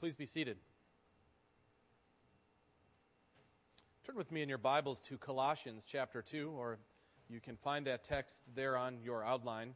Please 0.00 0.16
be 0.16 0.24
seated. 0.24 0.56
Turn 4.06 4.16
with 4.16 4.32
me 4.32 4.40
in 4.40 4.48
your 4.48 4.56
Bibles 4.56 4.98
to 5.02 5.18
Colossians 5.18 5.84
chapter 5.86 6.22
2, 6.22 6.54
or 6.56 6.78
you 7.28 7.38
can 7.38 7.54
find 7.54 7.86
that 7.86 8.02
text 8.02 8.48
there 8.54 8.78
on 8.78 8.96
your 9.04 9.22
outline. 9.22 9.74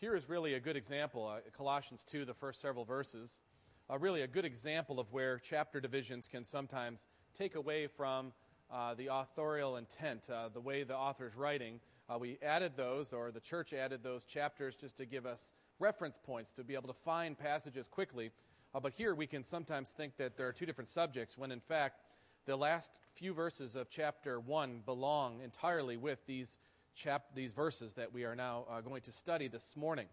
Here 0.00 0.16
is 0.16 0.28
really 0.28 0.54
a 0.54 0.60
good 0.60 0.76
example. 0.76 1.24
Uh, 1.24 1.38
Colossians 1.56 2.02
2, 2.02 2.24
the 2.24 2.34
first 2.34 2.60
several 2.60 2.84
verses, 2.84 3.42
uh, 3.88 3.96
really 3.96 4.22
a 4.22 4.26
good 4.26 4.44
example 4.44 4.98
of 4.98 5.12
where 5.12 5.38
chapter 5.38 5.80
divisions 5.80 6.26
can 6.26 6.44
sometimes 6.44 7.06
take 7.32 7.54
away 7.54 7.86
from 7.86 8.32
uh, 8.72 8.94
the 8.94 9.06
authorial 9.06 9.76
intent, 9.76 10.28
uh, 10.30 10.48
the 10.48 10.60
way 10.60 10.82
the 10.82 10.96
author's 10.96 11.36
writing. 11.36 11.78
Uh, 12.12 12.18
we 12.18 12.38
added 12.42 12.72
those, 12.76 13.12
or 13.12 13.30
the 13.30 13.38
church 13.38 13.72
added 13.72 14.02
those 14.02 14.24
chapters 14.24 14.74
just 14.74 14.96
to 14.96 15.06
give 15.06 15.26
us 15.26 15.52
reference 15.78 16.18
points 16.18 16.50
to 16.50 16.64
be 16.64 16.74
able 16.74 16.88
to 16.88 16.92
find 16.92 17.38
passages 17.38 17.86
quickly. 17.86 18.32
Uh, 18.74 18.80
but 18.80 18.92
here 18.94 19.14
we 19.14 19.26
can 19.26 19.42
sometimes 19.42 19.92
think 19.92 20.16
that 20.16 20.36
there 20.36 20.48
are 20.48 20.52
two 20.52 20.64
different 20.64 20.88
subjects 20.88 21.36
when 21.36 21.52
in 21.52 21.60
fact 21.60 22.00
the 22.46 22.56
last 22.56 22.90
few 23.14 23.34
verses 23.34 23.76
of 23.76 23.90
chapter 23.90 24.40
1 24.40 24.80
belong 24.86 25.40
entirely 25.44 25.96
with 25.96 26.24
these, 26.26 26.58
chap- 26.94 27.34
these 27.34 27.52
verses 27.52 27.94
that 27.94 28.12
we 28.12 28.24
are 28.24 28.34
now 28.34 28.64
uh, 28.70 28.80
going 28.80 29.02
to 29.02 29.12
study 29.12 29.46
this 29.46 29.76
morning. 29.76 30.06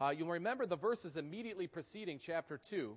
Uh, 0.00 0.08
you'll 0.16 0.28
remember 0.28 0.66
the 0.66 0.76
verses 0.76 1.16
immediately 1.16 1.66
preceding 1.66 2.18
chapter 2.18 2.58
2 2.58 2.96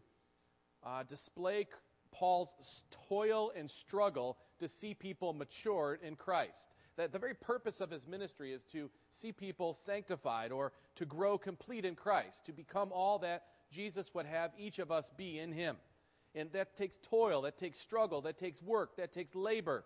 uh, 0.85 1.03
display 1.03 1.67
Paul's 2.11 2.85
toil 3.09 3.51
and 3.55 3.69
struggle 3.69 4.37
to 4.59 4.67
see 4.67 4.93
people 4.93 5.33
matured 5.33 5.99
in 6.01 6.15
Christ. 6.15 6.69
That 6.95 7.11
the 7.11 7.19
very 7.19 7.33
purpose 7.33 7.81
of 7.81 7.91
his 7.91 8.07
ministry 8.07 8.53
is 8.53 8.63
to 8.65 8.89
see 9.09 9.33
people 9.33 9.73
sanctified 9.73 10.53
or 10.53 10.71
to 10.95 11.05
grow 11.05 11.37
complete 11.37 11.83
in 11.83 11.95
Christ, 11.95 12.45
to 12.45 12.53
become 12.53 12.91
all 12.93 13.19
that 13.19 13.43
Jesus 13.75 14.13
would 14.13 14.25
have 14.25 14.51
each 14.57 14.79
of 14.79 14.91
us 14.91 15.11
be 15.17 15.37
in 15.37 15.51
him. 15.51 15.75
And 16.33 16.51
that 16.53 16.75
takes 16.75 16.97
toil, 16.97 17.41
that 17.41 17.57
takes 17.57 17.77
struggle, 17.77 18.21
that 18.21 18.37
takes 18.37 18.61
work, 18.61 18.95
that 18.95 19.11
takes 19.11 19.35
labor. 19.35 19.83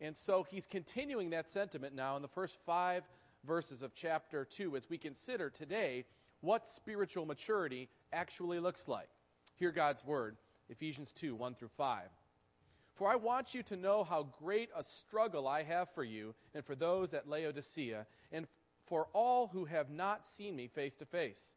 And 0.00 0.16
so 0.16 0.46
he's 0.50 0.66
continuing 0.66 1.30
that 1.30 1.48
sentiment 1.48 1.94
now 1.94 2.16
in 2.16 2.22
the 2.22 2.28
first 2.28 2.60
five 2.60 3.04
verses 3.44 3.82
of 3.82 3.94
chapter 3.94 4.44
2 4.44 4.76
as 4.76 4.90
we 4.90 4.98
consider 4.98 5.48
today 5.48 6.04
what 6.40 6.66
spiritual 6.66 7.26
maturity 7.26 7.88
actually 8.12 8.58
looks 8.58 8.88
like. 8.88 9.08
Hear 9.56 9.70
God's 9.70 10.04
word, 10.04 10.36
Ephesians 10.68 11.12
2 11.12 11.34
1 11.34 11.54
through 11.54 11.68
5. 11.76 12.02
For 12.94 13.08
I 13.08 13.16
want 13.16 13.54
you 13.54 13.62
to 13.64 13.76
know 13.76 14.04
how 14.04 14.28
great 14.42 14.70
a 14.76 14.82
struggle 14.82 15.46
I 15.46 15.62
have 15.62 15.88
for 15.88 16.04
you 16.04 16.34
and 16.54 16.64
for 16.64 16.74
those 16.74 17.14
at 17.14 17.28
Laodicea, 17.28 18.06
and 18.32 18.46
for 18.84 19.08
all 19.12 19.48
who 19.48 19.66
have 19.66 19.90
not 19.90 20.26
seen 20.26 20.56
me 20.56 20.66
face 20.66 20.94
to 20.96 21.04
face, 21.04 21.56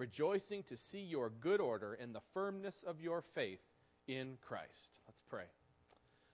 rejoicing 0.00 0.62
to 0.62 0.78
see 0.78 1.02
your 1.02 1.28
good 1.28 1.60
order 1.60 1.92
and 1.92 2.14
the 2.14 2.22
firmness 2.32 2.82
of 2.82 3.02
your 3.02 3.20
faith 3.20 3.60
in 4.08 4.38
Christ. 4.40 4.98
Let's 5.06 5.22
pray. 5.28 5.44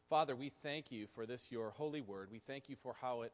Father, 0.09 0.37
we 0.37 0.51
thank 0.63 0.93
you 0.93 1.07
for 1.13 1.27
this, 1.27 1.49
your 1.51 1.71
holy 1.71 2.01
word. 2.01 2.29
We 2.31 2.39
thank 2.39 2.69
you 2.69 2.77
for 2.77 2.95
how 3.01 3.23
it 3.23 3.33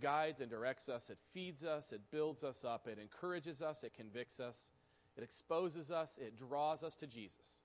guides 0.00 0.40
and 0.40 0.50
directs 0.50 0.88
us, 0.88 1.10
it 1.10 1.18
feeds 1.32 1.64
us, 1.64 1.92
it 1.92 2.00
builds 2.10 2.42
us 2.42 2.64
up, 2.64 2.88
it 2.88 2.98
encourages 2.98 3.60
us, 3.60 3.84
it 3.84 3.92
convicts 3.94 4.40
us, 4.40 4.72
it 5.18 5.22
exposes 5.22 5.90
us, 5.90 6.18
it 6.18 6.36
draws 6.36 6.82
us 6.82 6.96
to 6.96 7.06
Jesus. 7.06 7.60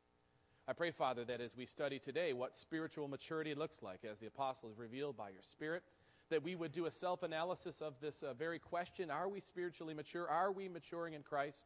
I 0.67 0.73
pray, 0.73 0.91
Father, 0.91 1.23
that 1.23 1.39
as 1.41 1.55
we 1.55 1.65
study 1.65 1.99
today 1.99 2.33
what 2.33 2.55
spiritual 2.55 3.07
maturity 3.07 3.55
looks 3.55 3.81
like, 3.81 4.01
as 4.03 4.19
the 4.19 4.27
apostle 4.27 4.69
is 4.69 4.77
revealed 4.77 5.15
by 5.15 5.29
your 5.29 5.41
Spirit, 5.41 5.83
that 6.29 6.43
we 6.43 6.53
would 6.53 6.73
do 6.73 6.85
a 6.85 6.91
self 6.91 7.23
analysis 7.23 7.81
of 7.81 7.93
this 8.01 8.23
uh, 8.23 8.33
very 8.33 8.59
question 8.59 9.09
Are 9.09 9.29
we 9.29 9.39
spiritually 9.39 9.93
mature? 9.93 10.27
Are 10.27 10.51
we 10.51 10.67
maturing 10.67 11.13
in 11.13 11.23
Christ? 11.23 11.65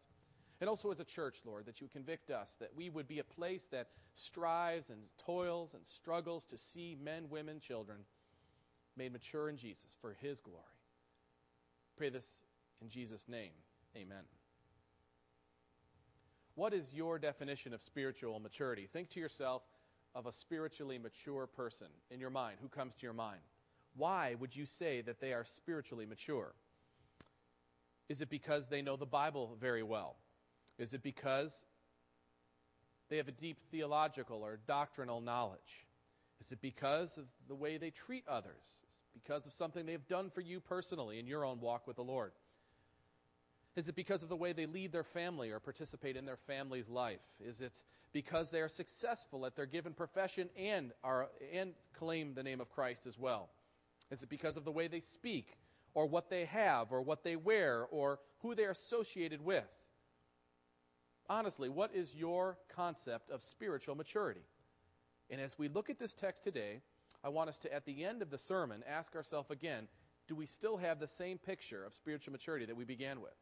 And 0.63 0.69
also 0.69 0.91
as 0.91 1.01
a 1.01 1.03
church, 1.03 1.39
Lord, 1.45 1.65
that 1.65 1.81
you 1.81 1.89
convict 1.89 2.31
us, 2.31 2.55
that 2.61 2.73
we 2.73 2.89
would 2.89 3.05
be 3.05 3.19
a 3.19 3.23
place 3.25 3.65
that 3.73 3.89
strives 4.13 4.89
and 4.89 5.01
toils 5.17 5.73
and 5.73 5.85
struggles 5.85 6.45
to 6.45 6.57
see 6.57 6.95
men, 7.03 7.25
women, 7.29 7.59
children 7.59 7.97
made 8.95 9.11
mature 9.11 9.49
in 9.49 9.57
Jesus 9.57 9.97
for 9.99 10.15
his 10.21 10.39
glory. 10.39 10.61
Pray 11.97 12.07
this 12.07 12.43
in 12.81 12.87
Jesus' 12.87 13.27
name. 13.27 13.51
Amen. 13.97 14.23
What 16.55 16.73
is 16.73 16.93
your 16.93 17.19
definition 17.19 17.73
of 17.73 17.81
spiritual 17.81 18.39
maturity? 18.39 18.87
Think 18.87 19.09
to 19.09 19.19
yourself 19.19 19.63
of 20.15 20.27
a 20.27 20.31
spiritually 20.31 20.97
mature 20.97 21.45
person 21.45 21.87
in 22.09 22.21
your 22.21 22.29
mind. 22.29 22.59
Who 22.61 22.69
comes 22.69 22.95
to 22.95 23.03
your 23.03 23.11
mind? 23.11 23.41
Why 23.97 24.35
would 24.39 24.55
you 24.55 24.65
say 24.65 25.01
that 25.01 25.19
they 25.19 25.33
are 25.33 25.43
spiritually 25.43 26.05
mature? 26.05 26.53
Is 28.07 28.21
it 28.21 28.29
because 28.29 28.69
they 28.69 28.81
know 28.81 28.95
the 28.95 29.05
Bible 29.05 29.57
very 29.59 29.83
well? 29.83 30.15
Is 30.83 30.93
it 30.93 31.01
because 31.01 31.63
they 33.09 33.15
have 33.15 33.29
a 33.29 33.31
deep 33.31 33.57
theological 33.71 34.43
or 34.43 34.59
doctrinal 34.67 35.21
knowledge? 35.21 35.87
Is 36.41 36.51
it 36.51 36.61
because 36.61 37.17
of 37.17 37.23
the 37.47 37.55
way 37.55 37.77
they 37.77 37.89
treat 37.89 38.27
others? 38.27 38.83
Is 38.89 38.99
it 38.99 39.13
because 39.13 39.45
of 39.45 39.53
something 39.53 39.85
they've 39.85 40.07
done 40.09 40.29
for 40.29 40.41
you 40.41 40.59
personally 40.59 41.19
in 41.19 41.25
your 41.25 41.45
own 41.45 41.61
walk 41.61 41.87
with 41.87 41.95
the 41.95 42.03
Lord? 42.03 42.33
Is 43.77 43.87
it 43.87 43.95
because 43.95 44.23
of 44.23 44.29
the 44.29 44.35
way 44.35 44.51
they 44.51 44.65
lead 44.65 44.91
their 44.91 45.05
family 45.05 45.51
or 45.51 45.61
participate 45.61 46.17
in 46.17 46.25
their 46.25 46.35
family's 46.35 46.89
life? 46.89 47.39
Is 47.39 47.61
it 47.61 47.81
because 48.11 48.51
they 48.51 48.59
are 48.59 48.67
successful 48.67 49.45
at 49.45 49.55
their 49.55 49.65
given 49.65 49.93
profession 49.93 50.49
and, 50.57 50.91
are, 51.01 51.29
and 51.53 51.75
claim 51.93 52.33
the 52.33 52.43
name 52.43 52.59
of 52.59 52.69
Christ 52.69 53.07
as 53.07 53.17
well? 53.17 53.47
Is 54.11 54.21
it 54.21 54.27
because 54.27 54.57
of 54.57 54.65
the 54.65 54.71
way 54.71 54.89
they 54.89 54.99
speak 54.99 55.55
or 55.93 56.07
what 56.07 56.29
they 56.29 56.43
have 56.43 56.91
or 56.91 57.01
what 57.01 57.23
they 57.23 57.37
wear 57.37 57.85
or 57.89 58.19
who 58.41 58.53
they 58.53 58.65
are 58.65 58.71
associated 58.71 59.45
with? 59.45 59.63
Honestly, 61.29 61.69
what 61.69 61.93
is 61.93 62.15
your 62.15 62.57
concept 62.67 63.29
of 63.29 63.41
spiritual 63.41 63.95
maturity? 63.95 64.43
And 65.29 65.39
as 65.39 65.57
we 65.57 65.67
look 65.69 65.89
at 65.89 65.97
this 65.97 66.13
text 66.13 66.43
today, 66.43 66.81
I 67.23 67.29
want 67.29 67.49
us 67.49 67.57
to, 67.59 67.73
at 67.73 67.85
the 67.85 68.03
end 68.03 68.21
of 68.21 68.29
the 68.29 68.37
sermon, 68.37 68.83
ask 68.87 69.15
ourselves 69.15 69.49
again 69.49 69.87
do 70.27 70.35
we 70.35 70.45
still 70.45 70.77
have 70.77 70.99
the 70.99 71.07
same 71.07 71.37
picture 71.37 71.83
of 71.83 71.93
spiritual 71.93 72.31
maturity 72.31 72.65
that 72.65 72.77
we 72.77 72.85
began 72.85 73.19
with? 73.19 73.35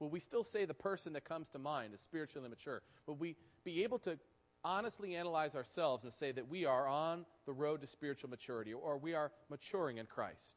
Will 0.00 0.10
we 0.10 0.18
still 0.18 0.42
say 0.42 0.64
the 0.64 0.74
person 0.74 1.12
that 1.12 1.24
comes 1.24 1.48
to 1.50 1.58
mind 1.58 1.94
is 1.94 2.00
spiritually 2.00 2.48
mature? 2.48 2.82
Will 3.06 3.14
we 3.14 3.36
be 3.62 3.84
able 3.84 3.98
to 4.00 4.18
honestly 4.64 5.14
analyze 5.14 5.54
ourselves 5.54 6.02
and 6.02 6.12
say 6.12 6.32
that 6.32 6.48
we 6.48 6.64
are 6.64 6.88
on 6.88 7.24
the 7.46 7.52
road 7.52 7.80
to 7.82 7.86
spiritual 7.86 8.30
maturity 8.30 8.72
or 8.72 8.98
we 8.98 9.14
are 9.14 9.30
maturing 9.48 9.98
in 9.98 10.06
Christ? 10.06 10.56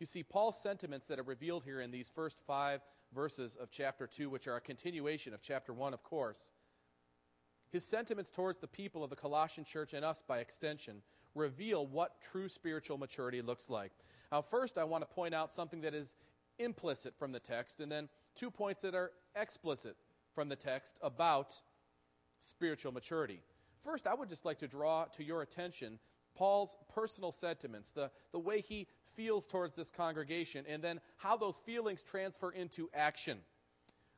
You 0.00 0.06
see, 0.06 0.22
Paul's 0.22 0.60
sentiments 0.60 1.08
that 1.08 1.18
are 1.18 1.24
revealed 1.24 1.64
here 1.64 1.82
in 1.82 1.90
these 1.90 2.08
first 2.08 2.40
five 2.46 2.80
verses 3.14 3.54
of 3.60 3.70
chapter 3.70 4.06
2, 4.06 4.30
which 4.30 4.48
are 4.48 4.56
a 4.56 4.60
continuation 4.60 5.34
of 5.34 5.42
chapter 5.42 5.74
1, 5.74 5.92
of 5.92 6.02
course, 6.02 6.50
his 7.70 7.84
sentiments 7.84 8.30
towards 8.30 8.60
the 8.60 8.66
people 8.66 9.04
of 9.04 9.10
the 9.10 9.16
Colossian 9.16 9.64
church 9.64 9.92
and 9.92 10.02
us 10.02 10.22
by 10.26 10.38
extension 10.38 11.02
reveal 11.34 11.86
what 11.86 12.20
true 12.22 12.48
spiritual 12.48 12.96
maturity 12.96 13.42
looks 13.42 13.68
like. 13.68 13.92
Now, 14.32 14.40
first, 14.40 14.78
I 14.78 14.84
want 14.84 15.04
to 15.04 15.10
point 15.10 15.34
out 15.34 15.52
something 15.52 15.82
that 15.82 15.94
is 15.94 16.16
implicit 16.58 17.14
from 17.18 17.32
the 17.32 17.38
text, 17.38 17.78
and 17.78 17.92
then 17.92 18.08
two 18.34 18.50
points 18.50 18.80
that 18.82 18.94
are 18.94 19.12
explicit 19.36 19.96
from 20.34 20.48
the 20.48 20.56
text 20.56 20.96
about 21.02 21.60
spiritual 22.38 22.90
maturity. 22.90 23.42
First, 23.84 24.06
I 24.06 24.14
would 24.14 24.30
just 24.30 24.46
like 24.46 24.58
to 24.60 24.68
draw 24.68 25.04
to 25.04 25.22
your 25.22 25.42
attention 25.42 25.98
Paul's 26.40 26.74
personal 26.88 27.32
sentiments, 27.32 27.90
the, 27.90 28.10
the 28.32 28.38
way 28.38 28.62
he 28.62 28.86
feels 29.14 29.46
towards 29.46 29.74
this 29.74 29.90
congregation, 29.90 30.64
and 30.66 30.82
then 30.82 30.98
how 31.18 31.36
those 31.36 31.58
feelings 31.58 32.02
transfer 32.02 32.50
into 32.50 32.88
action. 32.94 33.36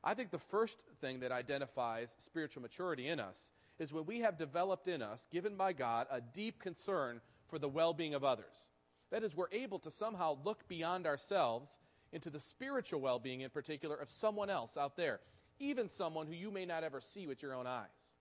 I 0.04 0.14
think 0.14 0.30
the 0.30 0.38
first 0.38 0.78
thing 1.00 1.18
that 1.18 1.32
identifies 1.32 2.14
spiritual 2.20 2.62
maturity 2.62 3.08
in 3.08 3.18
us 3.18 3.50
is 3.80 3.92
when 3.92 4.06
we 4.06 4.20
have 4.20 4.38
developed 4.38 4.86
in 4.86 5.02
us, 5.02 5.26
given 5.32 5.56
by 5.56 5.72
God, 5.72 6.06
a 6.12 6.20
deep 6.20 6.60
concern 6.60 7.20
for 7.48 7.58
the 7.58 7.68
well 7.68 7.92
being 7.92 8.14
of 8.14 8.22
others. 8.22 8.70
That 9.10 9.24
is, 9.24 9.36
we're 9.36 9.46
able 9.50 9.80
to 9.80 9.90
somehow 9.90 10.38
look 10.44 10.68
beyond 10.68 11.08
ourselves 11.08 11.80
into 12.12 12.30
the 12.30 12.38
spiritual 12.38 13.00
well 13.00 13.18
being, 13.18 13.40
in 13.40 13.50
particular, 13.50 13.96
of 13.96 14.08
someone 14.08 14.48
else 14.48 14.76
out 14.76 14.96
there, 14.96 15.18
even 15.58 15.88
someone 15.88 16.28
who 16.28 16.34
you 16.34 16.52
may 16.52 16.66
not 16.66 16.84
ever 16.84 17.00
see 17.00 17.26
with 17.26 17.42
your 17.42 17.52
own 17.52 17.66
eyes. 17.66 18.14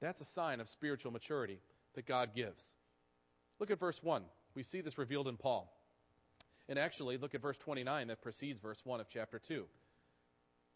That's 0.00 0.20
a 0.20 0.24
sign 0.24 0.58
of 0.58 0.68
spiritual 0.68 1.12
maturity 1.12 1.60
that 1.94 2.06
God 2.06 2.34
gives. 2.34 2.76
Look 3.58 3.70
at 3.70 3.78
verse 3.78 4.02
1. 4.02 4.22
We 4.54 4.62
see 4.62 4.80
this 4.80 4.98
revealed 4.98 5.28
in 5.28 5.36
Paul. 5.36 5.72
And 6.68 6.78
actually, 6.78 7.16
look 7.16 7.34
at 7.34 7.42
verse 7.42 7.58
29 7.58 8.08
that 8.08 8.22
precedes 8.22 8.60
verse 8.60 8.84
1 8.84 9.00
of 9.00 9.08
chapter 9.08 9.38
2. 9.38 9.66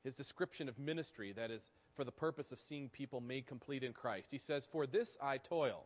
his 0.03 0.15
description 0.15 0.69
of 0.69 0.79
ministry 0.79 1.33
that 1.33 1.51
is 1.51 1.73
for 1.97 2.05
the 2.05 2.13
purpose 2.13 2.53
of 2.53 2.61
seeing 2.61 2.89
people 2.89 3.21
made 3.21 3.45
complete 3.45 3.83
in 3.83 3.93
Christ. 3.93 4.31
He 4.31 4.39
says, 4.39 4.65
For 4.65 4.87
this 4.87 5.19
I 5.21 5.39
toil, 5.39 5.85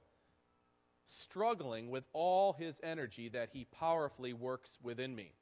struggling 1.07 1.89
with 1.89 2.07
all 2.13 2.53
his 2.53 2.81
energy 2.83 3.31
that 3.31 3.49
he 3.55 3.65
powerfully 3.65 4.35
works 4.35 4.79
within 4.83 5.15
me. 5.15 5.33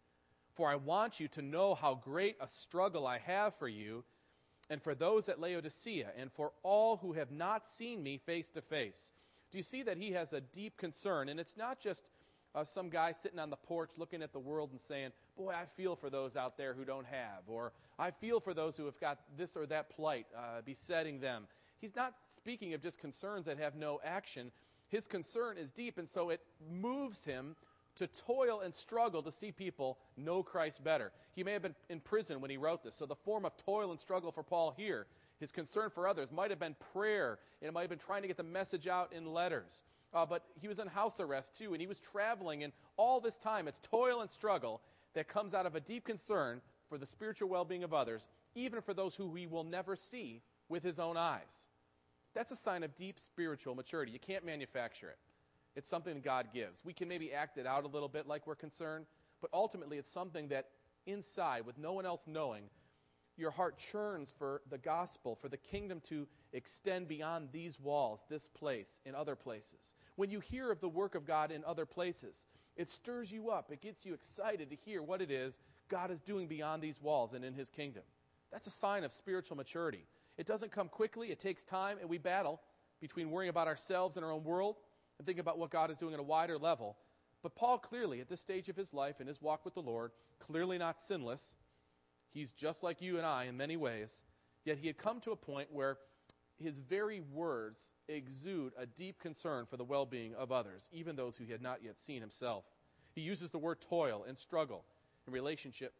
For 0.53 0.69
I 0.69 0.77
want 0.77 1.19
you 1.19 1.27
to 1.29 1.43
know 1.43 1.75
how 1.75 1.95
great 1.95 2.37
a 2.41 2.47
struggle 2.47 3.05
I 3.05 3.19
have 3.19 3.55
for 3.55 3.67
you 3.69 4.05
and 4.71 4.81
for 4.81 4.95
those 4.95 5.29
at 5.29 5.41
Laodicea 5.41 6.11
and 6.17 6.31
for 6.31 6.53
all 6.63 6.99
who 6.99 7.15
have 7.15 7.33
not 7.33 7.67
seen 7.67 8.03
me 8.03 8.17
face 8.17 8.51
to 8.51 8.61
face. 8.61 9.11
Do 9.51 9.59
you 9.59 9.63
see 9.63 9.83
that 9.83 9.97
he 9.97 10.13
has 10.13 10.33
a 10.33 10.41
deep 10.41 10.77
concern? 10.77 11.29
And 11.29 11.41
it's 11.41 11.57
not 11.57 11.81
just 11.81 12.03
uh, 12.55 12.65
some 12.65 12.89
guy 12.89 13.13
sitting 13.13 13.39
on 13.39 13.51
the 13.51 13.57
porch 13.57 13.91
looking 13.97 14.23
at 14.23 14.33
the 14.33 14.39
world 14.39 14.71
and 14.71 14.81
saying, 14.81 15.11
Boy, 15.37 15.53
I 15.53 15.65
feel 15.65 15.95
for 15.97 16.11
those 16.11 16.37
out 16.37 16.57
there 16.57 16.75
who 16.75 16.85
don't 16.85 17.07
have, 17.07 17.43
or 17.47 17.73
I 17.99 18.11
feel 18.11 18.41
for 18.41 18.55
those 18.55 18.77
who 18.77 18.85
have 18.87 18.99
got 19.01 19.19
this 19.37 19.57
or 19.57 19.67
that 19.67 19.91
plight 19.91 20.27
uh, 20.37 20.63
besetting 20.65 21.21
them. 21.21 21.47
He's 21.81 21.95
not 21.95 22.15
speaking 22.25 22.75
of 22.75 22.83
just 22.83 22.99
concerns 22.99 23.47
that 23.47 23.59
have 23.59 23.77
no 23.77 24.01
action. 24.05 24.51
His 24.89 25.07
concern 25.07 25.57
is 25.57 25.71
deep, 25.71 25.99
and 25.99 26.09
so 26.09 26.31
it 26.31 26.41
moves 26.71 27.25
him 27.25 27.55
to 27.97 28.07
toil 28.07 28.61
and 28.61 28.73
struggle 28.73 29.23
to 29.23 29.31
see 29.31 29.53
people 29.53 29.99
know 30.17 30.43
Christ 30.43 30.83
better. 30.83 31.13
He 31.35 31.45
may 31.45 31.53
have 31.53 31.63
been 31.63 31.75
in 31.89 32.01
prison 32.01 32.41
when 32.41 32.51
he 32.51 32.57
wrote 32.57 32.83
this, 32.83 32.95
so 32.95 33.07
the 33.07 33.15
form 33.15 33.45
of 33.45 33.57
toil 33.57 33.91
and 33.91 34.01
struggle 34.01 34.33
for 34.33 34.43
Paul 34.43 34.75
here, 34.77 35.07
his 35.39 35.53
concern 35.53 35.91
for 35.91 36.09
others, 36.09 36.33
might 36.33 36.51
have 36.51 36.59
been 36.59 36.77
prayer, 36.93 37.39
and 37.61 37.69
it 37.69 37.73
might 37.73 37.83
have 37.83 37.91
been 37.91 37.99
trying 37.99 38.23
to 38.23 38.29
get 38.29 38.37
the 38.37 38.43
message 38.43 38.87
out 38.87 39.13
in 39.13 39.33
letters. 39.33 39.83
Uh, 40.13 40.25
but 40.25 40.45
he 40.61 40.69
was 40.69 40.79
in 40.79 40.89
house 40.89 41.21
arrest 41.21 41.57
too, 41.57 41.73
and 41.73 41.81
he 41.81 41.87
was 41.87 42.01
traveling, 42.01 42.65
and 42.65 42.73
all 42.97 43.21
this 43.21 43.37
time 43.37 43.69
it's 43.69 43.79
toil 43.79 44.21
and 44.21 44.31
struggle 44.31 44.81
that 45.15 45.29
comes 45.29 45.55
out 45.55 45.67
of 45.67 45.75
a 45.75 45.81
deep 45.81 46.05
concern 46.05 46.61
for 46.89 46.99
the 46.99 47.07
spiritual 47.07 47.49
well 47.49 47.65
being 47.65 47.85
of 47.85 47.93
others, 47.93 48.29
even 48.55 48.81
for 48.81 48.95
those 48.95 49.15
who 49.15 49.35
he 49.35 49.47
will 49.47 49.65
never 49.65 49.95
see 49.95 50.43
with 50.69 50.83
his 50.83 50.99
own 50.99 51.17
eyes. 51.17 51.67
That's 52.35 52.53
a 52.53 52.57
sign 52.57 52.83
of 52.83 52.95
deep 52.97 53.19
spiritual 53.19 53.75
maturity. 53.75 54.13
You 54.13 54.19
can't 54.19 54.45
manufacture 54.45 55.09
it. 55.09 55.19
It's 55.77 55.89
something 55.89 56.21
God 56.21 56.49
gives. 56.53 56.85
We 56.85 56.93
can 56.93 57.09
maybe 57.09 57.33
act 57.33 57.59
it 57.59 57.67
out 57.67 57.85
a 57.85 57.89
little 57.89 58.09
bit 58.09 58.27
like 58.27 58.47
we're 58.47 58.55
concerned, 58.55 59.07
but 59.41 59.51
ultimately 59.53 59.99
it's 59.99 60.11
something 60.11 60.49
that 60.49 60.67
inside, 61.07 61.65
with 61.65 61.79
no 61.79 61.93
one 61.93 62.07
else 62.07 62.27
knowing, 62.27 62.65
your 63.39 63.51
heart 63.51 63.79
churns 63.79 64.35
for 64.37 64.63
the 64.69 64.79
gospel, 64.79 65.35
for 65.35 65.49
the 65.49 65.57
kingdom 65.57 66.01
to 66.09 66.27
extend 66.53 67.09
beyond 67.09 67.49
these 67.53 67.79
walls, 67.81 68.25
this 68.29 68.49
place, 68.49 69.01
in 69.05 69.15
other 69.15 69.37
places. 69.37 69.95
When 70.17 70.31
you 70.31 70.41
hear 70.41 70.71
of 70.71 70.81
the 70.81 70.89
work 70.89 71.15
of 71.15 71.27
God 71.27 71.51
in 71.51 71.65
other 71.65 71.87
places, 71.87 72.47
it 72.77 72.89
stirs 72.89 73.31
you 73.31 73.51
up. 73.51 73.71
It 73.71 73.81
gets 73.81 74.05
you 74.05 74.15
excited 74.15 74.71
to 74.71 74.77
hear 74.77 75.03
what 75.03 75.23
it 75.23 75.31
is 75.31 75.61
God 75.89 76.11
is 76.11 76.21
doing 76.21 76.47
beyond 76.49 76.83
these 76.83 77.01
walls 77.01 77.33
and 77.33 77.45
in 77.45 77.55
his 77.55 77.71
kingdom. 77.71 78.03
That's 78.53 78.67
a 78.67 78.71
sign 78.71 79.05
of 79.05 79.13
spiritual 79.13 79.57
maturity. 79.57 80.07
It 80.37 80.47
doesn't 80.47 80.73
come 80.73 80.89
quickly, 80.89 81.31
it 81.31 81.41
takes 81.41 81.65
time, 81.65 81.99
and 82.01 82.09
we 82.09 82.19
battle 82.19 82.61
between 83.01 83.31
worrying 83.31 83.51
about 83.51 83.69
ourselves 83.69 84.17
and 84.17 84.25
our 84.25 84.33
own 84.33 84.45
world 84.45 84.77
and 85.19 85.27
thinking 85.27 85.41
about 85.41 85.59
what 85.59 85.71
God 85.71 85.91
is 85.91 85.97
doing 85.97 86.15
at 86.15 86.21
a 86.21 86.25
wider 86.25 86.59
level. 86.59 86.97
But 87.43 87.55
Paul 87.55 87.79
clearly, 87.79 88.21
at 88.21 88.29
this 88.29 88.41
stage 88.41 88.69
of 88.69 88.77
his 88.77 88.93
life 88.93 89.17
and 89.21 89.29
his 89.29 89.41
walk 89.41 89.65
with 89.65 89.75
the 89.75 89.83
Lord, 89.83 90.13
clearly 90.39 90.79
not 90.79 91.01
sinless, 91.01 91.57
He's 92.33 92.53
just 92.53 92.83
like 92.83 93.01
you 93.01 93.17
and 93.17 93.27
I 93.27 93.45
in 93.45 93.57
many 93.57 93.77
ways, 93.77 94.23
yet 94.65 94.79
he 94.79 94.87
had 94.87 94.99
come 94.99 95.21
to 95.21 95.33
a 95.33 95.37
point 95.37 95.69
where 95.73 95.99
his 96.57 96.79
very 96.79 97.21
words 97.21 97.93
exude 98.09 98.73
a 98.79 98.87
deep 98.87 99.21
concern 99.21 99.67
for 99.67 99.77
the 99.77 99.85
well 99.85 100.07
being 100.07 100.35
of 100.35 100.53
others, 100.53 100.89
even 100.93 101.17
those 101.17 101.37
who 101.37 101.45
he 101.45 101.53
had 101.53 101.63
not 101.63 101.83
yet 101.83 101.99
seen 101.99 102.21
himself. 102.21 102.65
He 103.13 103.21
uses 103.21 103.51
the 103.51 103.59
word 103.59 103.81
toil 103.81 104.25
and 104.27 104.37
struggle 104.37 104.85
in 105.27 105.33
relationship 105.33 105.95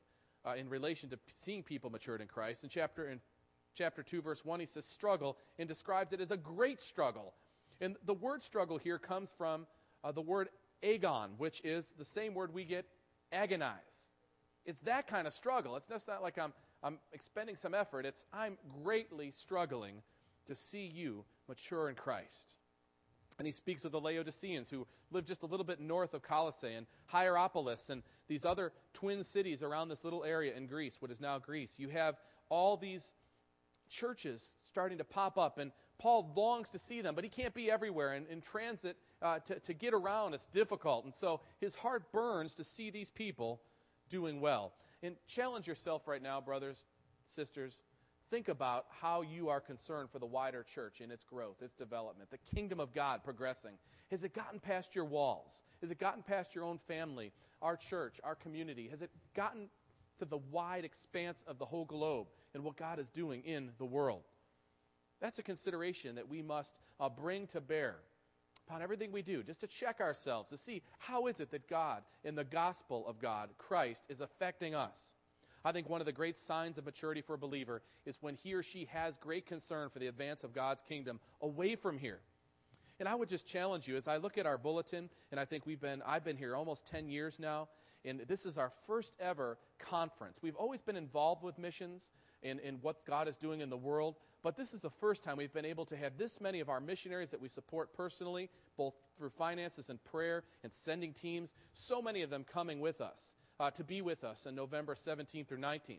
uh, 0.45 0.55
in 0.55 0.69
relation 0.69 1.09
to 1.11 1.19
seeing 1.37 1.63
people 1.63 1.91
matured 1.91 2.21
in 2.21 2.29
Christ. 2.29 2.65
In 2.65 2.71
chapter 2.71 3.09
in 3.09 3.21
chapter 3.75 4.03
2 4.03 4.23
verse 4.23 4.45
1 4.45 4.61
he 4.61 4.67
says 4.67 4.85
struggle 4.85 5.37
and 5.59 5.69
describes 5.69 6.13
it 6.13 6.21
as 6.21 6.31
a 6.31 6.37
great 6.37 6.81
struggle. 6.81 7.35
And 7.81 7.97
the 8.05 8.15
word 8.15 8.43
struggle 8.43 8.79
here 8.79 8.99
comes 8.99 9.31
from 9.31 9.67
uh, 10.03 10.13
the 10.13 10.21
word 10.21 10.49
agon, 10.83 11.33
which 11.39 11.61
is 11.65 11.95
the 11.97 12.05
same 12.05 12.35
word 12.35 12.53
we 12.53 12.65
get 12.65 12.87
agonize. 13.33 14.13
It's 14.69 14.83
that 14.83 15.07
kind 15.07 15.27
of 15.27 15.33
struggle. 15.33 15.77
It's 15.77 15.87
just 15.87 16.07
not 16.07 16.23
like 16.23 16.37
I'm, 16.37 16.53
I'm 16.83 16.99
expending 17.15 17.57
some 17.57 17.73
effort. 17.73 18.05
It's 18.05 18.27
I'm 18.35 18.59
greatly 18.85 19.31
struggling 19.31 20.03
to 20.45 20.55
see 20.55 20.85
you 20.85 21.25
mature 21.49 21.89
in 21.89 21.95
Christ. 21.95 22.51
And 23.39 23.47
he 23.47 23.53
speaks 23.53 23.87
of 23.87 23.93
the 23.93 24.01
Laodiceans 24.01 24.69
who 24.69 24.87
live 25.11 25.25
just 25.25 25.43
a 25.43 25.47
little 25.47 25.65
bit 25.65 25.81
north 25.81 26.13
of 26.13 26.21
Colossae 26.21 26.75
and 26.75 26.87
Hierapolis 27.07 27.89
and 27.89 28.03
these 28.27 28.45
other 28.45 28.73
twin 28.93 29.23
cities 29.23 29.63
around 29.63 29.89
this 29.89 30.05
little 30.05 30.23
area 30.23 30.55
in 30.55 30.67
Greece, 30.67 31.01
what 31.01 31.11
is 31.11 31.19
now 31.19 31.39
Greece. 31.39 31.79
You 31.79 31.89
have 31.89 32.17
all 32.51 32.77
these 32.77 33.15
churches 33.89 34.57
starting 34.65 34.99
to 34.99 35.05
pop 35.05 35.39
up, 35.39 35.57
and 35.57 35.73
Paul 35.99 36.31
longs 36.37 36.69
to 36.71 36.79
see 36.79 37.01
them, 37.01 37.15
but 37.15 37.25
he 37.25 37.31
can't 37.31 37.55
be 37.55 37.71
everywhere. 37.71 38.13
And 38.13 38.27
in 38.27 38.43
transit, 38.43 38.99
uh, 39.23 39.39
to, 39.39 39.61
to 39.61 39.73
get 39.73 39.95
around, 39.95 40.35
it's 40.35 40.45
difficult. 40.45 41.05
And 41.05 41.15
so 41.15 41.41
his 41.59 41.75
heart 41.75 42.13
burns 42.13 42.53
to 42.55 42.65
see 42.65 42.91
these 42.91 43.11
people 43.11 43.63
doing 44.09 44.41
well. 44.41 44.73
And 45.03 45.17
challenge 45.27 45.67
yourself 45.67 46.09
right 46.09 46.23
now, 46.23 46.41
brothers, 46.41 46.87
sisters. 47.27 47.83
Think 48.31 48.49
about 48.49 48.87
how 49.01 49.23
you 49.23 49.49
are 49.49 49.61
concerned 49.61 50.11
for 50.11 50.19
the 50.19 50.27
wider 50.27 50.63
church 50.63 51.01
in 51.01 51.11
its 51.11 51.25
growth, 51.25 51.63
its 51.63 51.73
development, 51.73 52.31
the 52.31 52.39
kingdom 52.55 52.79
of 52.79 52.93
God 52.93 53.25
progressing. 53.25 53.79
Has 54.11 54.23
it 54.23 54.35
gotten 54.35 54.61
past 54.61 54.95
your 54.95 55.07
walls? 55.07 55.63
Has 55.81 55.91
it 55.91 55.99
gotten 55.99 56.23
past 56.23 56.55
your 56.55 56.65
own 56.65 56.79
family, 56.79 57.33
our 57.63 57.77
church, 57.77 58.21
our 58.23 58.35
community? 58.35 58.89
Has 58.89 59.01
it 59.01 59.11
gotten 59.35 59.71
to 60.19 60.27
the 60.27 60.39
wide 60.51 60.85
expanse 60.85 61.43
of 61.47 61.59
the 61.59 61.65
whole 61.65 61.87
globe 61.87 62.27
and 62.55 62.65
what 62.65 62.77
God 62.77 62.99
is 62.99 63.09
doing 63.09 63.43
in 63.45 63.71
the 63.79 63.87
world? 63.87 64.25
That's 65.21 65.39
a 65.39 65.43
consideration 65.43 66.17
that 66.17 66.29
we 66.29 66.43
must 66.43 66.79
uh, 67.01 67.09
bring 67.09 67.47
to 67.49 67.61
bear 67.61 67.97
upon 68.69 68.83
everything 68.83 69.11
we 69.11 69.23
do, 69.23 69.43
just 69.43 69.61
to 69.61 69.67
check 69.67 70.01
ourselves, 70.01 70.51
to 70.51 70.57
see 70.57 70.83
how 70.99 71.27
is 71.27 71.41
it 71.41 71.51
that 71.51 71.69
God, 71.69 72.03
in 72.23 72.35
the 72.35 72.45
gospel 72.45 73.07
of 73.09 73.19
God, 73.19 73.49
Christ, 73.57 74.05
is 74.09 74.21
affecting 74.21 74.75
us. 74.75 75.15
I 75.65 75.73
think 75.73 75.89
one 75.89 76.01
of 76.01 76.07
the 76.07 76.13
great 76.13 76.37
signs 76.37 76.77
of 76.79 76.85
maturity 76.85 77.21
for 77.21 77.35
a 77.35 77.39
believer 77.39 77.83
is 78.05 78.19
when 78.21 78.35
he 78.35 78.55
or 78.55 78.63
she 78.63 78.87
has 78.93 79.17
great 79.17 79.47
concern 79.47 79.89
for 79.89 79.99
the 79.99 80.07
advance 80.07 80.45
of 80.45 80.53
God's 80.53 80.83
kingdom 80.83 81.19
away 81.41 81.77
from 81.77 81.99
here. 81.99 82.21
And 83.01 83.09
I 83.09 83.15
would 83.15 83.29
just 83.29 83.47
challenge 83.47 83.89
you 83.89 83.97
as 83.97 84.07
I 84.07 84.19
look 84.19 84.39
at 84.39 84.47
our 84.47 84.59
bulletin, 84.59 85.09
and 85.31 85.41
I 85.41 85.45
think 85.45 85.65
we've 85.67 85.81
been, 85.81 86.03
I've 86.07 86.25
been 86.25 86.37
here 86.37 86.55
almost 86.55 86.87
10 86.87 87.09
years 87.09 87.39
now, 87.39 87.69
and 88.05 88.21
this 88.29 88.45
is 88.45 88.59
our 88.59 88.71
first 88.87 89.15
ever 89.19 89.59
conference. 89.79 90.41
We've 90.43 90.57
always 90.57 90.83
been 90.83 90.97
involved 90.97 91.43
with 91.43 91.59
missions 91.59 92.13
and, 92.43 92.61
what 92.83 93.05
God 93.05 93.29
is 93.29 93.37
doing 93.37 93.61
in 93.61 93.71
the 93.71 93.77
world, 93.77 94.17
but 94.49 94.57
this 94.57 94.73
is 94.73 94.81
the 94.81 94.89
first 94.89 95.23
time 95.23 95.37
we've 95.37 95.53
been 95.53 95.67
able 95.67 95.85
to 95.85 95.95
have 95.95 96.17
this 96.17 96.41
many 96.41 96.61
of 96.61 96.71
our 96.71 96.81
missionaries 96.81 97.31
that 97.33 97.39
we 97.39 97.49
support 97.49 97.93
personally, 97.93 98.49
both 98.79 98.95
through 99.19 99.29
finances 99.29 99.91
and 99.91 100.03
prayer 100.05 100.43
and 100.63 100.73
sending 100.73 101.13
teams, 101.13 101.53
so 101.75 102.01
many 102.01 102.23
of 102.23 102.31
them 102.31 102.45
coming 102.51 102.81
with 102.81 103.03
us 103.03 103.37
uh, 103.61 103.71
to 103.71 103.85
be 103.85 104.01
with 104.01 104.25
us 104.25 104.47
on 104.47 104.55
November 104.55 104.95
17th 104.95 105.47
through 105.47 105.59
19th. 105.59 105.99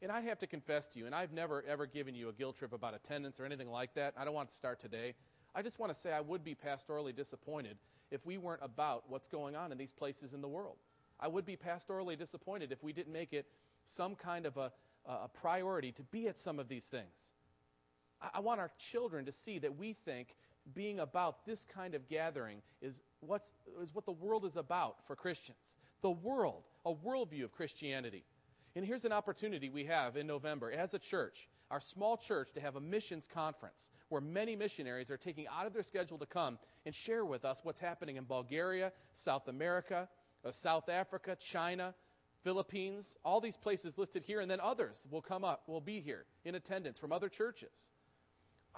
And 0.00 0.10
I 0.10 0.22
have 0.22 0.38
to 0.38 0.46
confess 0.46 0.86
to 0.86 0.98
you, 0.98 1.04
and 1.04 1.14
I've 1.14 1.34
never 1.34 1.62
ever 1.68 1.84
given 1.84 2.14
you 2.14 2.30
a 2.30 2.32
guilt 2.32 2.56
trip 2.56 2.72
about 2.72 2.94
attendance 2.94 3.38
or 3.38 3.44
anything 3.44 3.70
like 3.70 3.92
that. 3.96 4.14
I 4.16 4.24
don't 4.24 4.32
want 4.32 4.48
to 4.48 4.54
start 4.54 4.80
today. 4.80 5.12
I 5.54 5.60
just 5.60 5.78
want 5.78 5.92
to 5.92 6.00
say 6.00 6.10
I 6.10 6.22
would 6.22 6.42
be 6.42 6.54
pastorally 6.54 7.14
disappointed 7.14 7.76
if 8.10 8.24
we 8.24 8.38
weren't 8.38 8.62
about 8.62 9.10
what's 9.10 9.28
going 9.28 9.56
on 9.56 9.72
in 9.72 9.76
these 9.76 9.92
places 9.92 10.32
in 10.32 10.40
the 10.40 10.48
world. 10.48 10.78
I 11.20 11.28
would 11.28 11.44
be 11.44 11.54
pastorally 11.54 12.16
disappointed 12.16 12.72
if 12.72 12.82
we 12.82 12.94
didn't 12.94 13.12
make 13.12 13.34
it 13.34 13.44
some 13.84 14.14
kind 14.14 14.46
of 14.46 14.56
a, 14.56 14.72
a 15.04 15.28
priority 15.28 15.92
to 15.92 16.02
be 16.02 16.28
at 16.28 16.38
some 16.38 16.58
of 16.58 16.66
these 16.66 16.86
things. 16.86 17.34
I 18.34 18.40
want 18.40 18.60
our 18.60 18.70
children 18.78 19.24
to 19.24 19.32
see 19.32 19.58
that 19.58 19.76
we 19.76 19.92
think 19.92 20.36
being 20.74 21.00
about 21.00 21.46
this 21.46 21.64
kind 21.64 21.94
of 21.94 22.08
gathering 22.08 22.62
is, 22.82 23.02
what's, 23.20 23.52
is 23.80 23.94
what 23.94 24.04
the 24.04 24.12
world 24.12 24.44
is 24.44 24.56
about 24.56 25.06
for 25.06 25.16
Christians. 25.16 25.76
The 26.02 26.10
world, 26.10 26.64
a 26.84 26.92
worldview 26.92 27.44
of 27.44 27.52
Christianity. 27.52 28.24
And 28.76 28.84
here's 28.84 29.04
an 29.04 29.12
opportunity 29.12 29.68
we 29.68 29.84
have 29.84 30.16
in 30.16 30.26
November 30.26 30.70
as 30.70 30.94
a 30.94 30.98
church, 30.98 31.48
our 31.70 31.80
small 31.80 32.16
church, 32.16 32.52
to 32.52 32.60
have 32.60 32.76
a 32.76 32.80
missions 32.80 33.26
conference 33.26 33.90
where 34.10 34.20
many 34.20 34.54
missionaries 34.54 35.10
are 35.10 35.16
taking 35.16 35.46
out 35.48 35.66
of 35.66 35.72
their 35.72 35.82
schedule 35.82 36.18
to 36.18 36.26
come 36.26 36.58
and 36.86 36.94
share 36.94 37.24
with 37.24 37.44
us 37.44 37.60
what's 37.62 37.80
happening 37.80 38.16
in 38.16 38.24
Bulgaria, 38.24 38.92
South 39.12 39.48
America, 39.48 40.08
uh, 40.44 40.50
South 40.50 40.88
Africa, 40.88 41.36
China, 41.40 41.94
Philippines, 42.42 43.18
all 43.24 43.40
these 43.40 43.56
places 43.56 43.98
listed 43.98 44.22
here, 44.24 44.40
and 44.40 44.50
then 44.50 44.60
others 44.60 45.06
will 45.10 45.20
come 45.20 45.44
up, 45.44 45.68
will 45.68 45.80
be 45.80 46.00
here 46.00 46.24
in 46.44 46.54
attendance 46.54 46.98
from 46.98 47.12
other 47.12 47.28
churches. 47.28 47.90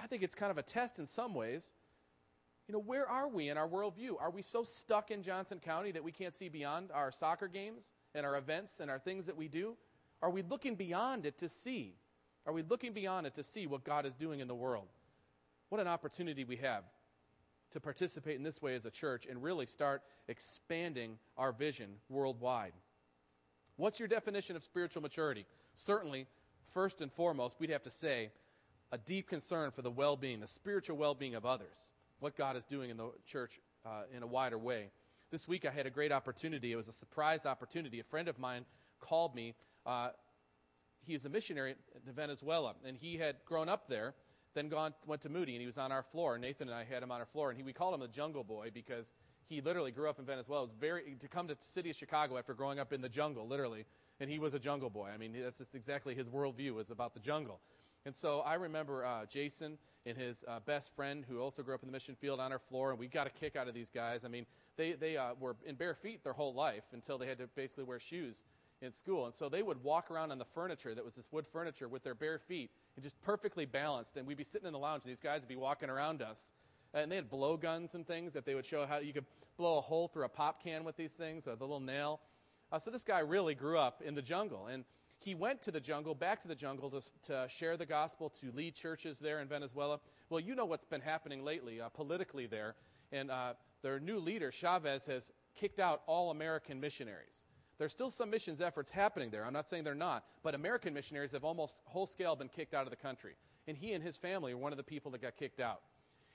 I 0.02 0.06
think 0.08 0.24
it's 0.24 0.34
kind 0.34 0.50
of 0.50 0.58
a 0.58 0.62
test 0.62 0.98
in 0.98 1.06
some 1.06 1.32
ways. 1.32 1.72
You 2.66 2.72
know, 2.74 2.80
where 2.80 3.08
are 3.08 3.28
we 3.28 3.48
in 3.50 3.56
our 3.56 3.68
worldview? 3.68 4.20
Are 4.20 4.30
we 4.30 4.42
so 4.42 4.64
stuck 4.64 5.10
in 5.12 5.22
Johnson 5.22 5.60
County 5.60 5.92
that 5.92 6.02
we 6.02 6.10
can't 6.10 6.34
see 6.34 6.48
beyond 6.48 6.90
our 6.92 7.12
soccer 7.12 7.46
games 7.46 7.92
and 8.14 8.26
our 8.26 8.36
events 8.36 8.80
and 8.80 8.90
our 8.90 8.98
things 8.98 9.26
that 9.26 9.36
we 9.36 9.46
do? 9.46 9.76
Are 10.20 10.30
we 10.30 10.42
looking 10.42 10.74
beyond 10.74 11.24
it 11.24 11.38
to 11.38 11.48
see? 11.48 11.94
Are 12.46 12.52
we 12.52 12.62
looking 12.62 12.92
beyond 12.92 13.26
it 13.26 13.34
to 13.34 13.44
see 13.44 13.68
what 13.68 13.84
God 13.84 14.04
is 14.04 14.14
doing 14.14 14.40
in 14.40 14.48
the 14.48 14.54
world? 14.54 14.88
What 15.68 15.80
an 15.80 15.86
opportunity 15.86 16.44
we 16.44 16.56
have 16.56 16.84
to 17.70 17.80
participate 17.80 18.36
in 18.36 18.42
this 18.42 18.60
way 18.60 18.74
as 18.74 18.84
a 18.84 18.90
church 18.90 19.26
and 19.26 19.42
really 19.42 19.66
start 19.66 20.02
expanding 20.28 21.18
our 21.36 21.52
vision 21.52 21.90
worldwide. 22.08 22.72
What's 23.76 23.98
your 24.00 24.08
definition 24.08 24.56
of 24.56 24.62
spiritual 24.62 25.02
maturity? 25.02 25.46
Certainly, 25.74 26.26
first 26.66 27.00
and 27.00 27.10
foremost, 27.10 27.56
we'd 27.60 27.70
have 27.70 27.82
to 27.84 27.90
say 27.90 28.30
a 28.92 28.98
deep 28.98 29.28
concern 29.28 29.70
for 29.70 29.82
the 29.82 29.90
well 29.90 30.16
being, 30.16 30.40
the 30.40 30.46
spiritual 30.46 30.96
well 30.96 31.14
being 31.14 31.34
of 31.34 31.44
others, 31.44 31.92
what 32.20 32.36
God 32.36 32.56
is 32.56 32.64
doing 32.64 32.90
in 32.90 32.96
the 32.96 33.10
church 33.26 33.58
uh, 33.84 34.02
in 34.14 34.22
a 34.22 34.26
wider 34.26 34.58
way. 34.58 34.90
This 35.30 35.48
week 35.48 35.64
I 35.64 35.70
had 35.70 35.86
a 35.86 35.90
great 35.90 36.12
opportunity. 36.12 36.72
It 36.72 36.76
was 36.76 36.88
a 36.88 36.92
surprise 36.92 37.46
opportunity. 37.46 37.98
A 38.00 38.04
friend 38.04 38.28
of 38.28 38.38
mine 38.38 38.66
called 39.00 39.34
me. 39.34 39.54
Uh, 39.86 40.10
he 41.04 41.14
was 41.14 41.24
a 41.24 41.30
missionary 41.30 41.74
to 42.06 42.12
Venezuela, 42.12 42.74
and 42.86 42.96
he 42.96 43.16
had 43.16 43.36
grown 43.44 43.68
up 43.68 43.88
there, 43.88 44.14
then 44.54 44.68
gone 44.68 44.94
went 45.06 45.22
to 45.22 45.28
Moody, 45.28 45.54
and 45.54 45.60
he 45.60 45.66
was 45.66 45.78
on 45.78 45.90
our 45.90 46.02
floor. 46.02 46.38
Nathan 46.38 46.68
and 46.68 46.76
I 46.76 46.84
had 46.84 47.02
him 47.02 47.10
on 47.10 47.18
our 47.18 47.26
floor, 47.26 47.48
and 47.48 47.56
he, 47.56 47.64
we 47.64 47.72
called 47.72 47.94
him 47.94 48.00
the 48.00 48.08
Jungle 48.08 48.44
Boy 48.44 48.70
because 48.72 49.12
he 49.48 49.60
literally 49.60 49.90
grew 49.90 50.08
up 50.08 50.18
in 50.18 50.24
Venezuela. 50.24 50.62
It 50.62 50.66
was 50.66 50.74
very 50.74 51.16
to 51.18 51.28
come 51.28 51.48
to 51.48 51.54
the 51.54 51.60
city 51.66 51.90
of 51.90 51.96
Chicago 51.96 52.38
after 52.38 52.54
growing 52.54 52.78
up 52.78 52.92
in 52.92 53.00
the 53.00 53.08
jungle, 53.08 53.48
literally, 53.48 53.84
and 54.20 54.30
he 54.30 54.38
was 54.38 54.54
a 54.54 54.58
jungle 54.58 54.90
boy. 54.90 55.10
I 55.12 55.18
mean, 55.18 55.34
that's 55.42 55.58
just 55.58 55.74
exactly 55.74 56.14
his 56.14 56.28
worldview 56.28 56.72
was 56.74 56.90
about 56.90 57.14
the 57.14 57.20
jungle. 57.20 57.60
And 58.04 58.14
so 58.14 58.40
I 58.40 58.54
remember 58.54 59.04
uh, 59.04 59.26
Jason 59.26 59.78
and 60.04 60.16
his 60.16 60.44
uh, 60.48 60.58
best 60.64 60.94
friend, 60.94 61.24
who 61.28 61.40
also 61.40 61.62
grew 61.62 61.74
up 61.74 61.82
in 61.82 61.88
the 61.88 61.92
mission 61.92 62.16
field, 62.16 62.40
on 62.40 62.50
our 62.50 62.58
floor, 62.58 62.90
and 62.90 62.98
we 62.98 63.06
got 63.06 63.26
a 63.26 63.30
kick 63.30 63.54
out 63.54 63.68
of 63.68 63.74
these 63.74 63.90
guys. 63.90 64.24
I 64.24 64.28
mean, 64.28 64.46
they 64.76 64.92
they 64.92 65.16
uh, 65.16 65.34
were 65.38 65.54
in 65.64 65.76
bare 65.76 65.94
feet 65.94 66.24
their 66.24 66.32
whole 66.32 66.54
life 66.54 66.86
until 66.92 67.18
they 67.18 67.26
had 67.26 67.38
to 67.38 67.46
basically 67.54 67.84
wear 67.84 68.00
shoes 68.00 68.44
in 68.80 68.92
school. 68.92 69.26
And 69.26 69.34
so 69.34 69.48
they 69.48 69.62
would 69.62 69.82
walk 69.84 70.10
around 70.10 70.32
on 70.32 70.38
the 70.38 70.44
furniture 70.44 70.94
that 70.94 71.04
was 71.04 71.14
this 71.14 71.28
wood 71.30 71.46
furniture 71.46 71.88
with 71.88 72.02
their 72.02 72.16
bare 72.16 72.38
feet 72.38 72.70
and 72.96 73.02
just 73.02 73.20
perfectly 73.22 73.64
balanced. 73.64 74.16
And 74.16 74.26
we'd 74.26 74.36
be 74.36 74.44
sitting 74.44 74.66
in 74.66 74.72
the 74.72 74.78
lounge, 74.78 75.02
and 75.04 75.10
these 75.10 75.20
guys 75.20 75.40
would 75.40 75.48
be 75.48 75.56
walking 75.56 75.88
around 75.88 76.20
us. 76.20 76.52
And 76.92 77.10
they 77.10 77.16
had 77.16 77.30
blow 77.30 77.56
guns 77.56 77.94
and 77.94 78.06
things 78.06 78.32
that 78.34 78.44
they 78.44 78.54
would 78.54 78.66
show 78.66 78.84
how 78.84 78.98
you 78.98 79.12
could 79.12 79.24
blow 79.56 79.78
a 79.78 79.80
hole 79.80 80.08
through 80.08 80.24
a 80.24 80.28
pop 80.28 80.62
can 80.62 80.84
with 80.84 80.96
these 80.96 81.14
things, 81.14 81.46
or 81.46 81.54
the 81.54 81.64
little 81.64 81.80
nail. 81.80 82.20
Uh, 82.70 82.78
so 82.78 82.90
this 82.90 83.04
guy 83.04 83.20
really 83.20 83.54
grew 83.54 83.78
up 83.78 84.02
in 84.04 84.14
the 84.14 84.22
jungle. 84.22 84.66
And 84.66 84.84
he 85.22 85.34
went 85.34 85.62
to 85.62 85.70
the 85.70 85.80
jungle, 85.80 86.14
back 86.14 86.42
to 86.42 86.48
the 86.48 86.54
jungle, 86.54 86.90
to, 86.90 87.02
to 87.24 87.48
share 87.48 87.76
the 87.76 87.86
gospel, 87.86 88.30
to 88.40 88.50
lead 88.52 88.74
churches 88.74 89.18
there 89.18 89.40
in 89.40 89.48
Venezuela. 89.48 90.00
Well, 90.30 90.40
you 90.40 90.54
know 90.54 90.64
what's 90.64 90.84
been 90.84 91.00
happening 91.00 91.44
lately 91.44 91.80
uh, 91.80 91.88
politically 91.88 92.46
there. 92.46 92.74
And 93.12 93.30
uh, 93.30 93.54
their 93.82 94.00
new 94.00 94.18
leader, 94.18 94.50
Chavez, 94.50 95.06
has 95.06 95.32
kicked 95.54 95.78
out 95.78 96.02
all 96.06 96.30
American 96.30 96.80
missionaries. 96.80 97.44
There's 97.78 97.92
still 97.92 98.10
some 98.10 98.30
missions 98.30 98.60
efforts 98.60 98.90
happening 98.90 99.30
there. 99.30 99.46
I'm 99.46 99.52
not 99.52 99.68
saying 99.68 99.84
they're 99.84 99.94
not, 99.94 100.24
but 100.42 100.54
American 100.54 100.94
missionaries 100.94 101.32
have 101.32 101.44
almost 101.44 101.80
whole 101.84 102.06
scale 102.06 102.36
been 102.36 102.48
kicked 102.48 102.74
out 102.74 102.84
of 102.84 102.90
the 102.90 102.96
country. 102.96 103.34
And 103.66 103.76
he 103.76 103.92
and 103.92 104.02
his 104.02 104.16
family 104.16 104.52
are 104.52 104.56
one 104.56 104.72
of 104.72 104.76
the 104.76 104.84
people 104.84 105.10
that 105.12 105.22
got 105.22 105.36
kicked 105.36 105.60
out. 105.60 105.82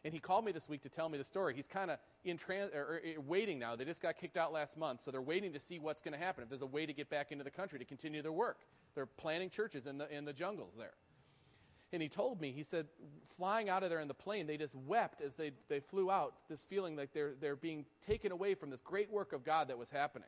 And 0.05 0.13
he 0.13 0.19
called 0.19 0.45
me 0.45 0.51
this 0.51 0.69
week 0.69 0.81
to 0.83 0.89
tell 0.89 1.09
me 1.09 1.17
the 1.17 1.23
story. 1.23 1.53
He's 1.55 1.67
kind 1.67 1.91
of 1.91 1.97
in 2.23 2.37
trans- 2.37 2.71
or, 2.73 3.01
or, 3.17 3.21
waiting 3.21 3.59
now. 3.59 3.75
They 3.75 3.83
just 3.83 4.01
got 4.01 4.17
kicked 4.17 4.37
out 4.37 4.53
last 4.53 4.77
month, 4.77 5.01
so 5.01 5.11
they're 5.11 5.21
waiting 5.21 5.51
to 5.53 5.59
see 5.59 5.79
what's 5.79 6.01
going 6.01 6.13
to 6.13 6.19
happen. 6.19 6.43
If 6.43 6.49
there's 6.49 6.61
a 6.61 6.67
way 6.67 6.85
to 6.85 6.93
get 6.93 7.09
back 7.09 7.31
into 7.31 7.43
the 7.43 7.51
country 7.51 7.79
to 7.79 7.85
continue 7.85 8.21
their 8.21 8.31
work, 8.31 8.59
they're 8.95 9.05
planting 9.05 9.49
churches 9.49 9.87
in 9.87 9.97
the 9.97 10.13
in 10.15 10.23
the 10.23 10.33
jungles 10.33 10.75
there. 10.75 10.93
And 11.93 12.01
he 12.01 12.09
told 12.09 12.41
me, 12.41 12.51
he 12.51 12.63
said, 12.63 12.87
flying 13.37 13.69
out 13.69 13.81
of 13.81 13.89
there 13.89 14.01
in 14.01 14.09
the 14.09 14.13
plane, 14.13 14.45
they 14.45 14.57
just 14.57 14.75
wept 14.75 15.21
as 15.21 15.35
they, 15.37 15.51
they 15.69 15.79
flew 15.79 16.11
out, 16.11 16.33
this 16.49 16.65
feeling 16.65 16.97
like 16.97 17.13
they're, 17.13 17.33
they're 17.39 17.55
being 17.55 17.85
taken 18.05 18.33
away 18.33 18.55
from 18.55 18.69
this 18.69 18.81
great 18.81 19.09
work 19.09 19.31
of 19.31 19.45
God 19.45 19.69
that 19.69 19.77
was 19.77 19.89
happening. 19.89 20.27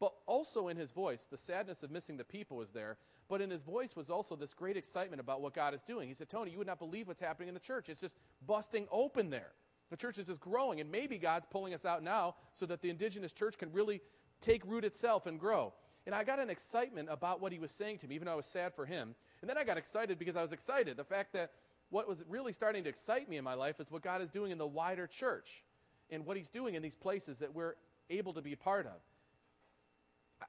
But 0.00 0.12
also 0.26 0.68
in 0.68 0.76
his 0.76 0.90
voice, 0.90 1.26
the 1.30 1.36
sadness 1.36 1.82
of 1.82 1.90
missing 1.90 2.16
the 2.16 2.24
people 2.24 2.56
was 2.56 2.72
there. 2.72 2.96
But 3.28 3.40
in 3.40 3.50
his 3.50 3.62
voice 3.62 3.96
was 3.96 4.10
also 4.10 4.36
this 4.36 4.52
great 4.52 4.76
excitement 4.76 5.20
about 5.20 5.40
what 5.40 5.54
God 5.54 5.72
is 5.72 5.82
doing. 5.82 6.08
He 6.08 6.14
said, 6.14 6.28
Tony, 6.28 6.50
you 6.50 6.58
would 6.58 6.66
not 6.66 6.78
believe 6.78 7.08
what's 7.08 7.20
happening 7.20 7.48
in 7.48 7.54
the 7.54 7.60
church. 7.60 7.88
It's 7.88 8.00
just 8.00 8.18
busting 8.46 8.86
open 8.90 9.30
there. 9.30 9.52
The 9.90 9.96
church 9.96 10.18
is 10.18 10.26
just 10.26 10.40
growing, 10.40 10.80
and 10.80 10.90
maybe 10.90 11.18
God's 11.18 11.46
pulling 11.50 11.74
us 11.74 11.84
out 11.84 12.02
now 12.02 12.34
so 12.52 12.66
that 12.66 12.82
the 12.82 12.90
indigenous 12.90 13.32
church 13.32 13.56
can 13.56 13.72
really 13.72 14.00
take 14.40 14.64
root 14.66 14.84
itself 14.84 15.26
and 15.26 15.38
grow. 15.38 15.72
And 16.06 16.14
I 16.14 16.24
got 16.24 16.38
an 16.38 16.50
excitement 16.50 17.08
about 17.10 17.40
what 17.40 17.52
he 17.52 17.58
was 17.58 17.70
saying 17.70 17.98
to 17.98 18.08
me, 18.08 18.14
even 18.14 18.26
though 18.26 18.32
I 18.32 18.36
was 18.36 18.46
sad 18.46 18.74
for 18.74 18.84
him. 18.84 19.14
And 19.40 19.48
then 19.48 19.56
I 19.56 19.64
got 19.64 19.78
excited 19.78 20.18
because 20.18 20.36
I 20.36 20.42
was 20.42 20.52
excited. 20.52 20.96
The 20.96 21.04
fact 21.04 21.32
that 21.32 21.52
what 21.90 22.08
was 22.08 22.24
really 22.28 22.52
starting 22.52 22.82
to 22.84 22.90
excite 22.90 23.28
me 23.28 23.36
in 23.36 23.44
my 23.44 23.54
life 23.54 23.80
is 23.80 23.90
what 23.90 24.02
God 24.02 24.20
is 24.20 24.28
doing 24.28 24.50
in 24.50 24.58
the 24.58 24.66
wider 24.66 25.06
church 25.06 25.64
and 26.10 26.26
what 26.26 26.36
he's 26.36 26.48
doing 26.48 26.74
in 26.74 26.82
these 26.82 26.94
places 26.94 27.38
that 27.38 27.54
we're 27.54 27.74
able 28.10 28.32
to 28.34 28.42
be 28.42 28.52
a 28.52 28.56
part 28.56 28.86
of. 28.86 29.00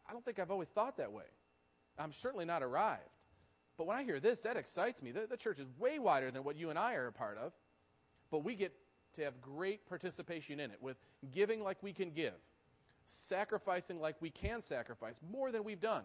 I 0.07 0.11
don't 0.11 0.23
think 0.23 0.39
I've 0.39 0.51
always 0.51 0.69
thought 0.69 0.97
that 0.97 1.11
way. 1.11 1.23
I'm 1.97 2.13
certainly 2.13 2.45
not 2.45 2.63
arrived. 2.63 3.01
But 3.77 3.87
when 3.87 3.97
I 3.97 4.03
hear 4.03 4.19
this, 4.19 4.41
that 4.41 4.57
excites 4.57 5.01
me. 5.01 5.11
The, 5.11 5.27
the, 5.27 5.37
church 5.37 5.59
is 5.59 5.67
way 5.77 5.99
wider 5.99 6.31
than 6.31 6.43
what 6.43 6.55
you 6.55 6.69
and 6.69 6.79
I 6.79 6.95
are 6.95 7.07
a 7.07 7.11
part 7.11 7.37
of. 7.37 7.53
But 8.31 8.43
we 8.43 8.55
get 8.55 8.73
to 9.13 9.23
have 9.23 9.41
great 9.41 9.87
participation 9.87 10.59
in 10.59 10.71
it 10.71 10.77
with 10.81 10.97
giving 11.31 11.61
like 11.61 11.81
we 11.81 11.93
can 11.93 12.11
give, 12.11 12.33
sacrificing 13.05 13.99
like 13.99 14.15
we 14.21 14.29
can 14.29 14.61
sacrifice, 14.61 15.19
more 15.31 15.51
than 15.51 15.63
we've 15.63 15.81
done, 15.81 16.03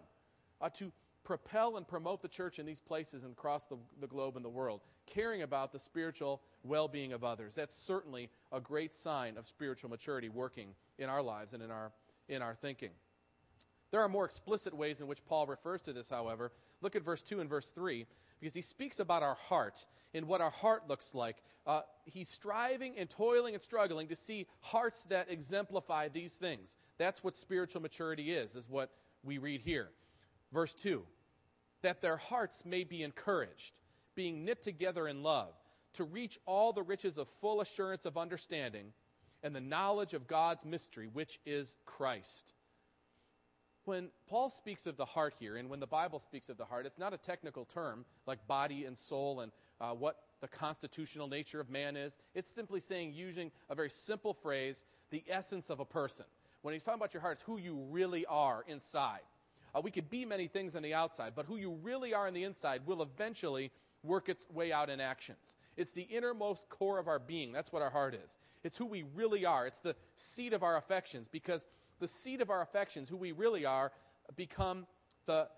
uh, 0.61 0.69
to 0.71 0.93
propel 1.23 1.77
and 1.77 1.87
promote 1.87 2.23
the 2.23 2.29
church 2.29 2.59
in 2.59 2.67
these 2.67 2.81
places 2.81 3.25
and 3.25 3.33
across 3.33 3.67
the, 3.67 3.77
the 4.01 4.07
globe 4.07 4.37
and 4.37 4.45
the 4.45 4.51
world, 4.51 4.81
caring 5.07 5.43
about 5.43 5.73
the 5.73 5.79
spiritual 5.79 6.41
well 6.65 6.89
being 6.89 7.13
of 7.13 7.25
others. 7.25 7.55
That's 7.55 7.75
certainly 7.75 8.31
a 8.53 8.61
great 8.61 8.95
sign 8.95 9.37
of 9.37 9.47
spiritual 9.47 9.91
maturity 9.91 10.29
working 10.29 10.75
in 10.99 11.09
our 11.09 11.23
lives 11.23 11.53
and 11.53 11.63
in 11.63 11.71
our, 11.71 11.93
in 12.29 12.43
our 12.43 12.55
thinking. 12.55 12.91
There 13.91 14.01
are 14.01 14.09
more 14.09 14.25
explicit 14.25 14.75
ways 14.75 15.01
in 15.01 15.07
which 15.07 15.25
Paul 15.25 15.47
refers 15.47 15.83
to 15.83 15.93
this, 15.93 16.11
however. 16.11 16.53
Look 16.81 16.95
at 16.95 17.05
verse 17.05 17.23
2 17.23 17.41
and 17.41 17.51
verse 17.51 17.71
3, 17.71 18.07
because 18.39 18.55
he 18.55 18.63
speaks 18.63 19.01
about 19.01 19.23
our 19.23 19.35
heart 19.35 19.85
and 20.15 20.27
what 20.27 20.41
our 20.41 20.51
heart 20.51 20.89
looks 20.89 21.15
like. 21.15 21.37
Uh, 21.67 21.83
he's 22.05 22.29
striving 22.29 22.97
and 22.97 23.11
toiling 23.11 23.55
and 23.55 23.63
struggling 23.63 24.09
to 24.09 24.17
see 24.17 24.47
hearts 24.61 25.05
that 25.05 25.31
exemplify 25.31 26.09
these 26.09 26.37
things. 26.37 26.79
That's 26.99 27.25
what 27.25 27.37
spiritual 27.37 27.83
maturity 27.83 28.33
is, 28.33 28.55
is 28.57 28.69
what 28.69 28.91
we 29.23 29.39
read 29.39 29.61
here. 29.61 29.91
Verse 30.53 30.75
2 30.75 31.03
that 31.83 32.03
their 32.03 32.19
hearts 32.19 32.67
may 32.67 32.85
be 32.85 33.03
encouraged, 33.03 33.73
being 34.15 34.45
knit 34.45 34.61
together 34.61 35.09
in 35.09 35.23
love, 35.23 35.55
to 35.95 36.05
reach 36.05 36.39
all 36.45 36.75
the 36.75 36.83
riches 36.83 37.17
of 37.17 37.27
full 37.27 37.63
assurance 37.63 38.05
of 38.05 38.19
understanding 38.19 38.93
and 39.43 39.57
the 39.57 39.63
knowledge 39.63 40.13
of 40.13 40.27
God's 40.27 40.67
mystery, 40.67 41.09
which 41.11 41.41
is 41.47 41.79
Christ 41.87 42.53
when 43.91 44.09
Paul 44.29 44.51
speaks 44.51 44.87
of 44.87 44.97
the 44.97 45.05
heart 45.05 45.35
here, 45.41 45.57
and 45.57 45.69
when 45.69 45.81
the 45.81 45.87
Bible 45.87 46.21
speaks 46.21 46.49
of 46.49 46.57
the 46.57 46.65
heart, 46.65 46.87
it's 46.87 46.97
not 46.97 47.13
a 47.13 47.19
technical 47.19 47.65
term 47.65 48.05
like 48.25 48.47
body 48.47 48.85
and 48.85 48.97
soul 48.97 49.41
and 49.41 49.51
uh, 49.81 49.91
what 49.91 50.21
the 50.41 50.47
constitutional 50.47 51.27
nature 51.27 51.59
of 51.59 51.69
man 51.69 51.97
is. 51.97 52.17
It's 52.33 52.49
simply 52.49 52.79
saying, 52.79 53.15
using 53.15 53.51
a 53.69 53.75
very 53.75 53.91
simple 53.91 54.33
phrase, 54.33 54.85
the 55.11 55.25
essence 55.29 55.71
of 55.71 55.81
a 55.81 55.85
person. 55.85 56.27
When 56.63 56.73
he's 56.73 56.85
talking 56.85 57.01
about 57.01 57.13
your 57.13 57.21
heart, 57.21 57.39
it's 57.39 57.43
who 57.43 57.59
you 57.59 57.85
really 57.91 58.25
are 58.27 58.65
inside. 58.69 59.23
Uh, 59.75 59.81
we 59.83 59.91
could 59.91 60.09
be 60.09 60.25
many 60.25 60.47
things 60.47 60.77
on 60.77 60.83
the 60.85 60.95
outside, 60.95 61.33
but 61.35 61.47
who 61.47 61.57
you 61.57 61.73
really 61.83 62.15
are 62.15 62.29
on 62.29 62.35
the 62.35 62.45
inside 62.45 62.83
will 62.87 63.03
eventually 63.03 63.73
work 64.05 64.29
its 64.29 64.49
way 64.51 64.71
out 64.73 64.89
in 64.89 65.01
actions. 65.01 65.57
It's 65.77 65.91
the 65.91 66.03
innermost 66.03 66.69
core 66.69 67.01
of 67.01 67.09
our 67.09 67.19
being. 67.19 67.51
That's 67.51 67.73
what 67.73 67.83
our 67.83 67.91
heart 67.91 68.15
is. 68.15 68.39
It's 68.63 68.77
who 68.77 68.87
we 68.87 69.05
really 69.17 69.45
are. 69.45 69.67
It's 69.67 69.81
the 69.81 69.97
seat 70.15 70.53
of 70.53 70.63
our 70.63 70.77
affections 70.77 71.27
because 71.27 71.67
the 72.01 72.09
seat 72.09 72.41
of 72.41 72.51
our 72.51 72.63
affections, 72.63 73.09
who 73.09 73.17
we 73.17 73.33
really 73.33 73.65
are, 73.65 73.93
become 74.37 74.87
the, 75.27 75.49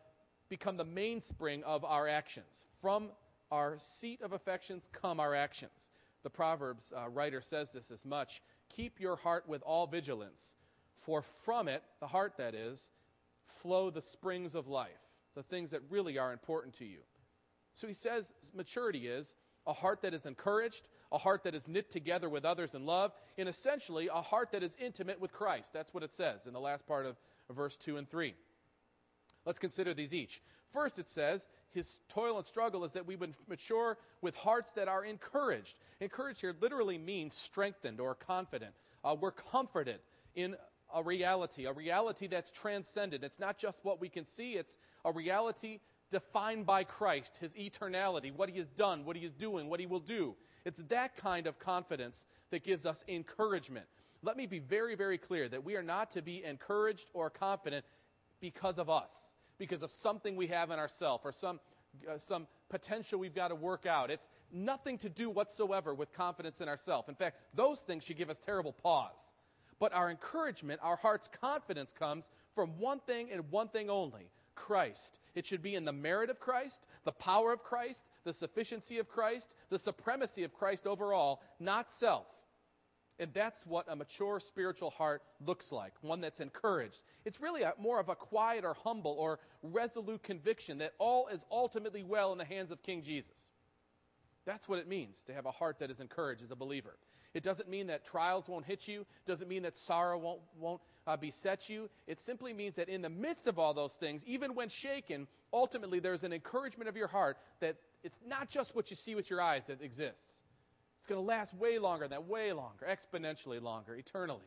become 0.48 0.76
the 0.76 0.84
mainspring 0.84 1.62
of 1.64 1.84
our 1.84 2.08
actions. 2.08 2.66
From 2.80 3.10
our 3.50 3.76
seat 3.78 4.20
of 4.22 4.32
affections 4.32 4.88
come 4.92 5.20
our 5.20 5.34
actions. 5.34 5.90
The 6.22 6.30
Proverbs 6.30 6.92
uh, 6.96 7.08
writer 7.08 7.40
says 7.40 7.72
this 7.72 7.90
as 7.90 8.04
much 8.04 8.42
Keep 8.68 9.00
your 9.00 9.16
heart 9.16 9.46
with 9.46 9.62
all 9.62 9.86
vigilance, 9.86 10.56
for 10.94 11.20
from 11.22 11.68
it, 11.68 11.82
the 12.00 12.06
heart 12.06 12.34
that 12.38 12.54
is, 12.54 12.90
flow 13.44 13.90
the 13.90 14.00
springs 14.00 14.54
of 14.54 14.68
life, 14.68 14.90
the 15.34 15.42
things 15.42 15.70
that 15.70 15.80
really 15.90 16.16
are 16.16 16.32
important 16.32 16.74
to 16.74 16.84
you. 16.84 17.00
So 17.74 17.86
he 17.86 17.92
says 17.92 18.32
maturity 18.54 19.08
is 19.08 19.34
a 19.66 19.72
heart 19.72 20.02
that 20.02 20.14
is 20.14 20.26
encouraged, 20.26 20.88
a 21.12 21.18
heart 21.18 21.44
that 21.44 21.54
is 21.54 21.68
knit 21.68 21.90
together 21.90 22.28
with 22.28 22.44
others 22.44 22.74
in 22.74 22.86
love, 22.86 23.12
and 23.36 23.48
essentially 23.48 24.08
a 24.12 24.22
heart 24.22 24.50
that 24.52 24.62
is 24.62 24.76
intimate 24.80 25.20
with 25.20 25.32
Christ. 25.32 25.72
That's 25.72 25.92
what 25.92 26.02
it 26.02 26.12
says 26.12 26.46
in 26.46 26.52
the 26.52 26.60
last 26.60 26.86
part 26.86 27.06
of 27.06 27.16
verse 27.50 27.76
2 27.76 27.98
and 27.98 28.08
3. 28.08 28.34
Let's 29.44 29.58
consider 29.58 29.92
these 29.92 30.14
each. 30.14 30.40
First, 30.70 30.98
it 30.98 31.06
says, 31.06 31.48
his 31.70 31.98
toil 32.08 32.38
and 32.38 32.46
struggle 32.46 32.84
is 32.84 32.94
that 32.94 33.06
we 33.06 33.16
would 33.16 33.34
mature 33.48 33.98
with 34.22 34.34
hearts 34.34 34.72
that 34.72 34.88
are 34.88 35.04
encouraged. 35.04 35.76
Encouraged 36.00 36.40
here 36.40 36.54
literally 36.60 36.96
means 36.96 37.34
strengthened 37.34 38.00
or 38.00 38.14
confident. 38.14 38.72
Uh, 39.04 39.14
we're 39.18 39.32
comforted 39.32 39.98
in 40.34 40.56
a 40.94 41.02
reality, 41.02 41.66
a 41.66 41.72
reality 41.72 42.26
that's 42.26 42.50
transcendent. 42.50 43.24
It's 43.24 43.40
not 43.40 43.58
just 43.58 43.84
what 43.84 44.00
we 44.00 44.08
can 44.08 44.24
see, 44.24 44.52
it's 44.52 44.76
a 45.04 45.12
reality 45.12 45.80
defined 46.12 46.66
by 46.66 46.84
Christ, 46.84 47.38
his 47.38 47.54
eternality, 47.54 48.32
what 48.32 48.48
he 48.48 48.58
has 48.58 48.68
done, 48.68 49.04
what 49.04 49.16
he 49.16 49.24
is 49.24 49.32
doing, 49.32 49.68
what 49.68 49.80
he 49.80 49.86
will 49.86 49.98
do. 49.98 50.36
It's 50.64 50.82
that 50.84 51.16
kind 51.16 51.48
of 51.48 51.58
confidence 51.58 52.26
that 52.50 52.62
gives 52.62 52.86
us 52.86 53.02
encouragement. 53.08 53.86
Let 54.22 54.36
me 54.36 54.46
be 54.46 54.60
very, 54.60 54.94
very 54.94 55.18
clear 55.18 55.48
that 55.48 55.64
we 55.64 55.74
are 55.74 55.82
not 55.82 56.12
to 56.12 56.22
be 56.22 56.44
encouraged 56.44 57.10
or 57.14 57.30
confident 57.30 57.84
because 58.40 58.78
of 58.78 58.88
us, 58.88 59.34
because 59.58 59.82
of 59.82 59.90
something 59.90 60.36
we 60.36 60.46
have 60.48 60.70
in 60.70 60.78
ourselves 60.78 61.24
or 61.24 61.32
some, 61.32 61.58
uh, 62.08 62.18
some 62.18 62.46
potential 62.68 63.18
we've 63.18 63.34
got 63.34 63.48
to 63.48 63.54
work 63.54 63.86
out. 63.86 64.10
It's 64.10 64.28
nothing 64.52 64.98
to 64.98 65.08
do 65.08 65.30
whatsoever 65.30 65.94
with 65.94 66.12
confidence 66.12 66.60
in 66.60 66.68
ourselves. 66.68 67.08
In 67.08 67.16
fact, 67.16 67.38
those 67.54 67.80
things 67.80 68.04
should 68.04 68.18
give 68.18 68.30
us 68.30 68.38
terrible 68.38 68.72
pause. 68.72 69.32
But 69.80 69.92
our 69.92 70.10
encouragement, 70.10 70.78
our 70.82 70.96
heart's 70.96 71.28
confidence 71.28 71.92
comes 71.92 72.30
from 72.54 72.78
one 72.78 73.00
thing 73.00 73.30
and 73.32 73.50
one 73.50 73.68
thing 73.68 73.90
only 73.90 74.28
Christ. 74.62 75.18
It 75.34 75.44
should 75.44 75.60
be 75.60 75.74
in 75.74 75.84
the 75.84 75.92
merit 75.92 76.30
of 76.30 76.38
Christ, 76.38 76.86
the 77.04 77.10
power 77.10 77.52
of 77.52 77.64
Christ, 77.64 78.06
the 78.22 78.32
sufficiency 78.32 78.98
of 79.00 79.08
Christ, 79.08 79.54
the 79.70 79.78
supremacy 79.78 80.44
of 80.44 80.54
Christ 80.54 80.86
overall, 80.86 81.42
not 81.58 81.90
self. 81.90 82.28
And 83.18 83.34
that's 83.34 83.66
what 83.66 83.86
a 83.90 83.96
mature 83.96 84.38
spiritual 84.38 84.90
heart 84.90 85.22
looks 85.44 85.72
like, 85.72 85.94
one 86.00 86.20
that's 86.20 86.38
encouraged. 86.38 87.00
It's 87.24 87.40
really 87.40 87.62
a, 87.62 87.74
more 87.76 87.98
of 87.98 88.08
a 88.08 88.14
quiet 88.14 88.64
or 88.64 88.74
humble 88.74 89.16
or 89.18 89.40
resolute 89.64 90.22
conviction 90.22 90.78
that 90.78 90.92
all 90.98 91.26
is 91.26 91.44
ultimately 91.50 92.04
well 92.04 92.30
in 92.30 92.38
the 92.38 92.44
hands 92.44 92.70
of 92.70 92.84
King 92.84 93.02
Jesus. 93.02 93.50
That's 94.44 94.68
what 94.68 94.78
it 94.78 94.88
means 94.88 95.22
to 95.24 95.34
have 95.34 95.46
a 95.46 95.50
heart 95.50 95.78
that 95.78 95.90
is 95.90 96.00
encouraged 96.00 96.42
as 96.42 96.50
a 96.50 96.56
believer. 96.56 96.96
It 97.34 97.42
doesn't 97.42 97.68
mean 97.68 97.86
that 97.86 98.04
trials 98.04 98.48
won't 98.48 98.66
hit 98.66 98.86
you, 98.86 99.06
doesn't 99.26 99.48
mean 99.48 99.62
that 99.62 99.76
sorrow 99.76 100.18
won't, 100.18 100.40
won't 100.58 100.80
uh, 101.06 101.16
beset 101.16 101.68
you. 101.68 101.88
It 102.06 102.20
simply 102.20 102.52
means 102.52 102.76
that 102.76 102.88
in 102.88 103.02
the 103.02 103.08
midst 103.08 103.46
of 103.46 103.58
all 103.58 103.72
those 103.72 103.94
things, 103.94 104.24
even 104.26 104.54
when 104.54 104.68
shaken, 104.68 105.26
ultimately 105.52 105.98
there's 105.98 106.24
an 106.24 106.32
encouragement 106.32 106.88
of 106.88 106.96
your 106.96 107.08
heart 107.08 107.38
that 107.60 107.76
it's 108.02 108.20
not 108.26 108.50
just 108.50 108.74
what 108.74 108.90
you 108.90 108.96
see 108.96 109.14
with 109.14 109.30
your 109.30 109.40
eyes 109.40 109.64
that 109.66 109.80
exists. 109.80 110.42
It's 110.98 111.06
going 111.06 111.20
to 111.20 111.26
last 111.26 111.54
way 111.54 111.78
longer 111.78 112.04
than 112.04 112.10
that, 112.10 112.28
way 112.28 112.52
longer, 112.52 112.86
exponentially 112.88 113.62
longer, 113.62 113.94
eternally. 113.94 114.46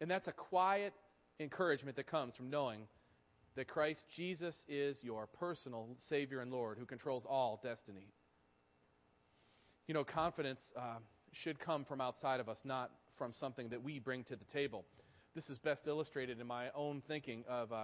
And 0.00 0.10
that's 0.10 0.28
a 0.28 0.32
quiet 0.32 0.94
encouragement 1.38 1.96
that 1.96 2.06
comes 2.06 2.34
from 2.34 2.50
knowing 2.50 2.86
that 3.54 3.68
Christ 3.68 4.06
Jesus 4.10 4.64
is 4.68 5.04
your 5.04 5.26
personal 5.26 5.88
Savior 5.96 6.40
and 6.40 6.50
Lord 6.50 6.78
who 6.78 6.86
controls 6.86 7.24
all 7.24 7.60
destiny. 7.62 8.08
You 9.86 9.94
know, 9.94 10.04
confidence 10.04 10.72
uh, 10.76 10.96
should 11.32 11.58
come 11.58 11.84
from 11.84 12.00
outside 12.00 12.40
of 12.40 12.48
us, 12.48 12.64
not 12.64 12.90
from 13.10 13.32
something 13.32 13.68
that 13.68 13.82
we 13.82 13.98
bring 13.98 14.24
to 14.24 14.36
the 14.36 14.44
table. 14.44 14.84
This 15.34 15.50
is 15.50 15.58
best 15.58 15.86
illustrated 15.86 16.40
in 16.40 16.46
my 16.46 16.70
own 16.74 17.02
thinking 17.06 17.44
of 17.48 17.72
uh, 17.72 17.76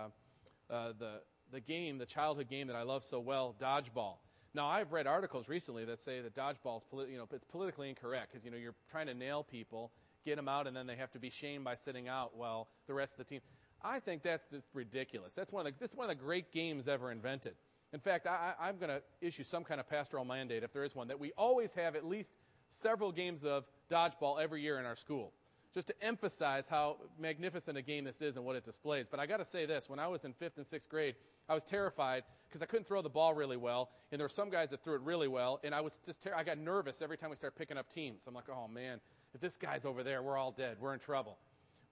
uh, 0.70 0.92
the, 0.98 1.20
the 1.52 1.60
game, 1.60 1.98
the 1.98 2.06
childhood 2.06 2.48
game 2.48 2.68
that 2.68 2.76
I 2.76 2.82
love 2.82 3.02
so 3.02 3.20
well, 3.20 3.54
dodgeball. 3.60 4.14
Now, 4.54 4.66
I've 4.66 4.92
read 4.92 5.06
articles 5.06 5.48
recently 5.48 5.84
that 5.84 6.00
say 6.00 6.20
that 6.20 6.34
dodgeball 6.34 6.78
is 6.78 7.10
you 7.10 7.18
know, 7.18 7.26
it's 7.32 7.44
politically 7.44 7.88
incorrect 7.88 8.32
because 8.32 8.44
you 8.44 8.50
know, 8.50 8.56
you're 8.56 8.74
trying 8.88 9.06
to 9.06 9.14
nail 9.14 9.44
people, 9.44 9.92
get 10.24 10.36
them 10.36 10.48
out, 10.48 10.66
and 10.66 10.76
then 10.76 10.86
they 10.86 10.96
have 10.96 11.10
to 11.12 11.18
be 11.18 11.30
shamed 11.30 11.64
by 11.64 11.74
sitting 11.74 12.08
out 12.08 12.36
while 12.36 12.68
the 12.86 12.94
rest 12.94 13.14
of 13.14 13.18
the 13.18 13.24
team. 13.24 13.40
I 13.82 13.98
think 14.00 14.22
that's 14.22 14.46
just 14.46 14.66
ridiculous. 14.74 15.34
That's 15.34 15.52
one 15.52 15.66
of 15.66 15.72
the, 15.72 15.78
this 15.78 15.90
is 15.90 15.96
one 15.96 16.10
of 16.10 16.16
the 16.16 16.22
great 16.22 16.52
games 16.52 16.88
ever 16.88 17.10
invented. 17.10 17.54
In 17.92 18.00
fact, 18.00 18.26
I, 18.26 18.54
I'm 18.60 18.76
going 18.76 18.90
to 18.90 19.02
issue 19.20 19.42
some 19.42 19.64
kind 19.64 19.80
of 19.80 19.88
pastoral 19.88 20.24
mandate, 20.24 20.62
if 20.62 20.72
there 20.72 20.84
is 20.84 20.94
one, 20.94 21.08
that 21.08 21.18
we 21.18 21.32
always 21.36 21.72
have 21.74 21.96
at 21.96 22.04
least 22.04 22.34
several 22.68 23.10
games 23.10 23.44
of 23.44 23.64
dodgeball 23.90 24.40
every 24.40 24.62
year 24.62 24.78
in 24.78 24.86
our 24.86 24.94
school, 24.94 25.32
just 25.74 25.88
to 25.88 25.94
emphasize 26.02 26.68
how 26.68 26.98
magnificent 27.18 27.76
a 27.76 27.82
game 27.82 28.04
this 28.04 28.22
is 28.22 28.36
and 28.36 28.44
what 28.44 28.54
it 28.54 28.64
displays. 28.64 29.06
But 29.10 29.18
I 29.18 29.26
got 29.26 29.38
to 29.38 29.44
say 29.44 29.66
this 29.66 29.88
when 29.88 29.98
I 29.98 30.06
was 30.06 30.24
in 30.24 30.32
fifth 30.32 30.56
and 30.56 30.66
sixth 30.66 30.88
grade, 30.88 31.16
I 31.48 31.54
was 31.54 31.64
terrified 31.64 32.22
because 32.48 32.62
I 32.62 32.66
couldn't 32.66 32.86
throw 32.86 33.02
the 33.02 33.08
ball 33.10 33.34
really 33.34 33.56
well, 33.56 33.90
and 34.12 34.20
there 34.20 34.24
were 34.24 34.28
some 34.28 34.50
guys 34.50 34.70
that 34.70 34.84
threw 34.84 34.94
it 34.94 35.00
really 35.00 35.28
well, 35.28 35.60
and 35.64 35.74
I 35.74 35.80
was 35.80 35.98
just 36.06 36.22
ter- 36.22 36.34
I 36.34 36.44
got 36.44 36.58
nervous 36.58 37.02
every 37.02 37.16
time 37.16 37.30
we 37.30 37.36
started 37.36 37.56
picking 37.56 37.76
up 37.76 37.92
teams. 37.92 38.26
I'm 38.28 38.34
like, 38.34 38.48
oh 38.48 38.68
man, 38.68 39.00
if 39.34 39.40
this 39.40 39.56
guy's 39.56 39.84
over 39.84 40.04
there, 40.04 40.22
we're 40.22 40.36
all 40.36 40.52
dead. 40.52 40.76
We're 40.80 40.94
in 40.94 41.00
trouble. 41.00 41.38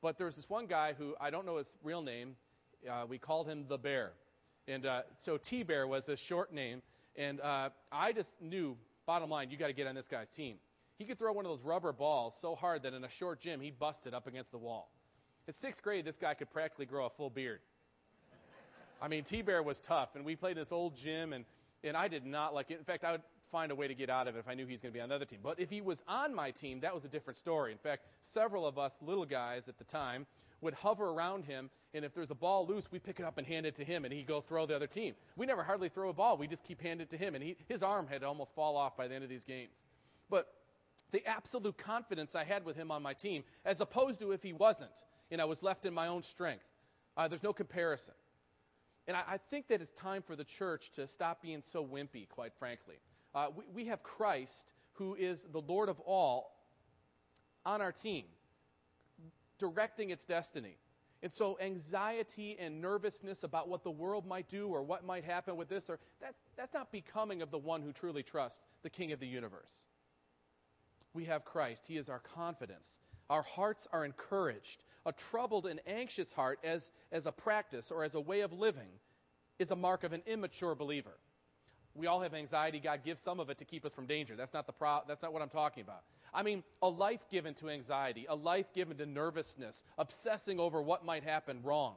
But 0.00 0.16
there 0.16 0.26
was 0.26 0.36
this 0.36 0.48
one 0.48 0.66
guy 0.66 0.94
who 0.96 1.16
I 1.20 1.30
don't 1.30 1.44
know 1.44 1.56
his 1.56 1.74
real 1.82 2.02
name. 2.02 2.36
Uh, 2.88 3.04
we 3.08 3.18
called 3.18 3.48
him 3.48 3.64
the 3.68 3.78
Bear, 3.78 4.12
and 4.68 4.86
uh, 4.86 5.02
so 5.18 5.36
T 5.36 5.64
Bear 5.64 5.86
was 5.88 6.06
his 6.06 6.20
short 6.20 6.52
name. 6.52 6.82
And 7.16 7.40
uh, 7.40 7.70
I 7.90 8.12
just 8.12 8.40
knew, 8.40 8.76
bottom 9.04 9.28
line, 9.28 9.50
you 9.50 9.56
got 9.56 9.66
to 9.66 9.72
get 9.72 9.88
on 9.88 9.96
this 9.96 10.06
guy's 10.06 10.30
team. 10.30 10.56
He 10.98 11.04
could 11.04 11.18
throw 11.18 11.32
one 11.32 11.44
of 11.44 11.50
those 11.50 11.62
rubber 11.62 11.92
balls 11.92 12.36
so 12.40 12.54
hard 12.54 12.82
that 12.84 12.94
in 12.94 13.02
a 13.02 13.08
short 13.08 13.40
gym 13.40 13.60
he 13.60 13.72
busted 13.72 14.14
up 14.14 14.28
against 14.28 14.52
the 14.52 14.58
wall. 14.58 14.90
In 15.48 15.52
sixth 15.52 15.82
grade, 15.82 16.04
this 16.04 16.16
guy 16.16 16.34
could 16.34 16.50
practically 16.50 16.86
grow 16.86 17.06
a 17.06 17.10
full 17.10 17.30
beard. 17.30 17.60
I 19.00 19.08
mean, 19.08 19.24
T 19.24 19.42
Bear 19.42 19.62
was 19.62 19.80
tough, 19.80 20.14
and 20.14 20.24
we 20.24 20.36
played 20.36 20.52
in 20.52 20.58
this 20.58 20.72
old 20.72 20.94
gym, 20.96 21.32
and, 21.32 21.44
and 21.82 21.96
I 21.96 22.06
did 22.06 22.26
not 22.26 22.54
like 22.54 22.70
it. 22.70 22.78
In 22.78 22.84
fact, 22.84 23.04
I 23.04 23.12
would 23.12 23.22
find 23.50 23.72
a 23.72 23.74
way 23.74 23.88
to 23.88 23.94
get 23.94 24.10
out 24.10 24.28
of 24.28 24.36
it 24.36 24.40
if 24.40 24.48
I 24.48 24.54
knew 24.54 24.66
he 24.66 24.72
was 24.72 24.82
going 24.82 24.92
to 24.92 24.96
be 24.96 25.00
on 25.00 25.08
the 25.08 25.14
other 25.14 25.24
team. 25.24 25.38
But 25.42 25.58
if 25.58 25.70
he 25.70 25.80
was 25.80 26.04
on 26.06 26.34
my 26.34 26.50
team, 26.50 26.80
that 26.80 26.92
was 26.92 27.04
a 27.04 27.08
different 27.08 27.36
story. 27.36 27.72
In 27.72 27.78
fact, 27.78 28.04
several 28.20 28.66
of 28.66 28.78
us 28.78 29.00
little 29.00 29.24
guys 29.24 29.68
at 29.68 29.78
the 29.78 29.84
time 29.84 30.26
would 30.60 30.74
hover 30.74 31.08
around 31.10 31.44
him, 31.44 31.70
and 31.94 32.04
if 32.04 32.14
there's 32.14 32.30
a 32.30 32.34
ball 32.34 32.66
loose, 32.66 32.90
we 32.90 32.98
pick 32.98 33.20
it 33.20 33.24
up 33.24 33.38
and 33.38 33.46
hand 33.46 33.66
it 33.66 33.74
to 33.76 33.84
him, 33.84 34.04
and 34.04 34.12
he'd 34.12 34.26
go 34.26 34.40
throw 34.40 34.66
the 34.66 34.74
other 34.74 34.86
team. 34.86 35.14
We 35.36 35.46
never 35.46 35.62
hardly 35.62 35.88
throw 35.88 36.08
a 36.08 36.12
ball. 36.12 36.36
We 36.36 36.46
just 36.46 36.64
keep 36.64 36.80
handing 36.80 37.06
it 37.06 37.10
to 37.10 37.16
him, 37.16 37.34
and 37.34 37.42
he, 37.42 37.56
his 37.68 37.82
arm 37.82 38.06
had 38.08 38.22
almost 38.24 38.54
fall 38.54 38.76
off 38.76 38.96
by 38.96 39.08
the 39.08 39.14
end 39.14 39.24
of 39.24 39.30
these 39.30 39.44
games. 39.44 39.86
But 40.28 40.48
the 41.10 41.26
absolute 41.26 41.78
confidence 41.78 42.34
I 42.34 42.44
had 42.44 42.64
with 42.64 42.76
him 42.76 42.90
on 42.90 43.02
my 43.02 43.14
team, 43.14 43.44
as 43.64 43.80
opposed 43.80 44.20
to 44.20 44.32
if 44.32 44.42
he 44.42 44.52
wasn't, 44.52 45.04
and 45.30 45.40
I 45.40 45.44
was 45.44 45.62
left 45.62 45.86
in 45.86 45.94
my 45.94 46.08
own 46.08 46.22
strength, 46.22 46.64
uh, 47.16 47.28
there's 47.28 47.42
no 47.42 47.52
comparison. 47.52 48.14
And 49.06 49.16
I, 49.16 49.22
I, 49.26 49.36
think 49.38 49.68
that 49.68 49.80
it's 49.80 49.90
time 49.92 50.22
for 50.22 50.36
the 50.36 50.44
church 50.44 50.90
to 50.92 51.06
stop 51.06 51.40
being 51.40 51.62
so 51.62 51.84
wimpy, 51.84 52.28
quite 52.28 52.52
frankly. 52.58 52.96
Uh, 53.34 53.48
we, 53.56 53.64
we 53.72 53.84
have 53.86 54.02
Christ, 54.02 54.72
who 54.94 55.14
is 55.14 55.46
the 55.50 55.60
Lord 55.60 55.88
of 55.88 55.98
all, 56.00 56.58
on 57.64 57.80
our 57.80 57.92
team, 57.92 58.24
directing 59.58 60.10
its 60.10 60.24
destiny. 60.24 60.78
And 61.22 61.32
so 61.32 61.58
anxiety 61.60 62.56
and 62.58 62.80
nervousness 62.80 63.42
about 63.42 63.68
what 63.68 63.82
the 63.82 63.90
world 63.90 64.24
might 64.24 64.48
do 64.48 64.68
or 64.68 64.82
what 64.82 65.04
might 65.04 65.24
happen 65.24 65.56
with 65.56 65.68
this 65.68 65.90
or 65.90 65.98
that's 66.20 66.38
that's 66.56 66.72
not 66.72 66.92
becoming 66.92 67.42
of 67.42 67.50
the 67.50 67.58
one 67.58 67.82
who 67.82 67.92
truly 67.92 68.22
trusts 68.22 68.62
the 68.82 68.90
king 68.90 69.10
of 69.10 69.18
the 69.18 69.26
universe. 69.26 69.86
We 71.12 71.24
have 71.24 71.44
Christ. 71.44 71.86
He 71.88 71.96
is 71.96 72.08
our 72.08 72.20
confidence. 72.20 73.00
Our 73.30 73.42
hearts 73.42 73.88
are 73.92 74.04
encouraged. 74.04 74.84
A 75.06 75.12
troubled 75.12 75.66
and 75.66 75.80
anxious 75.86 76.32
heart, 76.32 76.58
as, 76.62 76.92
as 77.10 77.26
a 77.26 77.32
practice 77.32 77.90
or 77.90 78.04
as 78.04 78.14
a 78.14 78.20
way 78.20 78.40
of 78.40 78.52
living, 78.52 79.00
is 79.58 79.70
a 79.70 79.76
mark 79.76 80.04
of 80.04 80.12
an 80.12 80.22
immature 80.26 80.74
believer. 80.74 81.18
We 81.94 82.06
all 82.06 82.20
have 82.20 82.34
anxiety. 82.34 82.78
God 82.78 83.02
gives 83.04 83.20
some 83.20 83.40
of 83.40 83.50
it 83.50 83.58
to 83.58 83.64
keep 83.64 83.84
us 83.84 83.92
from 83.92 84.06
danger. 84.06 84.36
That's 84.36 84.54
not, 84.54 84.66
the 84.66 84.72
pro- 84.72 85.02
that's 85.08 85.22
not 85.22 85.32
what 85.32 85.42
I'm 85.42 85.48
talking 85.48 85.82
about. 85.82 86.02
I 86.32 86.42
mean, 86.42 86.62
a 86.82 86.88
life 86.88 87.28
given 87.28 87.54
to 87.54 87.70
anxiety, 87.70 88.26
a 88.28 88.34
life 88.34 88.72
given 88.72 88.96
to 88.98 89.06
nervousness, 89.06 89.82
obsessing 89.96 90.60
over 90.60 90.80
what 90.80 91.04
might 91.04 91.24
happen 91.24 91.60
wrong. 91.62 91.96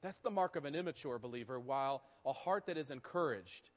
That's 0.00 0.20
the 0.20 0.30
mark 0.30 0.56
of 0.56 0.64
an 0.64 0.74
immature 0.74 1.18
believer, 1.18 1.58
while 1.58 2.02
a 2.24 2.32
heart 2.32 2.66
that 2.66 2.78
is 2.78 2.90
encouraged, 2.90 3.70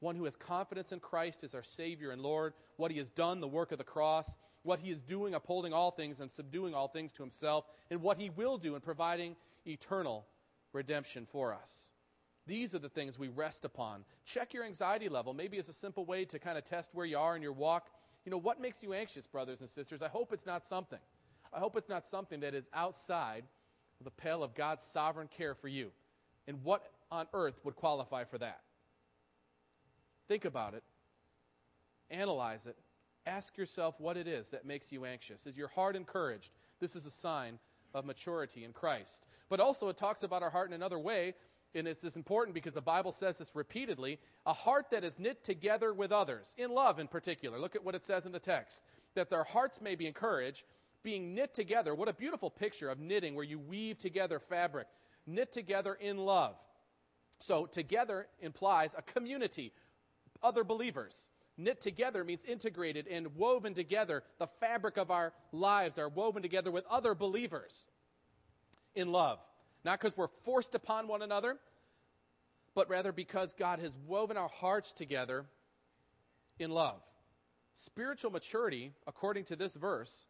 one 0.00 0.14
who 0.14 0.24
has 0.24 0.36
confidence 0.36 0.92
in 0.92 1.00
Christ 1.00 1.42
as 1.42 1.54
our 1.54 1.62
Savior 1.62 2.10
and 2.10 2.22
Lord, 2.22 2.52
what 2.76 2.90
He 2.90 2.98
has 2.98 3.10
done, 3.10 3.40
the 3.40 3.48
work 3.48 3.72
of 3.72 3.78
the 3.78 3.84
cross, 3.84 4.38
what 4.62 4.80
He 4.80 4.90
is 4.90 5.00
doing, 5.00 5.34
upholding 5.34 5.72
all 5.72 5.90
things 5.90 6.20
and 6.20 6.30
subduing 6.30 6.74
all 6.74 6.88
things 6.88 7.12
to 7.12 7.22
Himself, 7.22 7.64
and 7.90 8.02
what 8.02 8.18
He 8.18 8.28
will 8.30 8.58
do 8.58 8.74
in 8.74 8.82
providing 8.82 9.36
eternal 9.66 10.26
redemption 10.72 11.24
for 11.24 11.54
us. 11.54 11.92
These 12.48 12.74
are 12.74 12.78
the 12.78 12.88
things 12.88 13.18
we 13.18 13.28
rest 13.28 13.66
upon. 13.66 14.04
Check 14.24 14.54
your 14.54 14.64
anxiety 14.64 15.10
level. 15.10 15.34
Maybe 15.34 15.58
it's 15.58 15.68
a 15.68 15.72
simple 15.72 16.06
way 16.06 16.24
to 16.24 16.38
kind 16.38 16.56
of 16.56 16.64
test 16.64 16.90
where 16.94 17.04
you 17.04 17.18
are 17.18 17.36
in 17.36 17.42
your 17.42 17.52
walk. 17.52 17.90
You 18.24 18.30
know, 18.30 18.38
what 18.38 18.58
makes 18.58 18.82
you 18.82 18.94
anxious, 18.94 19.26
brothers 19.26 19.60
and 19.60 19.68
sisters? 19.68 20.00
I 20.00 20.08
hope 20.08 20.32
it's 20.32 20.46
not 20.46 20.64
something. 20.64 20.98
I 21.52 21.58
hope 21.58 21.76
it's 21.76 21.90
not 21.90 22.06
something 22.06 22.40
that 22.40 22.54
is 22.54 22.70
outside 22.72 23.44
the 24.02 24.10
pale 24.10 24.42
of 24.42 24.54
God's 24.54 24.82
sovereign 24.82 25.28
care 25.28 25.54
for 25.54 25.68
you. 25.68 25.90
And 26.46 26.64
what 26.64 26.90
on 27.12 27.26
earth 27.34 27.60
would 27.64 27.76
qualify 27.76 28.24
for 28.24 28.38
that? 28.38 28.60
Think 30.26 30.46
about 30.46 30.72
it, 30.72 30.82
analyze 32.10 32.66
it, 32.66 32.76
ask 33.26 33.58
yourself 33.58 34.00
what 34.00 34.16
it 34.16 34.26
is 34.26 34.50
that 34.50 34.64
makes 34.64 34.90
you 34.90 35.04
anxious. 35.04 35.46
Is 35.46 35.56
your 35.56 35.68
heart 35.68 35.96
encouraged? 35.96 36.52
This 36.80 36.96
is 36.96 37.04
a 37.04 37.10
sign 37.10 37.58
of 37.92 38.06
maturity 38.06 38.64
in 38.64 38.72
Christ. 38.72 39.26
But 39.48 39.60
also, 39.60 39.88
it 39.88 39.96
talks 39.96 40.22
about 40.22 40.42
our 40.42 40.50
heart 40.50 40.68
in 40.68 40.74
another 40.74 40.98
way, 40.98 41.34
and 41.78 41.86
this 41.86 42.04
is 42.04 42.16
important 42.16 42.54
because 42.54 42.74
the 42.74 42.80
Bible 42.80 43.12
says 43.12 43.38
this 43.38 43.54
repeatedly 43.54 44.18
a 44.46 44.52
heart 44.52 44.86
that 44.90 45.04
is 45.04 45.18
knit 45.18 45.44
together 45.44 45.94
with 45.94 46.12
others, 46.12 46.54
in 46.58 46.70
love 46.70 46.98
in 46.98 47.08
particular. 47.08 47.58
Look 47.58 47.76
at 47.76 47.84
what 47.84 47.94
it 47.94 48.04
says 48.04 48.26
in 48.26 48.32
the 48.32 48.38
text 48.38 48.84
that 49.14 49.30
their 49.30 49.44
hearts 49.44 49.80
may 49.80 49.94
be 49.94 50.06
encouraged, 50.06 50.64
being 51.02 51.34
knit 51.34 51.54
together. 51.54 51.94
What 51.94 52.08
a 52.08 52.12
beautiful 52.12 52.50
picture 52.50 52.90
of 52.90 53.00
knitting 53.00 53.34
where 53.34 53.44
you 53.44 53.58
weave 53.58 53.98
together 53.98 54.38
fabric, 54.38 54.86
knit 55.26 55.52
together 55.52 55.94
in 55.94 56.18
love. 56.18 56.56
So, 57.40 57.66
together 57.66 58.26
implies 58.40 58.94
a 58.98 59.02
community, 59.02 59.72
other 60.42 60.64
believers. 60.64 61.30
Knit 61.56 61.80
together 61.80 62.24
means 62.24 62.44
integrated 62.44 63.06
and 63.08 63.34
woven 63.36 63.74
together. 63.74 64.22
The 64.38 64.46
fabric 64.60 64.96
of 64.96 65.10
our 65.10 65.32
lives 65.52 65.98
are 65.98 66.08
woven 66.08 66.42
together 66.42 66.70
with 66.70 66.84
other 66.88 67.14
believers 67.14 67.88
in 68.94 69.10
love. 69.10 69.40
Not 69.84 70.00
because 70.00 70.16
we're 70.16 70.28
forced 70.28 70.74
upon 70.74 71.08
one 71.08 71.22
another, 71.22 71.58
but 72.74 72.88
rather 72.88 73.12
because 73.12 73.52
God 73.52 73.78
has 73.78 73.96
woven 74.06 74.36
our 74.36 74.48
hearts 74.48 74.92
together 74.92 75.46
in 76.58 76.70
love. 76.70 77.00
Spiritual 77.74 78.30
maturity, 78.30 78.92
according 79.06 79.44
to 79.44 79.56
this 79.56 79.76
verse, 79.76 80.26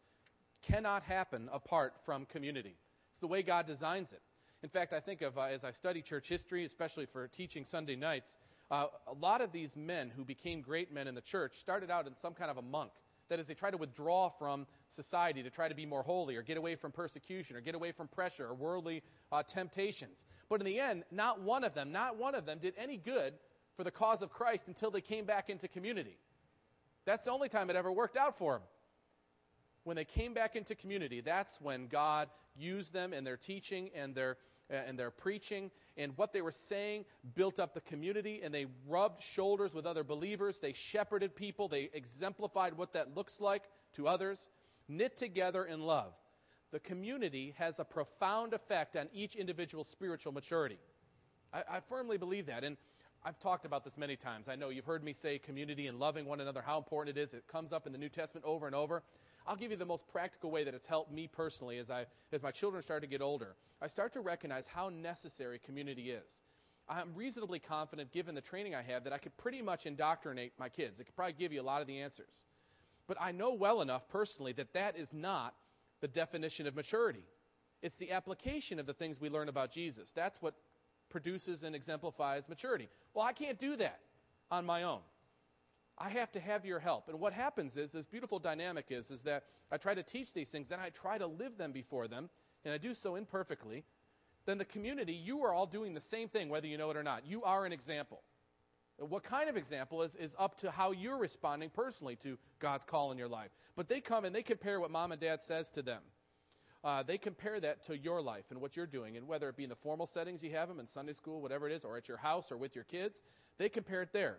cannot 0.63 1.03
happen 1.03 1.49
apart 1.53 1.95
from 2.05 2.27
community. 2.27 2.77
It's 3.11 3.21
the 3.21 3.27
way 3.27 3.43
God 3.43 3.67
designs 3.67 4.13
it. 4.13 4.23
In 4.63 4.69
fact, 4.69 4.93
I 4.93 5.01
think 5.01 5.23
of 5.23 5.39
uh, 5.39 5.43
as 5.43 5.65
I 5.65 5.71
study 5.71 6.03
church 6.03 6.29
history, 6.29 6.65
especially 6.65 7.07
for 7.07 7.29
teaching 7.29 7.65
Sunday 7.65 7.97
nights, 7.97 8.37
uh, 8.71 8.87
a 9.07 9.15
lot 9.15 9.41
of 9.41 9.53
these 9.53 9.77
men 9.77 10.11
who 10.15 10.25
became 10.25 10.61
great 10.61 10.93
men 10.93 11.07
in 11.07 11.15
the 11.15 11.21
church 11.21 11.57
started 11.57 11.91
out 11.91 12.07
in 12.07 12.15
some 12.17 12.35
kind 12.35 12.51
of 12.51 12.59
a 12.59 12.63
monk. 12.63 12.91
That 13.29 13.39
is, 13.39 13.47
they 13.47 13.55
try 13.55 13.71
to 13.71 13.77
withdraw 13.77 14.29
from 14.29 14.67
society 14.89 15.43
to 15.43 15.51
try 15.51 15.69
to 15.69 15.75
be 15.75 15.85
more 15.85 16.03
holy 16.03 16.37
or 16.37 16.43
get 16.43 16.57
away 16.57 16.77
from 16.77 16.93
persecution 16.93 17.57
or 17.57 17.61
get 17.61 17.75
away 17.75 17.93
from 17.93 18.09
pressure 18.09 18.47
or 18.47 18.55
worldly 18.55 19.03
uh, 19.31 19.43
temptations. 19.43 20.25
But 20.49 20.61
in 20.61 20.67
the 20.67 20.81
end, 20.81 21.05
not 21.11 21.43
one 21.43 21.63
of 21.63 21.75
them, 21.75 21.93
not 21.93 22.17
one 22.17 22.35
of 22.35 22.47
them 22.47 22.59
did 22.59 22.75
any 22.79 22.97
good 22.97 23.35
for 23.77 23.85
the 23.85 23.91
cause 23.91 24.23
of 24.23 24.31
Christ 24.31 24.67
until 24.67 24.91
they 24.91 25.01
came 25.01 25.25
back 25.25 25.51
into 25.51 25.69
community. 25.69 26.17
That's 27.05 27.25
the 27.25 27.31
only 27.31 27.49
time 27.49 27.71
it 27.71 27.77
ever 27.77 27.93
worked 27.93 28.17
out 28.17 28.37
for 28.39 28.55
them. 28.55 28.63
When 29.85 29.97
they 29.97 30.05
came 30.05 30.35
back 30.35 30.57
into 30.57 30.75
community, 30.75 31.21
that's 31.21 31.61
when 31.61 31.87
God 31.87 32.29
used 32.57 32.93
them 32.93 33.13
and 33.13 33.27
their 33.27 33.37
teaching 33.37 33.91
and 33.95 34.15
their 34.15 34.37
Uh, 34.71 34.77
and 34.87 34.99
their 34.99 35.11
preaching 35.11 35.71
and 35.97 36.13
what 36.17 36.35
they 36.35 36.43
were 36.43 36.51
saying 36.51 37.07
built 37.35 37.59
up 37.59 37.73
the 37.73 37.81
community 37.81 38.43
and 38.45 38.53
they 38.53 38.67
rubbed 38.87 39.23
shoulders 39.23 39.73
with 39.73 39.87
other 39.87 40.05
believers. 40.05 40.59
They 40.59 40.75
shepherded 40.75 41.35
people. 41.35 41.69
They 41.69 41.89
exemplified 41.95 42.77
what 42.77 42.93
that 42.93 43.17
looks 43.17 43.41
like 43.41 43.63
to 43.95 44.07
others, 44.07 44.51
knit 44.87 45.17
together 45.17 45.65
in 45.65 45.81
love. 45.81 46.13
The 46.71 46.81
community 46.81 47.55
has 47.57 47.81
a 47.81 47.85
profound 47.85 48.53
effect 48.53 48.95
on 48.95 49.09
each 49.13 49.37
individual's 49.37 49.89
spiritual 49.89 50.33
maturity. 50.33 50.79
I, 51.53 51.63
I 51.71 51.81
firmly 51.81 52.19
believe 52.19 52.45
that. 52.47 52.63
And 52.63 52.77
I've 53.25 53.39
talked 53.39 53.65
about 53.65 53.85
this 53.85 53.97
many 53.97 54.17
times. 54.17 54.49
I 54.49 54.55
know 54.55 54.69
you've 54.69 54.85
heard 54.85 55.03
me 55.03 55.13
say 55.13 55.39
community 55.39 55.87
and 55.87 55.99
loving 55.99 56.27
one 56.27 56.41
another, 56.41 56.63
how 56.63 56.79
important 56.79 57.17
it 57.17 57.21
is. 57.21 57.35
It 57.35 57.49
comes 57.49 57.73
up 57.73 57.87
in 57.87 57.93
the 57.93 57.99
New 57.99 58.09
Testament 58.09 58.45
over 58.47 58.67
and 58.67 58.75
over. 58.75 59.03
I'll 59.49 59.57
give 59.57 59.71
you 59.71 59.79
the 59.79 59.87
most 59.87 60.07
practical 60.07 60.51
way 60.51 60.63
that 60.65 60.75
it's 60.75 60.87
helped 60.87 61.11
me 61.11 61.27
personally 61.27 61.79
as, 61.79 61.91
I, 61.91 62.05
as 62.33 62.43
my 62.43 62.51
children 62.51 62.83
start 62.83 63.01
to 63.01 63.09
get 63.09 63.23
older. 63.23 63.57
I 63.81 63.87
start 63.87 64.13
to 64.13 64.21
recognize 64.21 64.67
how 64.67 64.91
necessary 64.91 65.59
community 65.59 66.11
is. 66.11 66.43
I'm 66.87 67.15
reasonably 67.15 67.59
confident, 67.59 68.13
given 68.13 68.35
the 68.35 68.43
training 68.43 68.75
I 68.75 68.83
have, 68.83 69.05
that 69.05 69.13
I 69.15 69.19
could 69.19 69.37
pretty 69.39 69.63
much 69.63 69.87
indoctrinate 69.87 70.53
my 70.59 70.69
kids. 70.69 71.01
It 71.01 71.05
could 71.05 71.17
probably 71.17 71.33
give 71.33 71.53
you 71.53 71.63
a 71.63 71.63
lot 71.63 71.81
of 71.81 71.87
the 71.87 71.99
answers. 71.99 72.45
But 73.07 73.17
I 73.19 73.33
know 73.33 73.55
well 73.55 73.81
enough 73.81 74.07
personally 74.09 74.53
that 74.53 74.75
that 74.75 74.99
is 74.99 75.15
not 75.15 75.55
the 76.01 76.09
definition 76.09 76.67
of 76.67 76.77
maturity. 76.77 77.25
It's 77.81 77.97
the 77.97 78.13
application 78.13 78.79
of 78.79 78.85
the 78.85 78.95
things 78.95 79.19
we 79.19 79.31
learn 79.31 79.49
about 79.49 79.71
Jesus. 79.71 80.11
That's 80.11 80.43
what 80.43 80.55
produces 81.09 81.65
and 81.65 81.75
exemplifies 81.75 82.51
maturity. 82.51 82.89
Well, 83.15 83.25
I 83.25 83.33
can't 83.33 83.59
do 83.59 83.77
that 83.77 84.01
on 84.51 84.67
my 84.67 84.83
own. 84.83 85.01
I 86.01 86.11
have 86.11 86.31
to 86.33 86.41
have 86.41 86.65
your 86.65 86.79
help. 86.79 87.09
And 87.09 87.19
what 87.19 87.33
happens 87.33 87.77
is 87.77 87.91
this 87.91 88.07
beautiful 88.07 88.39
dynamic 88.39 88.87
is 88.91 89.11
is 89.11 89.23
that 89.23 89.45
I 89.71 89.77
try 89.77 89.95
to 89.95 90.03
teach 90.03 90.33
these 90.33 90.49
things, 90.51 90.69
then 90.69 90.81
I 90.81 90.91
try 90.91 91.19
to 91.19 91.27
live 91.27 91.59
them 91.59 91.73
before 91.73 92.09
them, 92.09 92.31
and 92.65 92.73
I 92.73 92.79
do 92.79 92.95
so 92.95 93.17
imperfectly. 93.17 93.85
Then 94.47 94.59
the 94.59 94.65
community, 94.65 95.13
you 95.13 95.43
are 95.45 95.53
all 95.53 95.67
doing 95.67 95.93
the 95.93 96.01
same 96.01 96.29
thing, 96.29 96.49
whether 96.49 96.67
you 96.67 96.79
know 96.79 96.91
it 96.91 96.97
or 96.97 97.03
not. 97.03 97.27
You 97.27 97.43
are 97.43 97.67
an 97.67 97.73
example. 97.73 98.23
What 98.99 99.23
kind 99.23 99.49
of 99.49 99.57
example 99.57 100.03
is, 100.03 100.17
is 100.17 100.35
up 100.39 100.59
to 100.61 100.71
how 100.71 100.91
you're 100.93 101.19
responding 101.19 101.71
personally 101.71 102.17
to 102.17 102.39
God's 102.59 102.85
call 102.85 103.13
in 103.13 103.19
your 103.19 103.29
life. 103.29 103.51
But 103.77 103.89
they 103.89 104.01
come 104.01 104.25
and 104.25 104.35
they 104.35 104.43
compare 104.43 104.81
what 104.81 104.91
mom 104.91 105.13
and 105.13 105.21
dad 105.21 105.43
says 105.43 105.71
to 105.73 105.83
them. 105.83 106.03
Uh, 106.83 107.03
they 107.03 107.19
compare 107.19 107.61
that 107.61 107.83
to 107.85 107.99
your 107.99 108.23
life 108.23 108.47
and 108.51 108.61
what 108.61 108.77
you're 108.77 108.87
doing. 108.87 109.17
And 109.17 109.29
whether 109.29 109.49
it 109.49 109.57
be 109.57 109.65
in 109.65 109.69
the 109.69 109.77
formal 109.77 110.07
settings 110.07 110.43
you 110.43 110.51
have 110.51 110.69
them 110.69 110.81
in 110.81 110.87
Sunday 110.87 111.13
school, 111.13 111.41
whatever 111.41 111.69
it 111.69 111.75
is, 111.75 111.85
or 111.85 111.97
at 111.97 112.09
your 112.09 112.17
house 112.17 112.51
or 112.51 112.57
with 112.57 112.75
your 112.75 112.85
kids, 112.85 113.23
they 113.59 113.69
compare 113.69 114.03
it 114.03 114.13
there. 114.13 114.39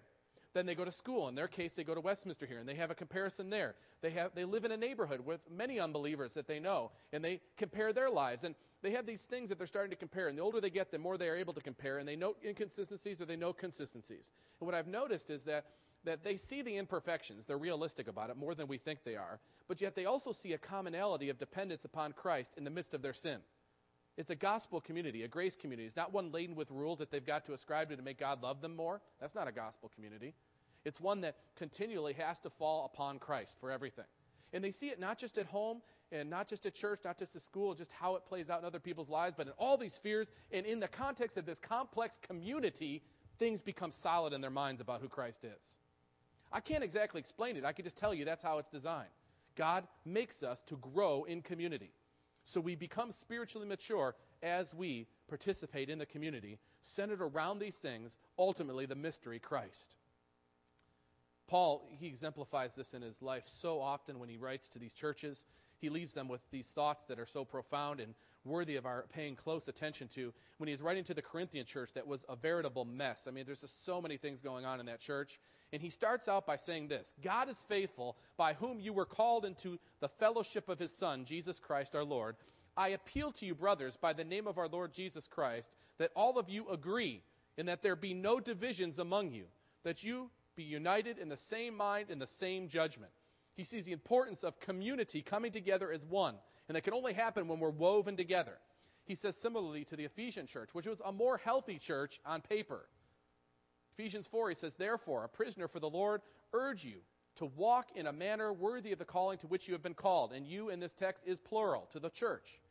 Then 0.54 0.66
they 0.66 0.76
go 0.76 0.86
to 0.86 0.92
school. 0.92 1.28
In 1.28 1.36
their 1.36 1.48
case, 1.48 1.74
they 1.74 1.84
go 1.84 1.94
to 1.94 2.02
Westminster 2.02 2.46
here, 2.46 2.58
and 2.58 2.68
they 2.68 2.76
have 2.76 2.90
a 2.90 2.96
comparison 2.96 3.50
there. 3.50 3.76
They, 4.02 4.10
have, 4.12 4.34
they 4.34 4.46
live 4.46 4.66
in 4.66 4.72
a 4.72 4.78
neighborhood 4.78 5.26
with 5.26 5.50
many 5.52 5.80
unbelievers 5.80 6.34
that 6.34 6.48
they 6.48 6.60
know, 6.60 6.92
and 7.14 7.24
they 7.24 7.42
compare 7.58 7.94
their 7.94 8.10
lives. 8.10 8.44
And 8.44 8.56
they 8.82 8.92
have 8.92 9.06
these 9.06 9.26
things 9.26 9.50
that 9.50 9.58
they're 9.58 9.68
starting 9.68 9.92
to 9.92 9.96
compare. 9.96 10.28
And 10.28 10.38
the 10.38 10.42
older 10.42 10.60
they 10.60 10.72
get, 10.72 10.92
the 10.92 10.98
more 10.98 11.18
they 11.18 11.30
are 11.30 11.36
able 11.36 11.54
to 11.54 11.62
compare, 11.62 12.00
and 12.00 12.08
they 12.08 12.16
note 12.16 12.38
inconsistencies 12.44 13.22
or 13.22 13.26
they 13.26 13.36
know 13.36 13.54
consistencies. 13.54 14.32
And 14.60 14.66
what 14.66 14.76
I've 14.76 14.88
noticed 14.88 15.30
is 15.30 15.44
that 15.44 15.66
that 16.06 16.24
they 16.24 16.38
see 16.38 16.62
the 16.62 16.78
imperfections. 16.78 17.46
They're 17.46 17.58
realistic 17.58 18.08
about 18.08 18.30
it 18.30 18.38
more 18.38 18.56
than 18.56 18.68
we 18.68 18.78
think 18.78 19.04
they 19.04 19.16
are. 19.16 19.40
But 19.68 19.82
yet 19.82 19.96
they 19.96 20.06
also 20.06 20.32
see 20.32 20.54
a 20.54 20.58
commonality 20.58 21.30
of 21.30 21.38
dependence 21.38 21.86
upon 21.86 22.14
Christ 22.14 22.54
in 22.58 22.64
the 22.64 22.70
midst 22.70 22.94
of 22.94 23.02
their 23.02 23.14
sin. 23.14 23.40
It's 24.20 24.32
a 24.32 24.36
gospel 24.36 24.82
community, 24.82 25.24
a 25.24 25.30
grace 25.30 25.56
community. 25.56 25.88
It's 25.88 25.96
not 25.96 26.12
one 26.12 26.30
laden 26.34 26.54
with 26.54 26.70
rules 26.72 27.00
that 27.00 27.10
they've 27.10 27.26
got 27.26 27.46
to 27.46 27.54
ascribe 27.54 27.88
to 27.90 27.96
to 27.96 28.02
make 28.02 28.20
God 28.20 28.44
love 28.44 28.60
them 28.60 28.76
more. 28.76 29.00
That's 29.22 29.34
not 29.34 29.48
a 29.48 29.52
gospel 29.54 29.90
community. 29.96 30.36
It's 30.84 31.00
one 31.00 31.22
that 31.22 31.38
continually 31.56 32.12
has 32.12 32.38
to 32.42 32.50
fall 32.50 32.84
upon 32.84 33.20
Christ 33.20 33.56
for 33.62 33.72
everything. 33.72 34.04
And 34.52 34.62
they 34.62 34.72
see 34.72 34.88
it 34.90 35.00
not 35.00 35.18
just 35.18 35.38
at 35.38 35.46
home 35.46 35.82
and 36.12 36.30
not 36.30 36.50
just 36.50 36.66
at 36.66 36.76
church, 36.76 37.00
not 37.06 37.18
just 37.18 37.34
at 37.38 37.42
school, 37.42 37.74
just 37.74 37.94
how 37.94 38.18
it 38.18 38.26
plays 38.26 38.50
out 38.50 38.60
in 38.60 38.66
other 38.66 38.82
people's 38.82 39.10
lives, 39.10 39.36
but 39.38 39.48
in 39.48 39.54
all 39.58 39.78
these 39.78 39.94
spheres. 39.94 40.34
And 40.52 40.66
in 40.66 40.82
the 40.82 40.90
context 40.90 41.38
of 41.38 41.46
this 41.46 41.58
complex 41.58 42.20
community, 42.22 43.02
things 43.38 43.62
become 43.62 43.90
solid 43.90 44.34
in 44.34 44.42
their 44.42 44.50
minds 44.50 44.82
about 44.82 45.00
who 45.00 45.08
Christ 45.08 45.46
is. 45.46 45.78
I 46.52 46.60
can't 46.60 46.84
exactly 46.84 47.20
explain 47.20 47.56
it. 47.56 47.64
I 47.64 47.72
can 47.72 47.86
just 47.86 47.96
tell 47.96 48.14
you 48.14 48.26
that's 48.26 48.44
how 48.44 48.58
it's 48.58 48.68
designed. 48.68 49.08
God 49.56 49.88
makes 50.04 50.44
us 50.44 50.62
to 50.64 50.76
grow 50.76 51.24
in 51.24 51.42
community. 51.42 51.94
So 52.50 52.60
we 52.60 52.74
become 52.74 53.12
spiritually 53.12 53.68
mature 53.68 54.16
as 54.42 54.74
we 54.74 55.06
participate 55.28 55.88
in 55.88 56.00
the 56.00 56.06
community, 56.08 56.58
centered 56.82 57.22
around 57.22 57.60
these 57.60 57.78
things, 57.78 58.18
ultimately 58.40 58.88
the 58.88 58.96
mystery 58.96 59.38
Christ. 59.38 59.96
Paul, 61.46 61.88
he 61.92 62.08
exemplifies 62.08 62.74
this 62.74 62.96
in 62.96 63.04
his 63.04 63.22
life 63.22 63.44
so 63.46 63.80
often 63.80 64.18
when 64.18 64.30
he 64.30 64.38
writes 64.38 64.68
to 64.70 64.80
these 64.80 64.94
churches. 64.94 65.46
He 65.80 65.90
leaves 65.90 66.14
them 66.14 66.28
with 66.28 66.42
these 66.52 66.70
thoughts 66.70 67.06
that 67.08 67.20
are 67.20 67.26
so 67.26 67.46
profound 67.46 68.00
and 68.00 68.14
worthy 68.46 68.76
of 68.76 68.86
our 68.86 69.06
paying 69.14 69.36
close 69.36 69.68
attention 69.68 70.08
to. 70.10 70.34
When 70.58 70.68
he's 70.68 70.82
writing 70.82 71.04
to 71.06 71.14
the 71.14 71.22
Corinthian 71.22 71.66
church, 71.66 71.94
that 71.94 72.08
was 72.08 72.26
a 72.28 72.36
veritable 72.36 72.86
mess. 72.86 73.28
I 73.28 73.32
mean, 73.32 73.46
there's 73.46 73.62
just 73.62 73.86
so 73.86 74.02
many 74.02 74.18
things 74.18 74.42
going 74.42 74.66
on 74.66 74.80
in 74.80 74.86
that 74.88 75.00
church. 75.00 75.40
And 75.72 75.82
he 75.82 75.90
starts 75.90 76.28
out 76.28 76.46
by 76.46 76.56
saying 76.56 76.88
this 76.88 77.14
God 77.22 77.50
is 77.50 77.62
faithful, 77.62 78.18
by 78.38 78.54
whom 78.54 78.80
you 78.80 78.94
were 78.94 79.06
called 79.06 79.46
into 79.46 79.80
the 80.00 80.10
fellowship 80.10 80.70
of 80.70 80.80
his 80.80 80.96
Son, 80.96 81.26
Jesus 81.26 81.60
Christ 81.60 81.96
our 81.96 82.04
Lord. 82.04 82.36
I 82.76 82.90
appeal 82.90 83.32
to 83.34 83.46
you, 83.46 83.56
brothers, 83.56 83.98
by 83.98 84.14
the 84.14 84.24
name 84.24 84.48
of 84.48 84.58
our 84.58 84.68
Lord 84.68 84.94
Jesus 84.94 85.28
Christ, 85.28 85.72
that 85.98 86.12
all 86.16 86.40
of 86.40 86.50
you 86.50 86.70
agree, 86.70 87.24
and 87.58 87.68
that 87.68 87.84
there 87.84 87.96
be 87.96 88.14
no 88.14 88.40
divisions 88.40 89.00
among 89.00 89.32
you, 89.32 89.46
that 89.84 90.04
you 90.04 90.30
be 90.56 90.64
united 90.64 91.18
in 91.18 91.30
the 91.30 91.38
same 91.38 91.76
mind 91.76 92.10
and 92.10 92.22
the 92.22 92.28
same 92.28 92.70
judgment. 92.70 93.12
He 93.56 93.64
sees 93.64 93.86
the 93.86 93.92
importance 93.92 94.44
of 94.44 94.60
community 94.60 95.22
coming 95.22 95.52
together 95.52 95.92
as 95.92 96.06
one, 96.06 96.36
and 96.68 96.76
that 96.76 96.84
can 96.84 96.94
only 96.94 97.14
happen 97.14 97.48
when 97.48 97.60
we're 97.60 97.70
woven 97.70 98.16
together. 98.16 98.58
He 99.06 99.16
says 99.16 99.36
similarly 99.36 99.84
to 99.86 99.96
the 99.96 100.06
Ephesian 100.06 100.46
church, 100.46 100.70
which 100.74 100.88
was 100.88 101.02
a 101.04 101.12
more 101.12 101.38
healthy 101.38 101.80
church 101.80 102.20
on 102.26 102.42
paper. 102.42 102.88
Ephesians 103.98 104.28
4, 104.28 104.50
he 104.50 104.56
says, 104.56 104.76
Therefore, 104.76 105.26
a 105.26 105.30
prisoner 105.30 105.68
for 105.68 105.80
the 105.80 105.90
Lord, 105.90 106.22
urge 106.54 106.86
you 106.86 107.00
to 107.36 107.46
walk 107.46 107.90
in 107.96 108.08
a 108.08 108.14
manner 108.14 108.54
worthy 108.54 108.92
of 108.92 109.00
the 109.00 109.06
calling 109.06 109.38
to 109.40 109.48
which 109.48 109.68
you 109.68 109.74
have 109.74 109.82
been 109.82 109.94
called. 109.94 110.32
And 110.32 110.46
you 110.46 110.70
in 110.70 110.80
this 110.80 110.94
text 110.94 111.24
is 111.26 111.40
plural, 111.40 111.88
to 111.92 112.00
the 112.00 112.10
church. 112.10 112.62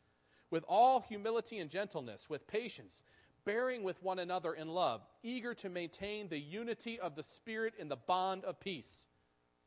With 0.49 0.63
all 0.67 1.01
humility 1.01 1.59
and 1.59 1.69
gentleness, 1.69 2.29
with 2.29 2.47
patience, 2.47 3.03
bearing 3.45 3.83
with 3.83 4.01
one 4.01 4.19
another 4.19 4.53
in 4.53 4.69
love, 4.69 5.01
eager 5.23 5.53
to 5.55 5.69
maintain 5.69 6.29
the 6.29 6.39
unity 6.39 6.99
of 6.99 7.15
the 7.15 7.23
Spirit 7.23 7.73
in 7.77 7.89
the 7.89 7.95
bond 7.95 8.43
of 8.45 8.59
peace. 8.59 9.07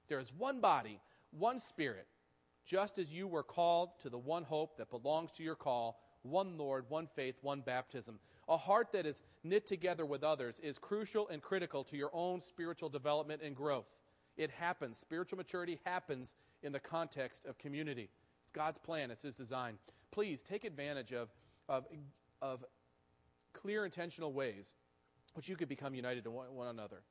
There 0.08 0.18
is 0.18 0.32
one 0.32 0.60
body, 0.60 1.00
one 1.30 1.58
Spirit, 1.58 2.06
just 2.64 2.98
as 2.98 3.12
you 3.12 3.26
were 3.26 3.42
called 3.42 3.98
to 4.00 4.10
the 4.10 4.18
one 4.18 4.44
hope 4.44 4.76
that 4.76 4.90
belongs 4.90 5.32
to 5.32 5.42
your 5.42 5.54
call, 5.54 6.00
one 6.22 6.56
Lord, 6.56 6.84
one 6.88 7.06
faith, 7.06 7.36
one 7.42 7.60
baptism. 7.60 8.18
A 8.48 8.56
heart 8.56 8.88
that 8.92 9.06
is 9.06 9.22
knit 9.42 9.66
together 9.66 10.04
with 10.04 10.22
others 10.22 10.60
is 10.60 10.78
crucial 10.78 11.28
and 11.28 11.42
critical 11.42 11.84
to 11.84 11.96
your 11.96 12.10
own 12.12 12.40
spiritual 12.40 12.88
development 12.88 13.42
and 13.42 13.56
growth. 13.56 13.86
It 14.36 14.50
happens. 14.50 14.98
Spiritual 14.98 15.38
maturity 15.38 15.80
happens 15.84 16.36
in 16.62 16.72
the 16.72 16.80
context 16.80 17.44
of 17.46 17.58
community. 17.58 18.08
It's 18.42 18.52
God's 18.52 18.78
plan, 18.78 19.10
it's 19.10 19.22
His 19.22 19.34
design. 19.34 19.78
Please 20.10 20.42
take 20.42 20.64
advantage 20.64 21.12
of, 21.12 21.28
of, 21.68 21.86
of 22.40 22.64
clear, 23.52 23.84
intentional 23.84 24.32
ways 24.32 24.74
which 25.34 25.48
you 25.48 25.56
could 25.56 25.68
become 25.68 25.94
united 25.94 26.24
to 26.24 26.30
one, 26.30 26.54
one 26.54 26.68
another. 26.68 27.02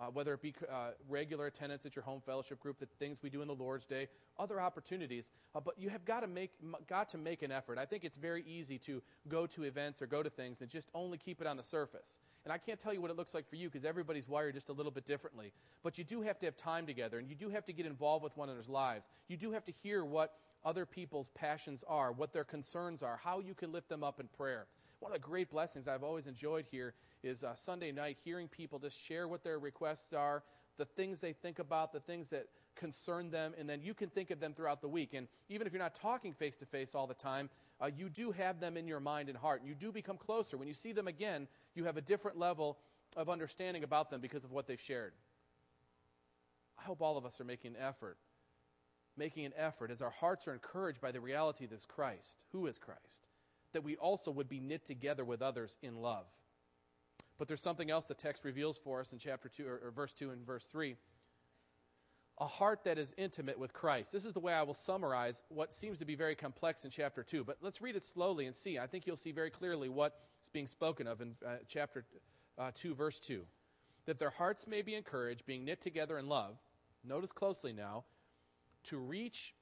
Uh, 0.00 0.06
whether 0.06 0.34
it 0.34 0.42
be 0.42 0.52
uh, 0.68 0.88
regular 1.08 1.46
attendance 1.46 1.86
at 1.86 1.94
your 1.94 2.02
home 2.02 2.20
fellowship 2.20 2.58
group, 2.58 2.80
the 2.80 2.86
things 2.98 3.22
we 3.22 3.30
do 3.30 3.42
in 3.42 3.48
the 3.48 3.54
Lord's 3.54 3.84
Day, 3.84 4.08
other 4.40 4.60
opportunities. 4.60 5.30
Uh, 5.54 5.60
but 5.60 5.78
you 5.78 5.88
have 5.88 6.04
got 6.04 6.20
to 6.20 6.26
make 6.26 6.50
got 6.88 7.08
to 7.10 7.18
make 7.18 7.42
an 7.42 7.52
effort. 7.52 7.78
I 7.78 7.84
think 7.84 8.04
it's 8.04 8.16
very 8.16 8.44
easy 8.44 8.76
to 8.78 9.00
go 9.28 9.46
to 9.46 9.62
events 9.62 10.02
or 10.02 10.06
go 10.06 10.20
to 10.20 10.30
things 10.30 10.62
and 10.62 10.70
just 10.70 10.88
only 10.94 11.16
keep 11.16 11.40
it 11.40 11.46
on 11.46 11.56
the 11.56 11.62
surface. 11.62 12.18
And 12.44 12.52
I 12.52 12.58
can't 12.58 12.80
tell 12.80 12.92
you 12.92 13.00
what 13.00 13.10
it 13.10 13.16
looks 13.16 13.34
like 13.34 13.48
for 13.48 13.56
you 13.56 13.68
because 13.68 13.84
everybody's 13.84 14.28
wired 14.28 14.54
just 14.54 14.68
a 14.68 14.72
little 14.72 14.92
bit 14.92 15.06
differently. 15.06 15.52
But 15.84 15.96
you 15.96 16.02
do 16.02 16.22
have 16.22 16.38
to 16.40 16.46
have 16.46 16.56
time 16.56 16.86
together, 16.86 17.18
and 17.18 17.28
you 17.28 17.36
do 17.36 17.48
have 17.50 17.64
to 17.66 17.72
get 17.72 17.86
involved 17.86 18.24
with 18.24 18.36
one 18.36 18.48
another's 18.48 18.68
lives. 18.68 19.08
You 19.28 19.36
do 19.36 19.52
have 19.52 19.64
to 19.66 19.72
hear 19.82 20.04
what 20.04 20.34
other 20.64 20.86
people's 20.86 21.28
passions 21.30 21.84
are, 21.86 22.12
what 22.12 22.32
their 22.32 22.44
concerns 22.44 23.02
are, 23.02 23.20
how 23.22 23.40
you 23.40 23.54
can 23.54 23.72
lift 23.72 23.88
them 23.88 24.02
up 24.02 24.20
in 24.20 24.28
prayer. 24.28 24.66
One 25.00 25.12
of 25.12 25.20
the 25.20 25.26
great 25.26 25.50
blessings 25.50 25.86
I've 25.86 26.02
always 26.02 26.26
enjoyed 26.26 26.66
here 26.70 26.94
is 27.22 27.44
uh, 27.44 27.54
Sunday 27.54 27.92
night 27.92 28.18
hearing 28.24 28.48
people 28.48 28.78
just 28.78 29.02
share 29.02 29.28
what 29.28 29.44
their 29.44 29.58
requests 29.58 30.12
are, 30.12 30.42
the 30.76 30.84
things 30.84 31.20
they 31.20 31.32
think 31.32 31.58
about, 31.58 31.92
the 31.92 32.00
things 32.00 32.30
that 32.30 32.46
concern 32.74 33.30
them, 33.30 33.54
and 33.58 33.68
then 33.68 33.80
you 33.82 33.94
can 33.94 34.08
think 34.08 34.30
of 34.30 34.40
them 34.40 34.54
throughout 34.54 34.80
the 34.80 34.88
week. 34.88 35.14
And 35.14 35.28
even 35.48 35.66
if 35.66 35.72
you're 35.72 35.82
not 35.82 35.94
talking 35.94 36.32
face 36.32 36.56
to 36.56 36.66
face 36.66 36.94
all 36.94 37.06
the 37.06 37.14
time, 37.14 37.50
uh, 37.80 37.90
you 37.94 38.08
do 38.08 38.32
have 38.32 38.60
them 38.60 38.76
in 38.76 38.88
your 38.88 39.00
mind 39.00 39.28
and 39.28 39.36
heart. 39.38 39.60
And 39.60 39.68
you 39.68 39.74
do 39.74 39.92
become 39.92 40.16
closer. 40.16 40.56
When 40.56 40.68
you 40.68 40.74
see 40.74 40.92
them 40.92 41.06
again, 41.06 41.48
you 41.74 41.84
have 41.84 41.96
a 41.96 42.00
different 42.00 42.38
level 42.38 42.78
of 43.16 43.28
understanding 43.28 43.84
about 43.84 44.10
them 44.10 44.20
because 44.20 44.44
of 44.44 44.52
what 44.52 44.66
they've 44.66 44.80
shared. 44.80 45.12
I 46.78 46.82
hope 46.82 47.00
all 47.00 47.16
of 47.16 47.24
us 47.24 47.40
are 47.40 47.44
making 47.44 47.76
an 47.76 47.82
effort 47.82 48.18
making 49.16 49.44
an 49.44 49.52
effort, 49.56 49.90
as 49.90 50.02
our 50.02 50.10
hearts 50.10 50.48
are 50.48 50.52
encouraged 50.52 51.00
by 51.00 51.12
the 51.12 51.20
reality 51.20 51.64
of 51.64 51.70
this 51.70 51.86
Christ, 51.86 52.44
who 52.52 52.66
is 52.66 52.78
Christ, 52.78 53.26
that 53.72 53.84
we 53.84 53.96
also 53.96 54.30
would 54.30 54.48
be 54.48 54.60
knit 54.60 54.84
together 54.84 55.24
with 55.24 55.42
others 55.42 55.76
in 55.82 55.96
love. 55.96 56.26
But 57.38 57.48
there's 57.48 57.62
something 57.62 57.90
else 57.90 58.06
the 58.06 58.14
text 58.14 58.44
reveals 58.44 58.78
for 58.78 59.00
us 59.00 59.12
in 59.12 59.18
chapter 59.18 59.48
2, 59.48 59.66
or, 59.66 59.80
or 59.84 59.90
verse 59.90 60.12
2 60.12 60.30
and 60.30 60.46
verse 60.46 60.66
3 60.66 60.96
a 62.38 62.46
heart 62.46 62.82
that 62.84 62.98
is 62.98 63.14
intimate 63.16 63.58
with 63.58 63.72
Christ. 63.72 64.12
This 64.12 64.24
is 64.24 64.32
the 64.32 64.40
way 64.40 64.52
I 64.52 64.62
will 64.62 64.74
summarize 64.74 65.42
what 65.48 65.72
seems 65.72 65.98
to 66.00 66.04
be 66.04 66.16
very 66.16 66.34
complex 66.34 66.84
in 66.84 66.90
chapter 66.90 67.22
2. 67.22 67.44
But 67.44 67.58
let's 67.60 67.80
read 67.80 67.94
it 67.96 68.02
slowly 68.02 68.46
and 68.46 68.56
see. 68.56 68.78
I 68.78 68.86
think 68.86 69.06
you'll 69.06 69.16
see 69.16 69.32
very 69.32 69.50
clearly 69.50 69.88
what 69.88 70.18
is 70.42 70.48
being 70.48 70.66
spoken 70.66 71.06
of 71.06 71.20
in 71.20 71.36
uh, 71.46 71.56
chapter 71.68 72.04
uh, 72.58 72.72
2, 72.74 72.94
verse 72.94 73.20
2. 73.20 73.42
That 74.06 74.18
their 74.18 74.30
hearts 74.30 74.66
may 74.66 74.82
be 74.82 74.94
encouraged, 74.94 75.46
being 75.46 75.64
knit 75.64 75.80
together 75.80 76.18
in 76.18 76.28
love. 76.28 76.56
Notice 77.04 77.32
closely 77.32 77.72
now 77.72 78.04
to 78.84 78.98
reach 78.98 79.54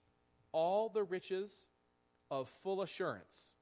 all 0.52 0.88
the 0.88 1.02
riches 1.02 1.68
of 2.30 2.48
full 2.48 2.82
assurance 2.82 3.56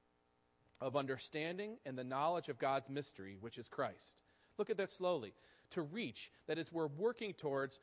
of 0.79 0.95
understanding 0.95 1.77
and 1.85 1.97
the 1.97 2.03
knowledge 2.03 2.49
of 2.49 2.57
God's 2.57 2.89
mystery, 2.89 3.37
which 3.39 3.57
is 3.57 3.67
Christ. 3.67 4.17
Look 4.57 4.69
at 4.69 4.77
that 4.77 4.89
slowly. 4.89 5.33
To 5.71 5.81
reach, 5.81 6.31
that 6.47 6.57
is, 6.57 6.71
we're 6.71 6.87
working 6.87 7.33
towards 7.33 7.79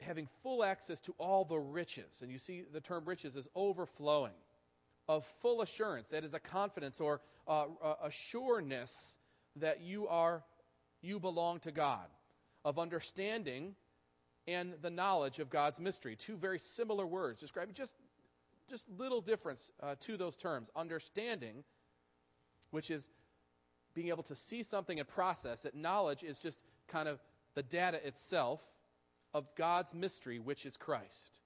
having 0.00 0.28
full 0.42 0.64
access 0.64 1.00
to 1.00 1.14
all 1.18 1.44
the 1.44 1.58
riches. 1.58 2.22
And 2.22 2.30
you 2.30 2.38
see 2.38 2.64
the 2.72 2.80
term 2.80 3.04
riches 3.04 3.36
is 3.36 3.48
overflowing 3.54 4.34
of 5.08 5.24
full 5.40 5.62
assurance. 5.62 6.08
That 6.08 6.24
is 6.24 6.34
a 6.34 6.40
confidence 6.40 7.00
or 7.00 7.20
uh, 7.46 7.66
a 8.02 8.10
sureness 8.10 9.18
that 9.56 9.80
you 9.80 10.08
are 10.08 10.42
you 11.02 11.20
belong 11.20 11.60
to 11.60 11.70
God, 11.70 12.06
of 12.64 12.78
understanding 12.78 13.76
and 14.48 14.74
the 14.82 14.90
knowledge 14.90 15.38
of 15.38 15.50
God's 15.50 15.80
mystery. 15.80 16.16
Two 16.16 16.36
very 16.36 16.58
similar 16.58 17.06
words 17.06 17.40
describing 17.40 17.74
just 17.74 17.96
just 18.68 18.88
little 18.98 19.20
difference 19.20 19.70
uh, 19.80 19.94
to 20.00 20.16
those 20.16 20.34
terms. 20.36 20.70
Understanding, 20.74 21.62
which 22.70 22.90
is 22.90 23.08
being 23.94 24.08
able 24.08 24.24
to 24.24 24.34
see 24.34 24.62
something 24.62 24.98
and 24.98 25.08
process 25.08 25.64
it. 25.64 25.74
Knowledge 25.74 26.22
is 26.22 26.38
just 26.38 26.58
kind 26.88 27.08
of 27.08 27.20
the 27.54 27.62
data 27.62 28.04
itself 28.06 28.62
of 29.32 29.48
God's 29.56 29.94
mystery, 29.94 30.38
which 30.38 30.66
is 30.66 30.76
Christ. 30.76 31.40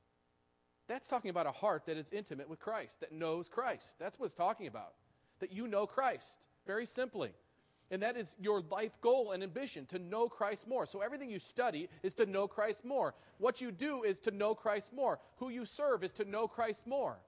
That's 0.89 1.07
talking 1.07 1.31
about 1.31 1.47
a 1.47 1.53
heart 1.53 1.87
that 1.87 1.97
is 1.97 2.11
intimate 2.11 2.49
with 2.49 2.59
Christ, 2.59 3.01
that 3.01 3.13
knows 3.13 3.49
Christ. 3.49 3.97
That's 3.99 4.19
what 4.19 4.27
it's 4.27 4.35
talking 4.35 4.67
about. 4.67 4.95
That 5.39 5.53
you 5.53 5.69
know 5.69 5.87
Christ, 5.87 6.47
very 6.67 6.85
simply. 6.85 7.33
And 7.91 8.03
that 8.03 8.17
is 8.17 8.37
your 8.39 8.63
life 8.71 9.01
goal 9.01 9.33
and 9.33 9.43
ambition 9.43 9.85
to 9.87 9.99
know 9.99 10.29
Christ 10.29 10.69
more. 10.69 10.87
So 10.87 11.01
everything 11.01 11.29
you 11.29 11.41
study 11.41 11.89
is 12.03 12.15
to 12.15 12.27
know 12.27 12.47
Christ 12.47 12.85
more. 12.85 13.15
What 13.39 13.61
you 13.61 13.73
do 13.73 14.05
is 14.05 14.21
to 14.21 14.31
know 14.31 14.55
Christ 14.55 14.93
more. 14.93 15.19
Who 15.39 15.49
you 15.49 15.65
serve 15.65 16.05
is 16.05 16.13
to 16.13 16.25
know 16.25 16.47
Christ 16.47 16.87
more. 16.87 17.19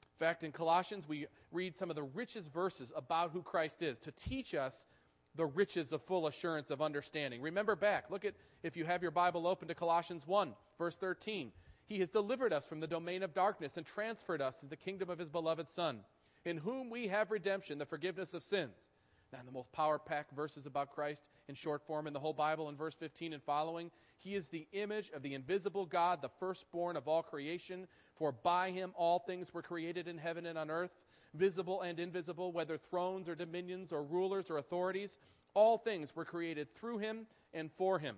In 0.00 0.24
fact, 0.24 0.44
in 0.44 0.52
Colossians, 0.52 1.08
we 1.08 1.26
read 1.50 1.76
some 1.76 1.90
of 1.90 1.96
the 1.96 2.04
richest 2.04 2.52
verses 2.52 2.92
about 2.96 3.32
who 3.32 3.42
Christ 3.42 3.82
is 3.82 3.98
to 4.00 4.12
teach 4.12 4.54
us 4.54 4.86
the 5.34 5.44
riches 5.44 5.92
of 5.92 6.00
full 6.00 6.28
assurance 6.28 6.70
of 6.70 6.80
understanding. 6.80 7.42
Remember 7.42 7.76
back, 7.76 8.10
look 8.10 8.24
at, 8.24 8.34
if 8.62 8.76
you 8.76 8.84
have 8.84 9.02
your 9.02 9.10
Bible 9.10 9.46
open 9.46 9.68
to 9.68 9.74
Colossians 9.74 10.26
1, 10.26 10.54
verse 10.78 10.96
13. 10.96 11.52
He 11.86 11.98
has 11.98 12.08
delivered 12.08 12.52
us 12.52 12.66
from 12.66 12.80
the 12.80 12.86
domain 12.86 13.22
of 13.22 13.34
darkness 13.34 13.76
and 13.76 13.84
transferred 13.84 14.40
us 14.40 14.60
to 14.60 14.66
the 14.66 14.76
kingdom 14.76 15.10
of 15.10 15.18
his 15.18 15.28
beloved 15.28 15.68
Son, 15.68 16.00
in 16.44 16.56
whom 16.58 16.88
we 16.88 17.08
have 17.08 17.30
redemption, 17.30 17.78
the 17.78 17.84
forgiveness 17.84 18.32
of 18.32 18.42
sins 18.42 18.90
and 19.32 19.46
the 19.46 19.52
most 19.52 19.72
power 19.72 19.98
packed 19.98 20.32
verses 20.32 20.66
about 20.66 20.94
Christ 20.94 21.28
in 21.48 21.54
short 21.54 21.82
form 21.86 22.06
in 22.06 22.12
the 22.12 22.20
whole 22.20 22.32
Bible 22.32 22.68
in 22.68 22.76
verse 22.76 22.94
15 22.94 23.32
and 23.32 23.42
following. 23.42 23.90
He 24.18 24.34
is 24.34 24.48
the 24.48 24.66
image 24.72 25.10
of 25.14 25.22
the 25.22 25.34
invisible 25.34 25.86
God, 25.86 26.22
the 26.22 26.28
firstborn 26.28 26.96
of 26.96 27.08
all 27.08 27.22
creation. 27.22 27.86
For 28.14 28.32
by 28.32 28.70
him 28.70 28.92
all 28.96 29.18
things 29.18 29.52
were 29.52 29.62
created 29.62 30.08
in 30.08 30.18
heaven 30.18 30.46
and 30.46 30.56
on 30.56 30.70
earth, 30.70 30.92
visible 31.34 31.82
and 31.82 31.98
invisible, 31.98 32.52
whether 32.52 32.78
thrones 32.78 33.28
or 33.28 33.34
dominions 33.34 33.92
or 33.92 34.02
rulers 34.02 34.50
or 34.50 34.58
authorities. 34.58 35.18
All 35.54 35.78
things 35.78 36.14
were 36.14 36.24
created 36.24 36.74
through 36.74 36.98
him 36.98 37.26
and 37.52 37.70
for 37.72 37.98
him. 37.98 38.16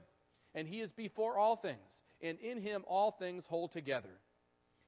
And 0.54 0.66
he 0.66 0.80
is 0.80 0.92
before 0.92 1.36
all 1.36 1.56
things, 1.56 2.02
and 2.20 2.38
in 2.40 2.60
him 2.60 2.84
all 2.86 3.10
things 3.10 3.46
hold 3.46 3.70
together. 3.70 4.20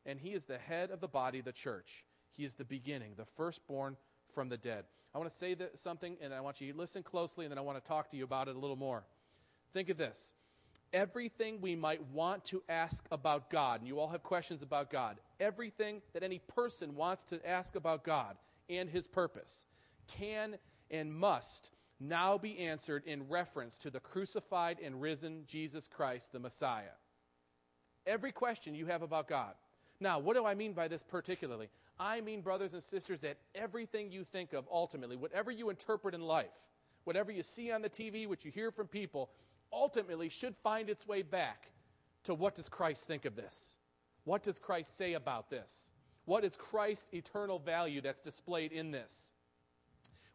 And 0.07 0.19
he 0.19 0.31
is 0.31 0.47
the 0.47 0.59
head 0.59 0.91
of 0.91 1.01
the 1.01 1.09
body, 1.09 1.41
the 1.41 1.53
church. 1.53 2.05
He 2.33 2.45
is 2.45 2.55
the 2.55 2.65
beginning, 2.65 3.13
the 3.17 3.25
firstborn 3.25 3.97
from 4.29 4.49
the 4.49 4.57
dead. 4.57 4.85
I 5.15 5.19
want 5.19 5.29
to 5.31 5.37
say 5.37 5.55
that, 5.55 5.79
something, 5.79 6.17
and 6.21 6.33
I 6.33 6.41
want 6.41 6.61
you 6.61 6.73
to 6.73 6.79
listen 6.79 7.03
closely, 7.03 7.45
and 7.45 7.51
then 7.51 7.59
I 7.59 7.63
want 7.63 7.83
to 7.83 7.89
talk 7.89 8.11
to 8.11 8.17
you 8.17 8.25
about 8.25 8.49
it 8.49 8.57
a 8.57 8.59
little 8.59 8.77
more. 8.77 9.05
Think 9.73 9.89
of 9.89 9.97
this 9.97 10.35
everything 10.93 11.61
we 11.61 11.77
might 11.77 12.03
want 12.13 12.45
to 12.47 12.63
ask 12.69 13.07
about 13.13 13.51
God, 13.51 13.81
and 13.81 13.89
you 13.89 14.01
all 14.01 14.09
have 14.09 14.23
questions 14.23 14.63
about 14.63 14.91
God, 14.91 15.19
everything 15.39 16.03
that 16.13 16.23
any 16.23 16.41
person 16.41 16.97
wants 16.97 17.23
to 17.25 17.49
ask 17.49 17.77
about 17.77 18.05
God 18.05 18.37
and 18.69 18.89
his 18.89 19.07
purpose 19.07 19.67
can 20.09 20.59
and 20.91 21.15
must 21.15 21.71
now 22.01 22.39
be 22.39 22.59
answered 22.59 23.05
in 23.07 23.29
reference 23.29 23.79
to 23.79 23.91
the 23.91 24.01
crucified 24.01 24.79
and 24.83 25.01
risen 25.01 25.45
Jesus 25.47 25.87
Christ, 25.87 26.33
the 26.33 26.41
Messiah. 26.41 26.97
Every 28.07 28.33
question 28.33 28.75
you 28.75 28.87
have 28.87 29.03
about 29.03 29.29
God. 29.29 29.55
Now, 30.01 30.19
what 30.19 30.35
do 30.35 30.47
I 30.47 30.55
mean 30.55 30.73
by 30.73 30.89
this 30.89 31.03
particularly? 31.03 31.69
I 31.99 32.23
mean, 32.23 32.41
brothers 32.41 32.73
and 32.73 32.83
sisters, 32.83 33.21
that 33.21 33.37
everything 33.55 34.11
you 34.11 34.25
think 34.25 34.55
of 34.55 34.67
ultimately, 34.73 35.17
whatever 35.17 35.51
you 35.51 35.69
interpret 35.69 36.15
in 36.15 36.23
life, 36.23 36.69
whatever 37.05 37.31
you 37.31 37.43
see 37.43 37.71
on 37.71 37.83
the 37.83 37.91
TV, 37.91 38.27
what 38.27 38.45
you 38.45 38.51
hear 38.51 38.71
from 38.71 38.87
people, 38.87 39.31
ultimately 39.73 40.31
should 40.31 40.57
find 40.57 40.89
its 40.89 41.07
way 41.07 41.21
back 41.23 41.71
to 42.25 42.35
what 42.35 42.55
does 42.55 42.69
Christ 42.69 43.07
think 43.07 43.27
of 43.27 43.37
this? 43.37 43.77
What 44.25 44.43
does 44.43 44.59
Christ 44.59 44.97
say 44.97 45.13
about 45.15 45.51
this? 45.51 45.91
What 46.25 46.45
is 46.45 46.57
Christ's 46.57 47.09
eternal 47.13 47.59
value 47.59 48.01
that's 48.01 48.21
displayed 48.21 48.73
in 48.73 48.91
this? 48.91 49.33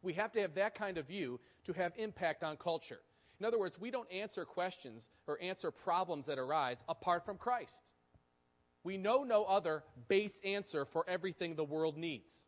We 0.02 0.14
have 0.14 0.32
to 0.34 0.42
have 0.42 0.54
that 0.56 0.76
kind 0.76 0.98
of 0.98 1.08
view 1.08 1.40
to 1.64 1.74
have 1.74 1.94
impact 1.98 2.44
on 2.44 2.58
culture. 2.58 3.00
In 3.40 3.46
other 3.46 3.60
words, 3.60 3.80
we 3.80 3.92
don't 3.92 4.12
answer 4.12 4.46
questions 4.46 5.10
or 5.28 5.42
answer 5.42 5.72
problems 5.72 6.28
that 6.28 6.38
arise 6.38 6.84
apart 6.88 7.26
from 7.26 7.38
Christ. 7.38 7.84
We 8.86 8.98
know 8.98 9.24
no 9.24 9.44
other 9.46 9.84
base 10.08 10.40
answer 10.46 10.86
for 10.86 11.04
everything 11.08 11.56
the 11.56 11.64
world 11.64 11.98
needs. 11.98 12.46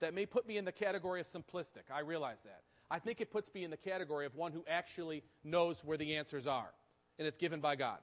That 0.00 0.14
may 0.14 0.26
put 0.26 0.46
me 0.46 0.58
in 0.58 0.64
the 0.64 0.72
category 0.72 1.20
of 1.20 1.26
simplistic. 1.26 1.92
I 1.94 2.00
realize 2.00 2.42
that. 2.42 2.62
I 2.90 2.98
think 2.98 3.20
it 3.20 3.30
puts 3.30 3.54
me 3.54 3.62
in 3.62 3.70
the 3.70 3.76
category 3.76 4.26
of 4.26 4.34
one 4.34 4.50
who 4.50 4.64
actually 4.68 5.22
knows 5.44 5.84
where 5.84 5.96
the 5.96 6.16
answers 6.16 6.48
are, 6.48 6.70
and 7.18 7.26
it's 7.26 7.38
given 7.38 7.60
by 7.60 7.76
God. 7.76 7.98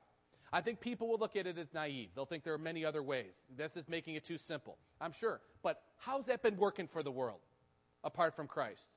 I 0.53 0.61
think 0.61 0.79
people 0.79 1.09
will 1.09 1.17
look 1.17 1.35
at 1.35 1.45
it 1.45 1.57
as 1.57 1.73
naive. 1.73 2.09
They'll 2.15 2.25
think 2.25 2.45
there 2.45 2.53
are 2.53 2.59
many 2.59 2.85
other 2.85 3.03
ways. 3.03 3.45
This 3.55 3.75
is 3.75 3.89
making 3.89 4.15
it 4.15 4.23
too 4.23 4.37
simple. 4.37 4.77
I'm 5.01 5.11
sure. 5.11 5.41
But 5.61 5.81
how's 5.97 6.27
that 6.27 6.41
been 6.41 6.55
working 6.55 6.87
for 6.87 7.03
the 7.03 7.11
world 7.11 7.41
apart 8.03 8.33
from 8.33 8.47
Christ? 8.47 8.89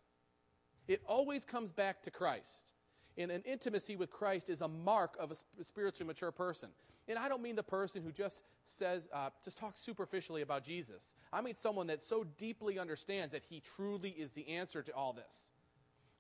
It 0.86 1.02
always 1.08 1.44
comes 1.44 1.72
back 1.72 2.02
to 2.02 2.12
Christ. 2.12 2.72
And 3.18 3.30
an 3.30 3.42
intimacy 3.42 3.96
with 3.96 4.10
Christ 4.10 4.50
is 4.50 4.60
a 4.60 4.68
mark 4.68 5.16
of 5.18 5.32
a 5.32 5.64
spiritually 5.64 6.06
mature 6.06 6.30
person. 6.30 6.68
And 7.08 7.18
I 7.18 7.28
don't 7.28 7.42
mean 7.42 7.56
the 7.56 7.62
person 7.62 8.02
who 8.02 8.12
just 8.12 8.42
says, 8.64 9.08
uh, 9.12 9.30
just 9.44 9.56
talks 9.56 9.80
superficially 9.80 10.42
about 10.42 10.64
Jesus. 10.64 11.14
I 11.32 11.40
mean 11.40 11.54
someone 11.54 11.86
that 11.86 12.02
so 12.02 12.24
deeply 12.36 12.78
understands 12.78 13.32
that 13.32 13.44
he 13.48 13.60
truly 13.60 14.10
is 14.10 14.32
the 14.32 14.48
answer 14.48 14.82
to 14.82 14.92
all 14.92 15.12
this. 15.12 15.50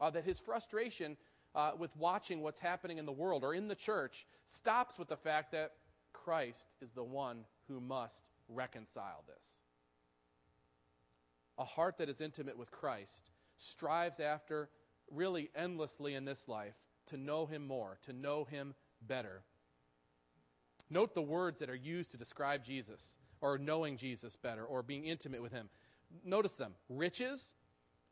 Uh, 0.00 0.10
that 0.10 0.24
his 0.24 0.38
frustration 0.40 1.16
uh, 1.54 1.72
with 1.78 1.94
watching 1.96 2.42
what's 2.42 2.60
happening 2.60 2.98
in 2.98 3.06
the 3.06 3.12
world 3.12 3.42
or 3.42 3.54
in 3.54 3.66
the 3.66 3.74
church 3.74 4.26
stops 4.46 4.98
with 4.98 5.08
the 5.08 5.16
fact 5.16 5.52
that 5.52 5.72
Christ 6.12 6.66
is 6.80 6.92
the 6.92 7.04
one 7.04 7.44
who 7.66 7.80
must 7.80 8.24
reconcile 8.48 9.24
this. 9.26 9.62
A 11.58 11.64
heart 11.64 11.98
that 11.98 12.08
is 12.08 12.20
intimate 12.20 12.58
with 12.58 12.70
Christ 12.70 13.30
strives 13.56 14.20
after, 14.20 14.68
really 15.10 15.50
endlessly 15.54 16.14
in 16.14 16.24
this 16.24 16.48
life, 16.48 16.76
to 17.06 17.16
know 17.16 17.46
him 17.46 17.66
more, 17.66 17.98
to 18.02 18.12
know 18.12 18.44
him 18.44 18.74
better. 19.00 19.42
Note 20.90 21.14
the 21.14 21.22
words 21.22 21.60
that 21.60 21.70
are 21.70 21.74
used 21.74 22.10
to 22.12 22.16
describe 22.16 22.64
Jesus, 22.64 23.18
or 23.40 23.58
knowing 23.58 23.96
Jesus 23.96 24.36
better, 24.36 24.64
or 24.64 24.82
being 24.82 25.04
intimate 25.04 25.42
with 25.42 25.52
him. 25.52 25.68
Notice 26.24 26.54
them 26.54 26.74
riches, 26.88 27.54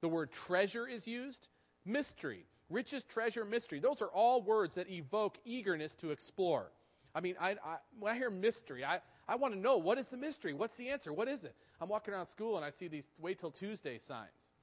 the 0.01 0.09
word 0.09 0.31
treasure 0.31 0.87
is 0.87 1.07
used, 1.07 1.49
mystery. 1.85 2.47
Riches, 2.71 3.05
treasure, 3.05 3.45
mystery. 3.45 3.79
Those 3.79 4.01
are 4.01 4.09
all 4.09 4.43
words 4.43 4.77
that 4.77 4.91
evoke 4.91 5.39
eagerness 5.45 5.95
to 5.97 6.11
explore. 6.11 6.73
I 7.15 7.21
mean, 7.21 7.37
I, 7.39 7.51
I, 7.51 7.77
when 8.01 8.13
I 8.13 8.17
hear 8.17 8.31
mystery, 8.31 8.85
I, 8.85 9.01
I 9.29 9.37
want 9.37 9.55
to 9.55 9.61
know 9.61 9.77
what 9.77 9.99
is 9.99 10.11
the 10.11 10.17
mystery? 10.17 10.55
What's 10.55 10.77
the 10.77 10.89
answer? 10.89 11.13
What 11.13 11.29
is 11.29 11.45
it? 11.45 11.55
I'm 11.81 11.89
walking 11.89 12.15
around 12.15 12.27
school 12.27 12.57
and 12.57 12.65
I 12.65 12.71
see 12.71 12.89
these 12.89 13.09
wait 13.19 13.39
till 13.39 13.51
Tuesday 13.51 13.99
signs. 13.99 14.54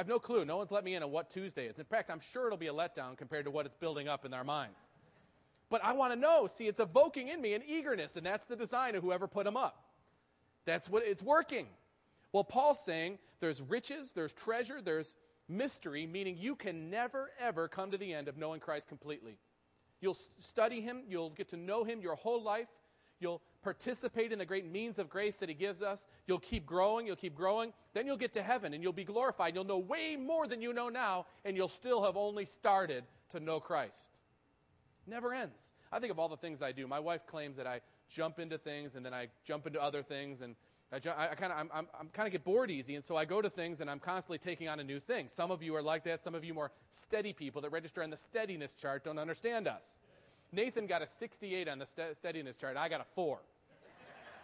I 0.00 0.02
have 0.02 0.08
no 0.08 0.18
clue. 0.18 0.46
No 0.46 0.56
one's 0.56 0.70
let 0.70 0.82
me 0.82 0.94
in 0.94 1.02
on 1.02 1.10
what 1.10 1.28
Tuesday 1.28 1.66
is. 1.66 1.78
In 1.78 1.84
fact, 1.84 2.10
I'm 2.10 2.20
sure 2.20 2.46
it'll 2.46 2.56
be 2.56 2.68
a 2.68 2.72
letdown 2.72 3.18
compared 3.18 3.44
to 3.44 3.50
what 3.50 3.66
it's 3.66 3.74
building 3.74 4.08
up 4.08 4.24
in 4.24 4.32
our 4.32 4.44
minds. 4.44 4.88
But 5.68 5.84
I 5.84 5.92
want 5.92 6.14
to 6.14 6.18
know. 6.18 6.46
See, 6.46 6.66
it's 6.66 6.80
evoking 6.80 7.28
in 7.28 7.42
me 7.42 7.52
an 7.52 7.60
eagerness, 7.68 8.16
and 8.16 8.24
that's 8.24 8.46
the 8.46 8.56
design 8.56 8.94
of 8.94 9.02
whoever 9.02 9.28
put 9.28 9.44
them 9.44 9.58
up. 9.58 9.84
That's 10.64 10.88
what 10.88 11.02
it's 11.04 11.22
working. 11.22 11.66
Well, 12.32 12.44
Paul's 12.44 12.82
saying 12.82 13.18
there's 13.40 13.60
riches, 13.60 14.12
there's 14.12 14.32
treasure, 14.32 14.80
there's 14.80 15.16
mystery, 15.50 16.06
meaning 16.06 16.38
you 16.38 16.56
can 16.56 16.88
never, 16.88 17.28
ever 17.38 17.68
come 17.68 17.90
to 17.90 17.98
the 17.98 18.14
end 18.14 18.26
of 18.26 18.38
knowing 18.38 18.60
Christ 18.60 18.88
completely. 18.88 19.36
You'll 20.00 20.16
study 20.38 20.80
him, 20.80 21.02
you'll 21.10 21.28
get 21.28 21.50
to 21.50 21.58
know 21.58 21.84
him 21.84 22.00
your 22.00 22.14
whole 22.14 22.42
life, 22.42 22.68
you'll 23.20 23.42
participate 23.62 24.32
in 24.32 24.38
the 24.38 24.44
great 24.44 24.70
means 24.70 24.98
of 24.98 25.08
grace 25.08 25.36
that 25.36 25.48
He 25.48 25.54
gives 25.54 25.82
us. 25.82 26.08
You'll 26.26 26.38
keep 26.38 26.66
growing, 26.66 27.06
you'll 27.06 27.16
keep 27.16 27.34
growing. 27.34 27.72
Then 27.94 28.06
you'll 28.06 28.16
get 28.16 28.32
to 28.34 28.42
heaven 28.42 28.74
and 28.74 28.82
you'll 28.82 28.92
be 28.92 29.04
glorified. 29.04 29.54
You'll 29.54 29.64
know 29.64 29.78
way 29.78 30.16
more 30.16 30.46
than 30.46 30.60
you 30.60 30.72
know 30.72 30.88
now, 30.88 31.26
and 31.44 31.56
you'll 31.56 31.68
still 31.68 32.02
have 32.02 32.16
only 32.16 32.46
started 32.46 33.04
to 33.30 33.40
know 33.40 33.60
Christ. 33.60 34.10
Never 35.06 35.32
ends. 35.32 35.72
I 35.92 35.98
think 35.98 36.10
of 36.10 36.18
all 36.18 36.28
the 36.28 36.36
things 36.36 36.62
I 36.62 36.72
do. 36.72 36.86
My 36.86 37.00
wife 37.00 37.26
claims 37.26 37.56
that 37.56 37.66
I 37.66 37.80
jump 38.08 38.38
into 38.38 38.58
things 38.58 38.96
and 38.96 39.06
then 39.06 39.14
I 39.14 39.28
jump 39.44 39.66
into 39.66 39.82
other 39.82 40.02
things 40.02 40.40
and 40.40 40.56
I, 40.92 40.96
I 40.96 41.34
kind 41.36 41.52
of 41.52 41.58
I'm, 41.58 41.70
I'm, 41.72 41.86
I'm 41.98 42.08
kind 42.08 42.26
of 42.26 42.32
get 42.32 42.44
bored 42.44 42.68
easy, 42.68 42.96
and 42.96 43.04
so 43.04 43.16
I 43.16 43.24
go 43.24 43.40
to 43.40 43.48
things 43.48 43.80
and 43.80 43.88
I'm 43.88 44.00
constantly 44.00 44.38
taking 44.38 44.68
on 44.68 44.80
a 44.80 44.84
new 44.84 44.98
thing. 44.98 45.28
Some 45.28 45.52
of 45.52 45.62
you 45.62 45.76
are 45.76 45.82
like 45.82 46.02
that. 46.04 46.20
Some 46.20 46.34
of 46.34 46.44
you 46.44 46.52
more 46.52 46.72
steady 46.90 47.32
people 47.32 47.62
that 47.62 47.70
register 47.70 48.02
on 48.02 48.10
the 48.10 48.16
steadiness 48.16 48.72
chart 48.72 49.04
don't 49.04 49.18
understand 49.18 49.68
us. 49.68 50.00
Nathan 50.52 50.86
got 50.86 51.02
a 51.02 51.06
68 51.06 51.68
on 51.68 51.78
the 51.78 51.86
st- 51.86 52.16
steadiness 52.16 52.56
chart. 52.56 52.76
I 52.76 52.88
got 52.88 53.00
a 53.00 53.06
four. 53.14 53.38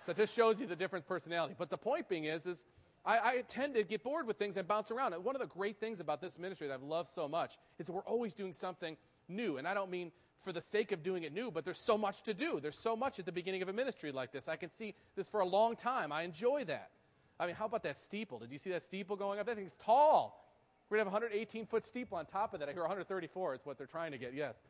so 0.00 0.12
it 0.12 0.16
just 0.16 0.34
shows 0.34 0.60
you 0.60 0.66
the 0.66 0.76
different 0.76 1.06
personality. 1.06 1.54
But 1.58 1.70
the 1.70 1.78
point 1.78 2.08
being 2.08 2.24
is, 2.24 2.46
is 2.46 2.66
I, 3.04 3.18
I, 3.18 3.44
tend 3.48 3.74
to 3.74 3.84
get 3.84 4.02
bored 4.02 4.26
with 4.26 4.36
things 4.36 4.56
and 4.56 4.66
bounce 4.66 4.90
around. 4.90 5.12
And 5.14 5.24
one 5.24 5.36
of 5.36 5.40
the 5.40 5.48
great 5.48 5.78
things 5.78 6.00
about 6.00 6.20
this 6.20 6.38
ministry 6.38 6.66
that 6.68 6.74
I've 6.74 6.82
loved 6.82 7.08
so 7.08 7.28
much 7.28 7.56
is 7.78 7.86
that 7.86 7.92
we're 7.92 8.02
always 8.02 8.34
doing 8.34 8.52
something 8.52 8.96
new. 9.28 9.58
And 9.58 9.66
I 9.66 9.74
don't 9.74 9.90
mean 9.90 10.10
for 10.42 10.52
the 10.52 10.60
sake 10.60 10.92
of 10.92 11.02
doing 11.02 11.22
it 11.22 11.32
new, 11.32 11.50
but 11.50 11.64
there's 11.64 11.80
so 11.80 11.96
much 11.96 12.22
to 12.22 12.34
do. 12.34 12.60
There's 12.60 12.78
so 12.78 12.96
much 12.96 13.18
at 13.18 13.26
the 13.26 13.32
beginning 13.32 13.62
of 13.62 13.68
a 13.68 13.72
ministry 13.72 14.12
like 14.12 14.32
this. 14.32 14.48
I 14.48 14.56
can 14.56 14.70
see 14.70 14.94
this 15.14 15.28
for 15.28 15.40
a 15.40 15.46
long 15.46 15.76
time. 15.76 16.12
I 16.12 16.22
enjoy 16.22 16.64
that. 16.64 16.90
I 17.38 17.46
mean, 17.46 17.54
how 17.54 17.66
about 17.66 17.82
that 17.82 17.98
steeple? 17.98 18.38
Did 18.38 18.50
you 18.50 18.58
see 18.58 18.70
that 18.70 18.82
steeple 18.82 19.16
going 19.16 19.38
up? 19.38 19.46
That 19.46 19.56
thing's 19.56 19.74
tall. 19.84 20.42
We're 20.88 20.98
going 20.98 21.06
to 21.06 21.10
have 21.10 21.22
a 21.22 21.26
118 21.26 21.66
foot 21.66 21.84
steeple 21.84 22.16
on 22.16 22.26
top 22.26 22.54
of 22.54 22.60
that. 22.60 22.68
I 22.68 22.72
hear 22.72 22.82
134 22.82 23.54
is 23.54 23.66
what 23.66 23.76
they're 23.76 23.86
trying 23.86 24.12
to 24.12 24.18
get, 24.18 24.34
yes. 24.34 24.64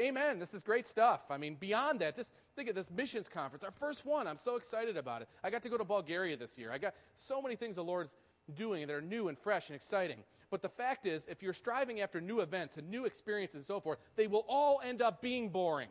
Amen. 0.00 0.40
This 0.40 0.54
is 0.54 0.62
great 0.62 0.86
stuff. 0.86 1.30
I 1.30 1.36
mean, 1.36 1.54
beyond 1.54 2.00
that, 2.00 2.16
just 2.16 2.34
think 2.56 2.68
of 2.68 2.74
this 2.74 2.90
missions 2.90 3.28
conference, 3.28 3.62
our 3.62 3.70
first 3.70 4.04
one. 4.04 4.26
I'm 4.26 4.36
so 4.36 4.56
excited 4.56 4.96
about 4.96 5.22
it. 5.22 5.28
I 5.44 5.50
got 5.50 5.62
to 5.62 5.68
go 5.68 5.78
to 5.78 5.84
Bulgaria 5.84 6.36
this 6.36 6.58
year. 6.58 6.72
I 6.72 6.78
got 6.78 6.94
so 7.14 7.40
many 7.40 7.54
things 7.54 7.76
the 7.76 7.84
Lord's 7.84 8.16
doing 8.56 8.86
that 8.86 8.92
are 8.92 9.00
new 9.00 9.28
and 9.28 9.38
fresh 9.38 9.68
and 9.68 9.76
exciting. 9.76 10.24
But 10.50 10.62
the 10.62 10.68
fact 10.68 11.06
is, 11.06 11.26
if 11.26 11.42
you're 11.42 11.52
striving 11.52 12.00
after 12.00 12.20
new 12.20 12.40
events 12.40 12.76
and 12.76 12.90
new 12.90 13.04
experiences 13.04 13.56
and 13.56 13.64
so 13.64 13.78
forth, 13.78 13.98
they 14.16 14.26
will 14.26 14.44
all 14.48 14.80
end 14.84 15.00
up 15.00 15.22
being 15.22 15.48
boring. 15.48 15.88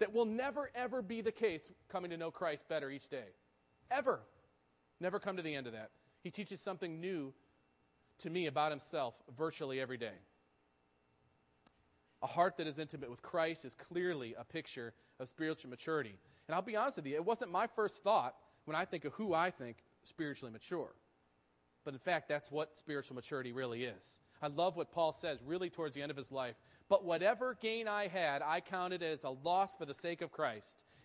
That 0.00 0.12
will 0.12 0.24
never, 0.24 0.70
ever 0.74 1.02
be 1.02 1.20
the 1.20 1.32
case 1.32 1.70
coming 1.88 2.10
to 2.10 2.16
know 2.16 2.30
Christ 2.30 2.68
better 2.68 2.90
each 2.90 3.08
day. 3.08 3.34
Ever. 3.90 4.20
Never 4.98 5.18
come 5.18 5.36
to 5.36 5.42
the 5.42 5.54
end 5.54 5.66
of 5.66 5.72
that. 5.74 5.90
He 6.22 6.30
teaches 6.30 6.60
something 6.60 7.00
new 7.00 7.32
to 8.18 8.30
me 8.30 8.46
about 8.46 8.70
himself 8.70 9.22
virtually 9.36 9.80
every 9.80 9.98
day. 9.98 10.14
A 12.22 12.26
heart 12.26 12.56
that 12.58 12.66
is 12.66 12.78
intimate 12.78 13.10
with 13.10 13.22
Christ 13.22 13.64
is 13.64 13.74
clearly 13.74 14.34
a 14.38 14.44
picture 14.44 14.92
of 15.18 15.28
spiritual 15.28 15.70
maturity. 15.70 16.18
And 16.46 16.54
I'll 16.54 16.62
be 16.62 16.76
honest 16.76 16.96
with 16.96 17.06
you, 17.06 17.14
it 17.14 17.24
wasn't 17.24 17.50
my 17.50 17.66
first 17.66 18.02
thought 18.02 18.34
when 18.66 18.76
I 18.76 18.84
think 18.84 19.04
of 19.04 19.14
who 19.14 19.32
I 19.32 19.50
think 19.50 19.78
spiritually 20.02 20.52
mature. 20.52 20.94
But 21.84 21.94
in 21.94 22.00
fact, 22.00 22.28
that's 22.28 22.50
what 22.50 22.76
spiritual 22.76 23.14
maturity 23.14 23.52
really 23.52 23.84
is. 23.84 24.20
I 24.42 24.48
love 24.48 24.76
what 24.76 24.92
Paul 24.92 25.12
says 25.12 25.42
really 25.44 25.70
towards 25.70 25.94
the 25.94 26.02
end 26.02 26.10
of 26.10 26.16
his 26.16 26.32
life. 26.32 26.56
But 26.88 27.04
whatever 27.04 27.56
gain 27.60 27.88
I 27.88 28.08
had, 28.08 28.42
I 28.42 28.60
counted 28.60 29.02
as 29.02 29.24
a 29.24 29.30
loss 29.30 29.74
for 29.74 29.86
the 29.86 29.94
sake 29.94 30.22
of 30.22 30.32
Christ. 30.32 30.84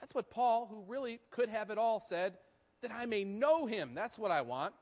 That's 0.00 0.14
what 0.14 0.30
Paul, 0.30 0.66
who 0.70 0.84
really 0.90 1.20
could 1.30 1.48
have 1.48 1.70
it 1.70 1.78
all, 1.78 2.00
said, 2.00 2.38
that 2.82 2.90
I 2.90 3.06
may 3.06 3.24
know 3.24 3.66
him. 3.66 3.92
That's 3.94 4.18
what 4.18 4.30
I 4.30 4.40
want. 4.40 4.74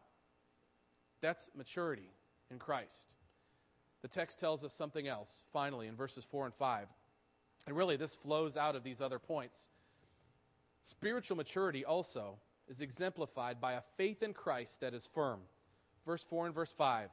That's 1.21 1.51
maturity 1.57 2.11
in 2.51 2.59
Christ. 2.59 3.15
The 4.03 4.09
text 4.09 4.39
tells 4.39 4.63
us 4.63 4.73
something 4.73 5.09
else, 5.09 5.43
finally, 5.53 5.89
in 5.89 5.97
verses 5.97 6.25
4 6.25 6.47
and 6.47 6.55
5. 6.55 6.87
And 7.67 7.77
really, 7.77 7.97
this 7.97 8.15
flows 8.15 8.57
out 8.57 8.77
of 8.77 8.85
these 8.85 9.01
other 9.01 9.19
points. 9.19 9.71
Spiritual 10.81 11.37
maturity 11.37 11.85
also 11.85 12.39
is 12.69 12.81
exemplified 12.81 13.61
by 13.61 13.73
a 13.73 13.83
faith 13.97 14.23
in 14.23 14.33
Christ 14.33 14.81
that 14.81 14.95
is 14.95 15.07
firm. 15.07 15.41
Verse 16.07 16.25
4 16.25 16.47
and 16.47 16.55
verse 16.55 16.73
5. 16.73 17.11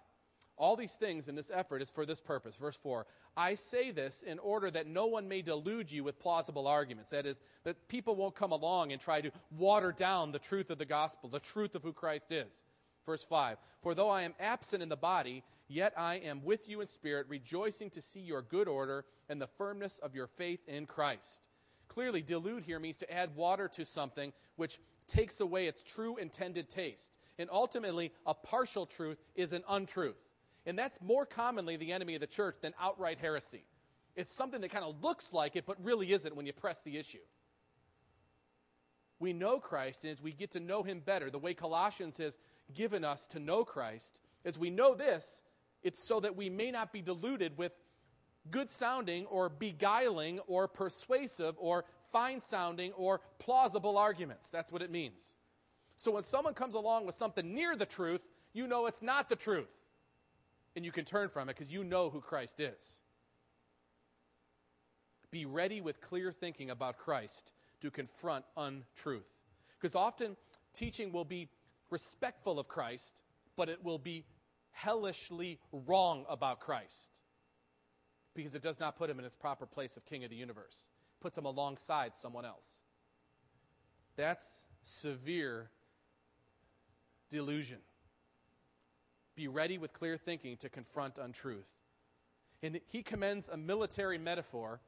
All 0.58 0.76
these 0.76 0.96
things 0.96 1.28
in 1.28 1.36
this 1.36 1.52
effort 1.54 1.82
is 1.82 1.89
for 1.89 2.06
this 2.06 2.22
purpose. 2.22 2.56
Verse 2.56 2.78
4 2.78 3.06
I 3.36 3.56
say 3.56 3.91
this 3.91 4.24
in 4.24 4.39
order 4.39 4.72
that 4.72 4.88
no 4.88 5.06
one 5.08 5.28
may 5.28 5.41
delude 5.41 5.91
you 5.91 6.04
with 6.04 6.20
plausible 6.20 6.68
arguments. 6.68 7.10
That 7.10 7.26
is, 7.26 7.41
that 7.63 7.88
people 7.89 8.15
won't 8.15 8.36
come 8.36 8.52
along 8.52 8.91
and 8.91 9.02
try 9.02 9.22
to 9.22 9.32
water 9.58 9.91
down 9.91 10.32
the 10.32 10.39
truth 10.39 10.70
of 10.70 10.78
the 10.78 10.86
gospel, 10.86 11.30
the 11.30 11.39
truth 11.39 11.76
of 11.76 11.84
who 11.84 11.91
Christ 11.91 12.32
is. 12.32 12.63
Verse 13.06 13.24
5 13.24 13.58
For 13.82 13.94
though 13.94 14.10
I 14.10 14.24
am 14.24 14.34
absent 14.39 14.82
in 14.82 14.89
the 14.89 14.96
body, 14.96 15.44
yet 15.68 15.94
I 15.98 16.15
am 16.15 16.44
with 16.44 16.70
you 16.70 16.82
in 16.82 16.88
spirit, 16.88 17.28
rejoicing 17.28 17.89
to 17.91 18.02
see 18.02 18.22
your 18.22 18.41
good 18.41 18.68
order 18.68 19.06
and 19.30 19.41
the 19.41 19.48
firmness 19.48 20.00
of 20.00 20.15
your 20.15 20.28
faith 20.28 20.62
in 20.68 20.86
Christ. 20.86 21.41
Clearly, 21.88 22.22
delude 22.22 22.63
here 22.63 22.80
means 22.80 22.98
to 22.98 23.13
add 23.13 23.36
water 23.36 23.68
to 23.70 23.86
something 23.86 24.34
which 24.56 24.80
takes 25.08 25.39
away 25.39 25.68
its 25.68 25.84
true 25.84 26.18
intended 26.18 26.70
taste. 26.70 27.18
And 27.38 27.50
ultimately, 27.52 28.12
a 28.26 28.34
partial 28.34 28.86
truth 28.86 29.22
is 29.36 29.54
an 29.54 29.63
untruth. 29.70 30.18
And 30.65 30.78
that's 30.78 31.01
more 31.01 31.25
commonly 31.25 31.78
the 31.78 31.91
enemy 31.91 32.15
of 32.15 32.21
the 32.21 32.28
church 32.28 32.56
than 32.62 32.73
outright 32.80 33.19
heresy. 33.19 33.65
It's 34.15 34.32
something 34.32 34.62
that 34.62 34.71
kind 34.71 34.86
of 34.86 35.04
looks 35.04 35.34
like 35.34 35.56
it, 35.56 35.65
but 35.65 35.84
really 35.84 36.12
isn't 36.12 36.36
when 36.36 36.45
you 36.45 36.54
press 36.54 36.82
the 36.82 36.97
issue. 36.97 37.19
We 39.19 39.34
know 39.34 39.60
Christ, 39.60 40.04
and 40.04 40.12
as 40.12 40.21
we 40.21 40.32
get 40.32 40.51
to 40.51 40.60
know 40.60 40.84
him 40.84 40.99
better, 40.99 41.30
the 41.30 41.39
way 41.39 41.54
Colossians 41.54 42.17
has 42.17 42.38
given 42.73 43.04
us 43.04 43.25
to 43.28 43.39
know 43.39 43.63
Christ, 43.63 44.19
as 44.43 44.58
we 44.58 44.69
know 44.69 44.95
this, 44.95 45.43
it's 45.84 46.06
so 46.06 46.19
that 46.19 46.36
we 46.36 46.49
may 46.49 46.71
not 46.71 46.91
be 46.91 47.01
deluded 47.01 47.58
with 47.58 47.71
good 48.51 48.69
sounding 48.69 49.25
or 49.28 49.49
beguiling 49.49 50.39
or 50.47 50.67
persuasive 50.67 51.56
or 51.58 51.86
fine 52.12 52.41
sounding 52.41 52.91
or 52.93 53.21
plausible 53.39 53.97
arguments. 53.97 54.49
That's 54.49 54.71
what 54.71 54.82
it 54.82 54.91
means. 54.91 55.36
So 55.95 56.12
when 56.12 56.23
someone 56.23 56.54
comes 56.54 56.75
along 56.75 57.06
with 57.06 57.15
something 57.15 57.54
near 57.54 57.75
the 57.75 57.86
truth, 57.86 58.21
you 58.54 58.67
know 58.67 58.86
it's 58.86 59.01
not 59.01 59.30
the 59.30 59.36
truth. 59.36 59.69
And 60.76 60.84
you 60.84 60.92
can 60.92 61.06
turn 61.06 61.30
from 61.30 61.50
it 61.50 61.56
because 61.56 61.72
you 61.72 61.84
know 61.84 62.10
who 62.10 62.22
Christ 62.22 62.60
is. 62.60 63.02
Be 65.32 65.46
ready 65.46 65.82
with 65.82 66.02
clear 66.02 66.32
thinking 66.32 66.70
about 66.70 66.98
Christ 66.98 67.54
to 67.82 67.92
confront 67.92 68.46
untruth. 68.58 69.32
Because 69.80 69.96
often 69.96 70.36
teaching 70.74 71.12
will 71.12 71.26
be 71.26 71.50
respectful 71.90 72.60
of 72.60 72.68
Christ, 72.68 73.22
but 73.56 73.70
it 73.70 73.84
will 73.84 74.00
be 74.00 74.26
hellishly 74.72 75.60
wrong 75.72 76.26
about 76.30 76.60
Christ 76.60 77.12
because 78.34 78.54
it 78.54 78.62
does 78.62 78.80
not 78.80 78.98
put 78.98 79.10
him 79.10 79.18
in 79.18 79.24
his 79.24 79.36
proper 79.36 79.66
place 79.66 79.96
of 79.98 80.06
king 80.06 80.24
of 80.24 80.30
the 80.30 80.36
universe 80.36 80.90
puts 81.22 81.38
him 81.38 81.46
alongside 81.46 82.14
someone 82.16 82.46
else. 82.46 82.84
That's 84.16 84.66
severe 84.84 85.72
delusion. 87.32 87.80
Be 89.36 89.48
ready 89.48 89.78
with 89.78 89.93
clear 89.93 90.17
thinking 90.17 90.58
to 90.58 90.69
confront 90.69 91.17
untruth. 91.17 91.67
And 92.63 92.80
he 92.88 93.04
commends 93.04 93.50
a 93.50 93.58
military 93.58 94.17
metaphor 94.17 94.80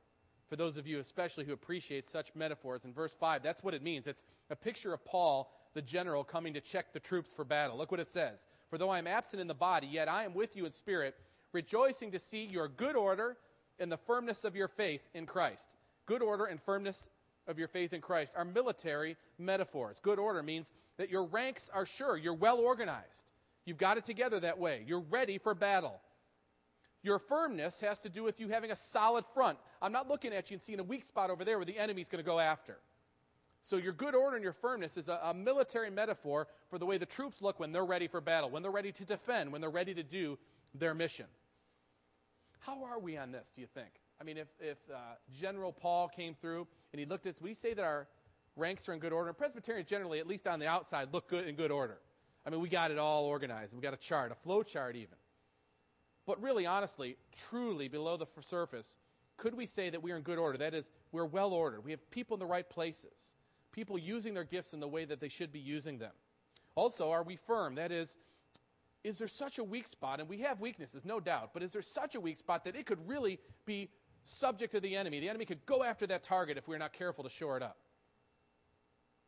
for 0.48 0.56
those 0.56 0.78
of 0.78 0.88
you 0.88 1.00
especially 1.00 1.46
who 1.46 1.54
appreciate 1.54 2.08
such 2.08 2.34
metaphors. 2.34 2.86
In 2.86 2.94
verse 2.94 3.14
5, 3.14 3.44
that's 3.44 3.64
what 3.64 3.74
it 3.74 3.84
means. 3.84 4.08
It's 4.08 4.24
a 4.50 4.56
picture 4.56 4.94
of 4.94 5.04
Paul, 5.04 5.52
the 5.74 5.82
general, 5.82 6.24
coming 6.24 6.54
to 6.54 6.62
check 6.62 6.94
the 6.94 7.00
troops 7.00 7.34
for 7.34 7.44
battle. 7.44 7.78
Look 7.78 7.92
what 7.92 8.00
it 8.00 8.08
says 8.08 8.46
For 8.70 8.78
though 8.78 8.90
I 8.90 8.98
am 8.98 9.08
absent 9.08 9.42
in 9.42 9.48
the 9.48 9.54
body, 9.54 9.88
yet 9.88 10.08
I 10.08 10.24
am 10.24 10.34
with 10.34 10.56
you 10.56 10.66
in 10.66 10.72
spirit, 10.72 11.16
rejoicing 11.52 12.12
to 12.12 12.20
see 12.20 12.46
your 12.46 12.68
good 12.68 12.96
order 12.96 13.38
and 13.80 13.92
the 13.92 13.98
firmness 13.98 14.44
of 14.44 14.56
your 14.56 14.68
faith 14.68 15.08
in 15.14 15.26
Christ. 15.26 15.70
Good 16.06 16.22
order 16.22 16.46
and 16.46 16.62
firmness 16.62 17.10
of 17.48 17.60
your 17.60 17.68
faith 17.68 17.94
in 17.94 18.02
Christ 18.02 18.34
are 18.36 18.46
military 18.46 19.18
metaphors. 19.38 20.00
Good 20.00 20.20
order 20.20 20.42
means 20.42 20.74
that 20.98 21.10
your 21.10 21.26
ranks 21.26 21.70
are 21.74 21.86
sure, 21.86 22.18
you're 22.18 22.34
well 22.34 22.58
organized. 22.58 23.26
You've 23.68 23.78
got 23.78 23.98
it 23.98 24.06
together 24.06 24.40
that 24.40 24.58
way. 24.58 24.84
You're 24.88 25.04
ready 25.10 25.38
for 25.38 25.54
battle. 25.54 26.00
Your 27.04 27.20
firmness 27.20 27.82
has 27.82 28.00
to 28.00 28.10
do 28.10 28.24
with 28.24 28.40
you 28.40 28.48
having 28.48 28.72
a 28.72 28.76
solid 28.76 29.26
front. 29.34 29.60
I'm 29.82 29.92
not 29.92 30.08
looking 30.08 30.34
at 30.34 30.50
you 30.50 30.56
and 30.56 30.62
seeing 30.62 30.80
a 30.80 30.84
weak 30.84 31.04
spot 31.04 31.30
over 31.30 31.44
there 31.44 31.58
where 31.58 31.66
the 31.66 31.78
enemy's 31.78 32.08
going 32.08 32.24
to 32.24 32.26
go 32.26 32.40
after. 32.40 32.78
So, 33.62 33.76
your 33.76 33.92
good 33.92 34.16
order 34.16 34.38
and 34.38 34.44
your 34.44 34.54
firmness 34.54 34.96
is 34.96 35.10
a, 35.10 35.20
a, 35.22 35.34
military 35.34 35.90
metaphor 35.90 36.48
for 36.70 36.80
the 36.80 36.86
way 36.86 36.98
the 36.98 37.06
troops 37.06 37.42
look 37.42 37.60
when 37.60 37.74
they're 37.74 37.86
ready 37.86 38.08
for 38.08 38.22
battle, 38.22 38.50
when 38.50 38.64
they're 38.64 38.72
ready 38.72 38.92
to 38.94 39.04
defend, 39.04 39.52
when 39.52 39.60
they're 39.60 39.70
ready 39.70 39.94
to 39.94 40.04
do 40.04 40.38
their 40.74 40.94
mission. 40.94 41.26
How 42.60 42.84
are 42.86 43.00
we 43.00 43.18
on 43.18 43.32
this, 43.32 43.52
do 43.54 43.62
you 43.62 43.68
think? 43.68 43.90
I 44.22 44.24
mean, 44.24 44.38
if, 44.38 44.48
if 44.60 44.78
uh, 44.94 44.98
General 45.38 45.74
Paul 45.74 46.08
came 46.08 46.36
through 46.36 46.68
and 46.94 47.00
he 47.00 47.06
looked 47.06 47.26
at 47.26 47.32
us, 47.32 47.42
we 47.42 47.54
say 47.54 47.74
that 47.74 47.84
our, 47.84 48.08
ranks 48.56 48.88
are 48.90 48.94
in 48.94 49.00
good 49.00 49.14
order. 49.14 49.30
And 49.30 49.38
Presbyterians 49.38 49.90
generally, 49.90 50.20
at 50.20 50.28
least 50.28 50.48
on 50.48 50.60
the 50.60 50.68
outside, 50.68 51.10
look 51.14 51.30
good 51.30 51.48
in 51.48 51.56
good 51.56 51.72
order. 51.72 52.00
I 52.48 52.50
mean, 52.50 52.62
we 52.62 52.70
got 52.70 52.92
it 52.92 52.98
all 52.98 53.26
organized. 53.26 53.76
We 53.76 53.82
got 53.82 53.94
a 53.94 53.98
chart, 53.98 54.32
a 54.32 54.36
flow 54.36 54.64
chart 54.64 54.96
even. 54.96 55.18
But 56.26 56.42
really, 56.42 56.66
honestly, 56.66 57.18
truly 57.36 57.90
below 57.90 58.16
the 58.16 58.26
surface, 58.42 58.96
could 59.36 59.54
we 59.54 59.66
say 59.66 59.90
that 59.90 60.02
we 60.02 60.14
are 60.14 60.16
in 60.16 60.24
good 60.24 60.38
order? 60.38 60.58
That 60.58 60.74
is, 60.74 60.90
we're 61.12 61.26
well 61.26 61.52
ordered. 61.52 61.84
We 61.84 61.92
have 61.92 62.10
people 62.10 62.36
in 62.36 62.40
the 62.40 62.46
right 62.46 62.68
places, 62.68 63.36
people 63.74 63.98
using 63.98 64.34
their 64.34 64.46
gifts 64.46 64.72
in 64.72 64.80
the 64.80 64.88
way 64.88 65.04
that 65.04 65.20
they 65.20 65.28
should 65.28 65.52
be 65.52 65.60
using 65.60 65.98
them. 65.98 66.14
Also, 66.76 67.12
are 67.12 67.22
we 67.22 67.36
firm? 67.36 67.76
That 67.76 67.92
is, 67.92 68.16
is 69.04 69.18
there 69.18 69.28
such 69.28 69.58
a 69.58 69.64
weak 69.64 69.86
spot? 69.86 70.22
And 70.22 70.30
we 70.30 70.38
have 70.40 70.62
weaknesses, 70.62 71.04
no 71.04 71.20
doubt, 71.20 71.50
but 71.54 71.64
is 71.64 71.74
there 71.74 71.82
such 71.82 72.16
a 72.16 72.20
weak 72.22 72.38
spot 72.38 72.64
that 72.64 72.78
it 72.78 72.86
could 72.86 73.06
really 73.10 73.40
be 73.66 73.90
subject 74.24 74.72
to 74.72 74.80
the 74.80 74.96
enemy? 74.96 75.20
The 75.20 75.28
enemy 75.28 75.44
could 75.44 75.66
go 75.66 75.84
after 75.84 76.08
that 76.08 76.24
target 76.24 76.58
if 76.58 76.66
we're 76.66 76.78
not 76.78 76.94
careful 76.94 77.26
to 77.26 77.30
shore 77.30 77.58
it 77.58 77.64
up. 77.64 77.78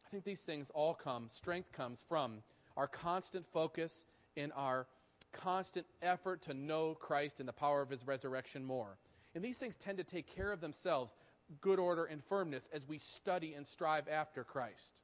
I 0.06 0.10
think 0.10 0.24
these 0.24 0.44
things 0.44 0.70
all 0.70 0.94
come, 0.94 1.28
strength 1.28 1.74
comes 1.74 2.02
from 2.08 2.44
our 2.78 2.88
constant 2.88 3.46
focus 3.46 4.06
in 4.36 4.52
our 4.54 4.88
constant 5.32 5.86
effort 6.02 6.42
to 6.44 6.54
know 6.54 6.96
Christ 6.96 7.40
and 7.40 7.48
the 7.48 7.54
power 7.54 7.82
of 7.82 7.90
his 7.90 8.06
resurrection 8.06 8.64
more. 8.66 8.98
And 9.36 9.44
these 9.44 9.58
things 9.58 9.76
tend 9.76 9.98
to 10.00 10.04
take 10.04 10.34
care 10.34 10.52
of 10.52 10.62
themselves, 10.62 11.16
good 11.62 11.80
order 11.80 12.06
and 12.06 12.24
firmness, 12.24 12.70
as 12.74 12.88
we 12.88 12.98
study 12.98 13.54
and 13.54 13.66
strive 13.66 14.08
after 14.08 14.44
Christ. 14.44 15.02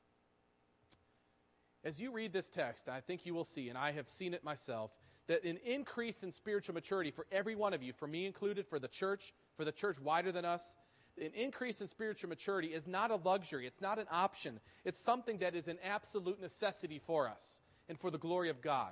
As 1.83 1.99
you 1.99 2.11
read 2.11 2.33
this 2.33 2.49
text, 2.49 2.89
I 2.89 2.99
think 3.01 3.25
you 3.25 3.35
will 3.35 3.43
see, 3.43 3.69
and 3.69 3.77
I 3.77 3.91
have 3.91 4.09
seen 4.09 4.33
it 4.33 4.43
myself, 4.43 4.91
that 5.27 5.43
an 5.43 5.59
increase 5.63 6.23
in 6.23 6.31
spiritual 6.31 6.73
maturity 6.73 7.11
for 7.11 7.27
every 7.31 7.55
one 7.55 7.73
of 7.73 7.83
you, 7.83 7.93
for 7.93 8.07
me 8.07 8.25
included, 8.25 8.65
for 8.67 8.79
the 8.79 8.87
church, 8.87 9.33
for 9.55 9.65
the 9.65 9.71
church 9.71 9.99
wider 9.99 10.31
than 10.31 10.45
us, 10.45 10.75
an 11.21 11.31
increase 11.33 11.81
in 11.81 11.87
spiritual 11.87 12.29
maturity 12.29 12.69
is 12.69 12.87
not 12.87 13.11
a 13.11 13.15
luxury. 13.15 13.65
It's 13.65 13.81
not 13.81 13.99
an 13.99 14.07
option. 14.11 14.59
It's 14.83 14.99
something 14.99 15.37
that 15.39 15.55
is 15.55 15.67
an 15.67 15.77
absolute 15.83 16.41
necessity 16.41 16.99
for 16.99 17.29
us 17.29 17.61
and 17.87 17.99
for 17.99 18.11
the 18.11 18.17
glory 18.17 18.49
of 18.49 18.61
God. 18.61 18.91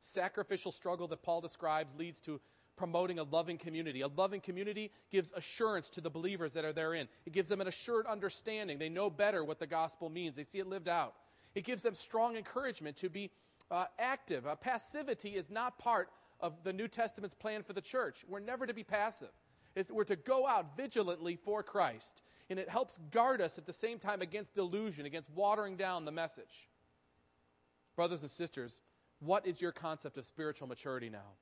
Sacrificial 0.00 0.70
struggle 0.70 1.08
that 1.08 1.22
Paul 1.22 1.40
describes 1.40 1.94
leads 1.96 2.20
to 2.20 2.40
promoting 2.76 3.18
a 3.18 3.24
loving 3.24 3.58
community. 3.58 4.02
A 4.02 4.08
loving 4.08 4.40
community 4.40 4.92
gives 5.10 5.32
assurance 5.32 5.90
to 5.90 6.00
the 6.00 6.10
believers 6.10 6.54
that 6.54 6.64
are 6.64 6.72
therein. 6.72 7.08
It 7.26 7.32
gives 7.32 7.48
them 7.48 7.60
an 7.60 7.66
assured 7.66 8.06
understanding. 8.06 8.78
They 8.78 8.88
know 8.88 9.10
better 9.10 9.44
what 9.44 9.58
the 9.58 9.66
gospel 9.66 10.08
means, 10.08 10.36
they 10.36 10.44
see 10.44 10.60
it 10.60 10.68
lived 10.68 10.88
out. 10.88 11.14
It 11.54 11.64
gives 11.64 11.82
them 11.82 11.94
strong 11.94 12.36
encouragement 12.36 12.96
to 12.98 13.08
be 13.08 13.30
uh, 13.70 13.86
active. 13.98 14.46
Uh, 14.46 14.54
passivity 14.54 15.30
is 15.30 15.50
not 15.50 15.78
part 15.78 16.08
of 16.40 16.62
the 16.62 16.72
New 16.72 16.86
Testament's 16.86 17.34
plan 17.34 17.64
for 17.64 17.72
the 17.72 17.80
church. 17.80 18.24
We're 18.28 18.38
never 18.38 18.66
to 18.66 18.74
be 18.74 18.84
passive. 18.84 19.30
It's, 19.78 19.92
we're 19.92 20.02
to 20.04 20.16
go 20.16 20.44
out 20.44 20.76
vigilantly 20.76 21.36
for 21.36 21.62
Christ. 21.62 22.22
And 22.50 22.58
it 22.58 22.68
helps 22.68 22.98
guard 23.12 23.40
us 23.40 23.58
at 23.58 23.66
the 23.66 23.72
same 23.72 24.00
time 24.00 24.22
against 24.22 24.54
delusion, 24.54 25.06
against 25.06 25.30
watering 25.30 25.76
down 25.76 26.04
the 26.04 26.10
message. 26.10 26.68
Brothers 27.94 28.22
and 28.22 28.30
sisters, 28.30 28.82
what 29.20 29.46
is 29.46 29.60
your 29.60 29.70
concept 29.70 30.16
of 30.16 30.24
spiritual 30.24 30.66
maturity 30.66 31.10
now? 31.10 31.36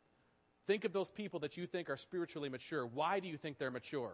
Think 0.66 0.84
of 0.84 0.92
those 0.92 1.10
people 1.10 1.40
that 1.40 1.56
you 1.56 1.66
think 1.66 1.88
are 1.88 1.96
spiritually 1.96 2.50
mature. 2.50 2.84
Why 2.84 3.20
do 3.20 3.28
you 3.28 3.38
think 3.38 3.56
they're 3.56 3.70
mature? 3.70 4.12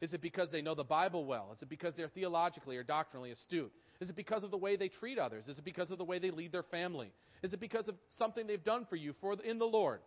Is 0.00 0.14
it 0.14 0.22
because 0.22 0.50
they 0.50 0.62
know 0.62 0.74
the 0.74 0.84
Bible 0.84 1.26
well? 1.26 1.50
Is 1.52 1.60
it 1.60 1.68
because 1.68 1.94
they're 1.94 2.08
theologically 2.08 2.78
or 2.78 2.84
doctrinally 2.84 3.32
astute? 3.32 3.72
Is 4.00 4.08
it 4.08 4.16
because 4.16 4.44
of 4.44 4.50
the 4.50 4.56
way 4.56 4.76
they 4.76 4.88
treat 4.88 5.18
others? 5.18 5.46
Is 5.46 5.58
it 5.58 5.64
because 5.64 5.90
of 5.90 5.98
the 5.98 6.04
way 6.04 6.18
they 6.18 6.30
lead 6.30 6.52
their 6.52 6.62
family? 6.62 7.12
Is 7.42 7.52
it 7.52 7.60
because 7.60 7.88
of 7.88 7.96
something 8.06 8.46
they've 8.46 8.64
done 8.64 8.86
for 8.86 8.96
you 8.96 9.12
for 9.12 9.36
in 9.44 9.58
the 9.58 9.66
Lord? 9.66 10.00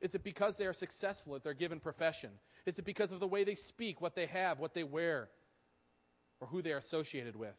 Is 0.00 0.14
it 0.14 0.22
because 0.22 0.56
they 0.56 0.66
are 0.66 0.72
successful 0.72 1.34
at 1.34 1.42
their 1.42 1.54
given 1.54 1.80
profession? 1.80 2.30
Is 2.66 2.78
it 2.78 2.84
because 2.84 3.12
of 3.12 3.20
the 3.20 3.26
way 3.26 3.44
they 3.44 3.54
speak, 3.54 4.00
what 4.00 4.14
they 4.14 4.26
have, 4.26 4.60
what 4.60 4.74
they 4.74 4.84
wear, 4.84 5.28
or 6.40 6.46
who 6.46 6.62
they 6.62 6.72
are 6.72 6.78
associated 6.78 7.34
with? 7.34 7.56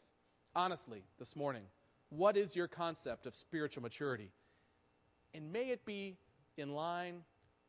Honestly, 0.55 1.03
this 1.17 1.35
morning, 1.35 1.63
what 2.09 2.37
is 2.37 2.55
your 2.55 2.67
concept 2.67 3.25
of 3.25 3.35
spiritual 3.35 3.83
maturity? 3.83 4.31
And 5.33 5.51
may 5.51 5.69
it 5.69 5.85
be 5.85 6.17
in 6.57 6.73
line 6.73 7.21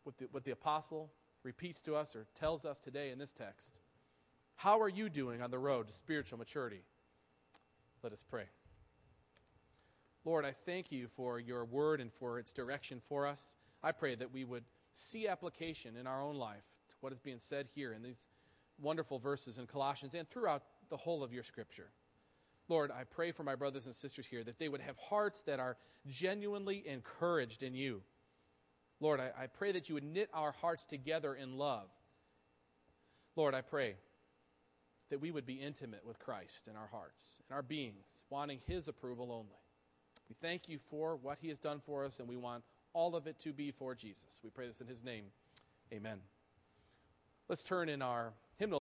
with 0.05 0.17
the, 0.19 0.29
what 0.31 0.45
the 0.45 0.53
apostle 0.53 1.11
repeats 1.43 1.81
to 1.83 1.97
us 1.97 2.15
or 2.15 2.27
tells 2.39 2.65
us 2.65 2.79
today 2.79 3.11
in 3.11 3.19
this 3.19 3.33
text. 3.33 3.79
How 4.57 4.81
are 4.81 4.89
you 4.89 5.09
doing 5.09 5.43
on 5.43 5.51
the 5.51 5.59
road 5.59 5.89
to 5.89 5.95
spiritual 5.95 6.39
maturity? 6.39 6.83
Let 8.03 8.13
us 8.13 8.25
pray. 8.29 8.45
Lord, 10.25 10.45
I 10.45 10.53
thank 10.53 10.93
you 10.93 11.09
for 11.09 11.39
your 11.39 11.65
word 11.65 12.01
and 12.01 12.13
for 12.13 12.39
its 12.39 12.53
direction 12.53 13.01
for 13.01 13.27
us. 13.27 13.57
I 13.83 13.93
pray 13.93 14.15
that 14.17 14.33
we 14.33 14.45
would 14.45 14.65
see 14.93 15.27
application 15.29 15.97
in 15.97 16.07
our 16.07 16.23
own 16.23 16.37
life 16.37 16.65
to 16.91 16.97
what 17.01 17.13
is 17.13 17.19
being 17.19 17.39
said 17.39 17.69
here 17.75 17.93
in 17.93 18.03
these 18.03 18.29
wonderful 18.81 19.19
verses 19.19 19.59
in 19.59 19.67
Colossians 19.67 20.15
and 20.15 20.29
throughout 20.29 20.63
the 20.91 20.97
whole 20.97 21.23
of 21.23 21.33
your 21.33 21.43
scripture. 21.43 21.91
Lord, 22.69 22.91
I 22.91 23.05
pray 23.05 23.33
for 23.33 23.43
my 23.43 23.55
brothers 23.55 23.87
and 23.87 23.95
sisters 23.95 24.27
here 24.27 24.45
that 24.45 24.59
they 24.59 24.69
would 24.69 24.81
have 24.81 24.97
hearts 24.97 25.43
that 25.43 25.59
are 25.59 25.77
genuinely 26.07 26.87
encouraged 26.87 27.63
in 27.63 27.75
you. 27.75 28.03
Lord, 29.01 29.21
I, 29.21 29.31
I 29.37 29.47
pray 29.47 29.73
that 29.73 29.89
you 29.89 29.95
would 29.95 30.05
knit 30.05 30.29
our 30.35 30.53
hearts 30.53 30.85
together 30.85 31.35
in 31.35 31.57
love. 31.57 31.89
Lord, 33.37 33.55
I 33.55 33.63
pray 33.63 33.97
that 35.09 35.21
we 35.21 35.31
would 35.31 35.47
be 35.47 35.55
intimate 35.55 36.07
with 36.07 36.19
Christ 36.19 36.69
in 36.69 36.77
our 36.77 36.87
hearts, 36.87 37.41
in 37.49 37.57
our 37.57 37.63
beings, 37.63 38.23
wanting 38.29 38.61
his 38.67 38.87
approval 38.87 39.33
only. 39.33 39.59
We 40.31 40.37
thank 40.41 40.69
you 40.69 40.79
for 40.89 41.17
what 41.17 41.39
he 41.41 41.49
has 41.49 41.59
done 41.59 41.81
for 41.85 42.05
us, 42.05 42.21
and 42.21 42.29
we 42.29 42.37
want 42.37 42.63
all 42.93 43.17
of 43.17 43.27
it 43.27 43.39
to 43.41 43.53
be 43.53 43.73
for 43.73 43.97
Jesus. 43.97 44.41
We 44.45 44.51
pray 44.51 44.69
this 44.69 44.81
in 44.81 44.87
his 44.87 45.03
name. 45.03 45.25
Amen. 45.93 46.21
Let's 47.49 47.65
turn 47.65 47.89
in 47.89 48.01
our 48.01 48.33
hymnal. 48.57 48.79